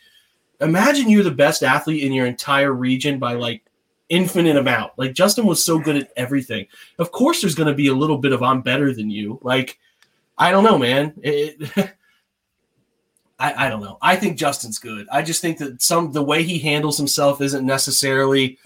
imagine 0.59 1.09
you're 1.09 1.23
the 1.23 1.29
best 1.29 1.61
athlete 1.61 2.03
in 2.03 2.13
your 2.13 2.25
entire 2.25 2.73
region 2.73 3.19
by 3.19 3.33
like 3.33 3.63
infinite 4.09 4.55
amount. 4.55 4.93
Like 4.97 5.13
Justin 5.13 5.45
was 5.45 5.63
so 5.63 5.77
good 5.77 5.97
at 5.97 6.11
everything. 6.15 6.65
Of 6.97 7.11
course, 7.11 7.41
there's 7.41 7.53
going 7.53 7.67
to 7.67 7.75
be 7.75 7.87
a 7.87 7.93
little 7.93 8.17
bit 8.17 8.33
of 8.33 8.41
I'm 8.41 8.61
better 8.61 8.91
than 8.93 9.11
you. 9.11 9.39
Like, 9.43 9.77
I 10.37 10.49
don't 10.49 10.63
know, 10.63 10.79
man. 10.79 11.13
It, 11.21 11.61
I, 13.37 13.65
I 13.65 13.69
don't 13.69 13.81
know. 13.81 13.97
I 14.01 14.15
think 14.15 14.37
Justin's 14.37 14.79
good. 14.79 15.07
I 15.11 15.21
just 15.21 15.41
think 15.41 15.57
that 15.57 15.81
some 15.81 16.11
the 16.11 16.23
way 16.23 16.43
he 16.43 16.59
handles 16.59 16.97
himself 16.97 17.41
isn't 17.41 17.65
necessarily 17.65 18.57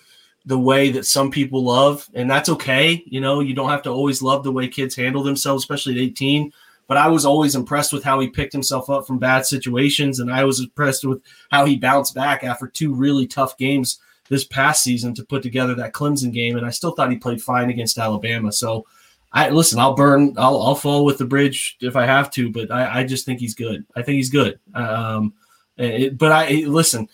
the 0.46 0.60
way 0.60 0.92
that 0.92 1.06
some 1.06 1.32
people 1.32 1.64
love, 1.64 2.08
and 2.14 2.30
that's 2.30 2.50
okay. 2.50 3.04
You 3.08 3.22
know, 3.22 3.40
you 3.40 3.54
don't 3.54 3.70
have 3.70 3.82
to 3.84 3.90
always 3.90 4.22
love 4.22 4.44
the 4.44 4.52
way 4.52 4.68
kids 4.68 4.96
handle 4.96 5.24
themselves, 5.24 5.64
especially 5.64 5.94
at 5.94 6.02
18. 6.02 6.52
But 6.88 6.98
I 6.98 7.08
was 7.08 7.26
always 7.26 7.56
impressed 7.56 7.94
with 7.94 8.04
how 8.04 8.20
he 8.20 8.30
picked 8.30 8.54
himself 8.54 8.90
up 8.90 9.06
from 9.06 9.20
bad 9.20 9.46
situations, 9.46 10.20
and 10.20 10.32
I 10.32 10.44
was 10.44 10.60
impressed 10.60 11.06
with 11.06 11.22
how 11.52 11.66
he 11.66 11.76
bounced 11.76 12.16
back 12.16 12.44
after 12.44 12.68
two 12.68 12.94
really 12.94 13.28
tough 13.28 13.58
games 13.58 14.00
this 14.30 14.44
past 14.44 14.84
season 14.84 15.14
to 15.16 15.26
put 15.26 15.44
together 15.44 15.76
that 15.76 15.94
Clemson 15.94 16.32
game. 16.32 16.58
And 16.58 16.66
I 16.66 16.70
still 16.70 16.92
thought 16.92 17.12
he 17.12 17.18
played 17.18 17.42
fine 17.42 17.70
against 17.70 17.98
Alabama. 17.98 18.52
So 18.52 18.86
I 19.32 19.50
listen. 19.50 19.80
I'll 19.80 19.94
burn. 19.94 20.34
I'll, 20.38 20.62
I'll 20.62 20.76
fall 20.76 21.06
with 21.06 21.18
the 21.18 21.26
bridge 21.26 21.78
if 21.82 21.96
I 21.96 22.06
have 22.06 22.32
to, 22.32 22.52
but 22.52 22.72
I, 22.72 23.00
I 23.00 23.04
just 23.04 23.26
think 23.26 23.40
he's 23.40 23.54
good. 23.54 23.86
I 23.96 24.02
think 24.02 24.16
he's 24.16 24.30
good. 24.30 24.60
Um, 24.74 25.34
it, 25.78 26.18
but 26.18 26.32
I 26.32 26.50
listen. 26.66 27.08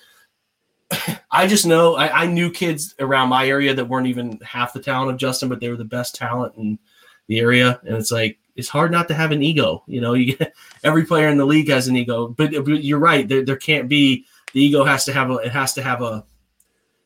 I 1.31 1.47
just 1.47 1.65
know 1.65 1.95
I, 1.95 2.23
I, 2.23 2.25
knew 2.27 2.51
kids 2.51 2.95
around 2.99 3.29
my 3.29 3.47
area 3.47 3.73
that 3.73 3.89
weren't 3.89 4.07
even 4.07 4.39
half 4.41 4.71
the 4.71 4.79
talent 4.79 5.11
of 5.11 5.17
Justin, 5.17 5.49
but 5.49 5.59
they 5.59 5.69
were 5.69 5.75
the 5.75 5.83
best 5.83 6.15
talent 6.15 6.55
in 6.57 6.79
the 7.27 7.39
area. 7.39 7.79
And 7.83 7.97
it's 7.97 8.11
like 8.11 8.37
it's 8.55 8.69
hard 8.69 8.91
not 8.91 9.07
to 9.09 9.13
have 9.13 9.31
an 9.31 9.43
ego. 9.43 9.83
You 9.87 9.99
know, 9.99 10.13
you 10.15 10.35
get, 10.35 10.53
every 10.83 11.05
player 11.05 11.27
in 11.27 11.37
the 11.37 11.45
league 11.45 11.69
has 11.69 11.87
an 11.87 11.97
ego, 11.97 12.27
but, 12.29 12.51
but 12.51 12.83
you're 12.83 12.99
right. 12.99 13.27
There, 13.27 13.43
there 13.43 13.57
can't 13.57 13.89
be 13.89 14.25
the 14.53 14.63
ego 14.63 14.85
has 14.85 15.05
to 15.05 15.13
have 15.13 15.31
a 15.31 15.35
it 15.37 15.51
has 15.51 15.73
to 15.73 15.83
have 15.83 16.01
a 16.01 16.23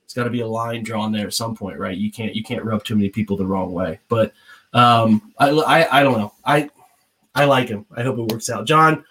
it's 0.03 0.13
got 0.13 0.25
to 0.25 0.29
be 0.29 0.41
a 0.41 0.47
line 0.47 0.83
drawn 0.83 1.11
there 1.11 1.27
at 1.27 1.33
some 1.33 1.55
point, 1.55 1.79
right? 1.79 1.97
You 1.97 2.11
can't 2.11 2.35
you 2.35 2.43
can't 2.43 2.65
rub 2.65 2.83
too 2.83 2.95
many 2.95 3.09
people 3.09 3.37
the 3.37 3.47
wrong 3.47 3.71
way, 3.71 3.99
but. 4.07 4.33
Um, 4.73 5.33
I, 5.37 5.49
I, 5.49 5.99
I 5.99 6.03
don't 6.03 6.17
know. 6.17 6.33
I 6.45 6.69
I 7.35 7.45
like 7.45 7.69
him. 7.69 7.85
I 7.95 8.03
hope 8.03 8.17
it 8.17 8.31
works 8.31 8.49
out. 8.49 8.67
John, 8.67 9.03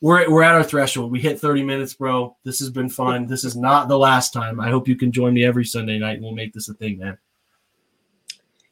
we're 0.00 0.30
we're 0.30 0.42
at 0.42 0.54
our 0.54 0.64
threshold. 0.64 1.12
We 1.12 1.20
hit 1.20 1.40
30 1.40 1.62
minutes, 1.64 1.94
bro. 1.94 2.36
This 2.44 2.58
has 2.60 2.70
been 2.70 2.88
fun. 2.88 3.26
This 3.26 3.44
is 3.44 3.56
not 3.56 3.88
the 3.88 3.98
last 3.98 4.32
time. 4.32 4.60
I 4.60 4.70
hope 4.70 4.88
you 4.88 4.96
can 4.96 5.12
join 5.12 5.34
me 5.34 5.44
every 5.44 5.64
Sunday 5.64 5.98
night 5.98 6.16
and 6.16 6.22
we'll 6.22 6.34
make 6.34 6.52
this 6.52 6.68
a 6.68 6.74
thing, 6.74 6.98
man. 6.98 7.18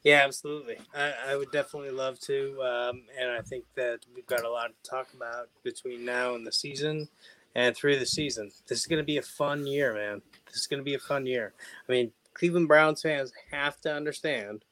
Yeah, 0.03 0.23
absolutely. 0.23 0.77
I, 0.95 1.13
I 1.29 1.37
would 1.37 1.51
definitely 1.51 1.91
love 1.91 2.21
to. 2.21 2.63
Um, 2.63 3.05
and 3.19 3.31
I 3.31 3.41
think 3.41 3.65
that 3.75 4.01
we've 4.15 4.27
got 4.27 4.45
a 4.45 4.51
lot 4.51 4.69
to 4.69 4.91
talk 4.91 5.09
about 5.15 5.49
between 5.63 6.05
now 6.05 6.35
and 6.35 6.47
the 6.47 6.53
season 6.53 7.09
and 7.55 7.75
through 7.75 7.99
the 7.99 8.07
season. 8.07 8.51
This 8.67 8.81
is 8.81 8.87
going 8.87 9.01
to 9.01 9.05
be 9.05 9.17
a 9.17 9.23
fun 9.23 9.67
year, 9.67 9.95
man. 9.95 10.21
This 10.47 10.57
is 10.57 10.67
going 10.67 10.81
to 10.81 10.85
be 10.85 10.95
a 10.95 10.99
fun 10.99 11.25
year. 11.25 11.55
I 11.89 11.93
mean, 11.93 12.13
Cleveland 12.35 12.69
Browns 12.69 13.01
fans 13.01 13.33
have 13.51 13.81
to 13.81 13.95
understand 13.95 14.65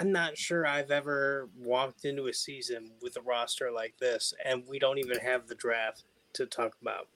I'm 0.00 0.10
not 0.10 0.36
sure 0.36 0.66
I've 0.66 0.90
ever 0.90 1.48
walked 1.56 2.04
into 2.04 2.26
a 2.26 2.32
season 2.32 2.90
with 3.02 3.16
a 3.16 3.20
roster 3.20 3.70
like 3.70 3.94
this, 3.98 4.34
and 4.44 4.64
we 4.68 4.78
don't 4.78 4.98
even 4.98 5.18
have 5.18 5.46
the 5.46 5.54
draft 5.54 6.04
to 6.34 6.46
talk 6.46 6.76
about. 6.82 7.08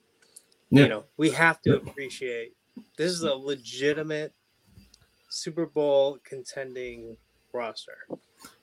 Yeah. 0.71 0.83
You 0.85 0.89
know, 0.89 1.05
we 1.17 1.31
have 1.31 1.61
to 1.63 1.77
appreciate 1.77 2.55
this 2.97 3.11
is 3.11 3.23
a 3.23 3.35
legitimate 3.35 4.33
Super 5.29 5.67
Bowl 5.67 6.19
contending 6.23 7.17
roster. 7.53 8.07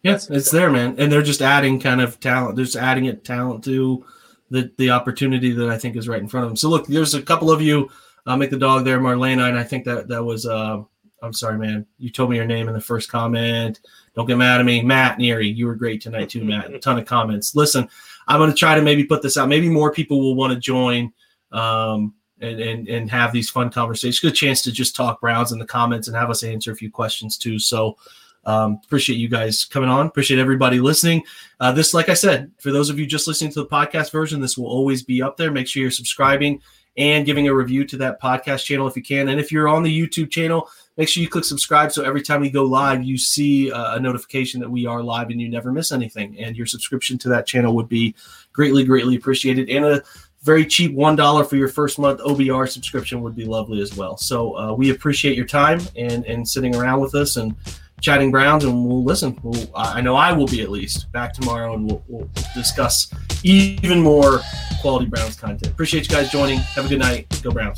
Yes, 0.01 0.27
yeah, 0.29 0.37
it's 0.37 0.51
there, 0.51 0.71
man, 0.71 0.95
and 0.97 1.11
they're 1.11 1.21
just 1.21 1.41
adding 1.41 1.79
kind 1.79 2.01
of 2.01 2.19
talent. 2.19 2.55
They're 2.55 2.65
just 2.65 2.77
adding 2.77 3.05
it 3.05 3.23
talent 3.25 3.63
to 3.65 4.05
the 4.49 4.71
the 4.77 4.89
opportunity 4.89 5.51
that 5.51 5.69
I 5.69 5.77
think 5.77 5.95
is 5.97 6.07
right 6.07 6.21
in 6.21 6.27
front 6.27 6.45
of 6.45 6.49
them. 6.49 6.57
So 6.57 6.69
look, 6.69 6.87
there's 6.87 7.13
a 7.13 7.21
couple 7.21 7.51
of 7.51 7.61
you. 7.61 7.89
Uh, 8.25 8.35
make 8.35 8.49
the 8.49 8.57
dog 8.57 8.83
there, 8.83 8.99
Marlena, 8.99 9.47
and 9.47 9.57
I 9.57 9.63
think 9.63 9.85
that 9.85 10.07
that 10.07 10.23
was. 10.23 10.45
Uh, 10.45 10.83
I'm 11.21 11.33
sorry, 11.33 11.57
man. 11.57 11.85
You 11.97 12.09
told 12.09 12.29
me 12.29 12.35
your 12.35 12.45
name 12.45 12.67
in 12.67 12.73
the 12.73 12.81
first 12.81 13.09
comment. 13.09 13.79
Don't 14.15 14.27
get 14.27 14.37
mad 14.37 14.59
at 14.59 14.65
me. 14.65 14.83
Matt 14.83 15.17
Neary, 15.17 15.53
you 15.55 15.65
were 15.65 15.75
great 15.75 16.01
tonight 16.01 16.29
too, 16.29 16.43
Matt. 16.43 16.73
A 16.73 16.79
ton 16.79 16.99
of 16.99 17.05
comments. 17.05 17.55
Listen, 17.55 17.89
I'm 18.27 18.39
going 18.39 18.51
to 18.51 18.55
try 18.55 18.75
to 18.75 18.81
maybe 18.81 19.03
put 19.03 19.21
this 19.21 19.37
out. 19.37 19.49
Maybe 19.49 19.69
more 19.69 19.91
people 19.91 20.19
will 20.19 20.35
want 20.35 20.53
to 20.53 20.59
join 20.59 21.11
um, 21.51 22.13
and, 22.39 22.59
and, 22.59 22.87
and 22.87 23.09
have 23.09 23.31
these 23.31 23.49
fun 23.49 23.71
conversations. 23.71 24.19
Good 24.19 24.35
chance 24.35 24.61
to 24.63 24.71
just 24.71 24.95
talk 24.95 25.21
Browns 25.21 25.51
in 25.51 25.59
the 25.59 25.65
comments 25.65 26.07
and 26.07 26.15
have 26.15 26.29
us 26.29 26.43
answer 26.43 26.71
a 26.71 26.75
few 26.75 26.91
questions 26.91 27.37
too. 27.37 27.57
So 27.57 27.97
um, 28.45 28.79
appreciate 28.85 29.17
you 29.17 29.27
guys 29.27 29.65
coming 29.65 29.89
on. 29.89 30.07
Appreciate 30.07 30.39
everybody 30.39 30.79
listening. 30.79 31.23
Uh, 31.59 31.71
this, 31.71 31.93
like 31.93 32.09
I 32.09 32.13
said, 32.13 32.51
for 32.59 32.71
those 32.71 32.89
of 32.89 32.99
you 32.99 33.05
just 33.05 33.27
listening 33.27 33.51
to 33.53 33.61
the 33.61 33.67
podcast 33.67 34.11
version, 34.11 34.39
this 34.39 34.57
will 34.57 34.67
always 34.67 35.03
be 35.03 35.21
up 35.21 35.35
there. 35.35 35.51
Make 35.51 35.67
sure 35.67 35.81
you're 35.81 35.91
subscribing 35.91 36.61
and 36.97 37.25
giving 37.25 37.47
a 37.47 37.53
review 37.53 37.85
to 37.85 37.97
that 37.97 38.21
podcast 38.21 38.65
channel 38.65 38.87
if 38.87 38.95
you 38.95 39.03
can. 39.03 39.29
And 39.29 39.39
if 39.39 39.51
you're 39.51 39.67
on 39.67 39.83
the 39.83 40.07
YouTube 40.07 40.31
channel, 40.31 40.69
make 40.97 41.07
sure 41.07 41.21
you 41.21 41.29
click 41.29 41.45
subscribe 41.45 41.91
so 41.91 42.03
every 42.03 42.21
time 42.21 42.41
we 42.41 42.49
go 42.49 42.63
live, 42.63 43.03
you 43.03 43.17
see 43.17 43.71
uh, 43.71 43.95
a 43.95 43.99
notification 43.99 44.59
that 44.61 44.69
we 44.69 44.85
are 44.85 45.03
live 45.03 45.29
and 45.29 45.39
you 45.39 45.47
never 45.47 45.71
miss 45.71 45.91
anything. 45.91 46.39
And 46.39 46.57
your 46.57 46.65
subscription 46.65 47.17
to 47.19 47.29
that 47.29 47.45
channel 47.45 47.75
would 47.75 47.87
be 47.87 48.15
greatly, 48.51 48.83
greatly 48.83 49.15
appreciated. 49.15 49.69
And 49.69 49.85
a 49.85 50.03
very 50.41 50.65
cheap 50.65 50.95
$1 50.95 51.49
for 51.49 51.55
your 51.55 51.67
first 51.67 51.99
month 51.99 52.19
OBR 52.21 52.69
subscription 52.69 53.21
would 53.21 53.35
be 53.35 53.45
lovely 53.45 53.81
as 53.81 53.95
well. 53.95 54.17
So 54.17 54.57
uh, 54.57 54.73
we 54.73 54.91
appreciate 54.91 55.35
your 55.35 55.45
time 55.45 55.81
and, 55.95 56.25
and 56.25 56.47
sitting 56.47 56.75
around 56.75 57.01
with 57.01 57.15
us 57.15 57.37
and 57.37 57.55
chatting 58.01 58.31
Browns, 58.31 58.63
and 58.63 58.85
we'll 58.85 59.03
listen. 59.03 59.37
We'll, 59.43 59.69
I 59.75 60.01
know 60.01 60.15
I 60.15 60.31
will 60.31 60.47
be 60.47 60.61
at 60.61 60.69
least 60.69 61.11
back 61.11 61.33
tomorrow, 61.33 61.73
and 61.73 61.89
we'll, 61.89 62.03
we'll 62.07 62.29
discuss 62.53 63.11
even 63.43 64.01
more 64.01 64.41
quality 64.81 65.05
Browns 65.05 65.35
content. 65.35 65.71
Appreciate 65.71 66.09
you 66.09 66.15
guys 66.15 66.31
joining. 66.31 66.59
Have 66.59 66.85
a 66.85 66.89
good 66.89 66.99
night. 66.99 67.27
Go 67.43 67.51
Browns. 67.51 67.77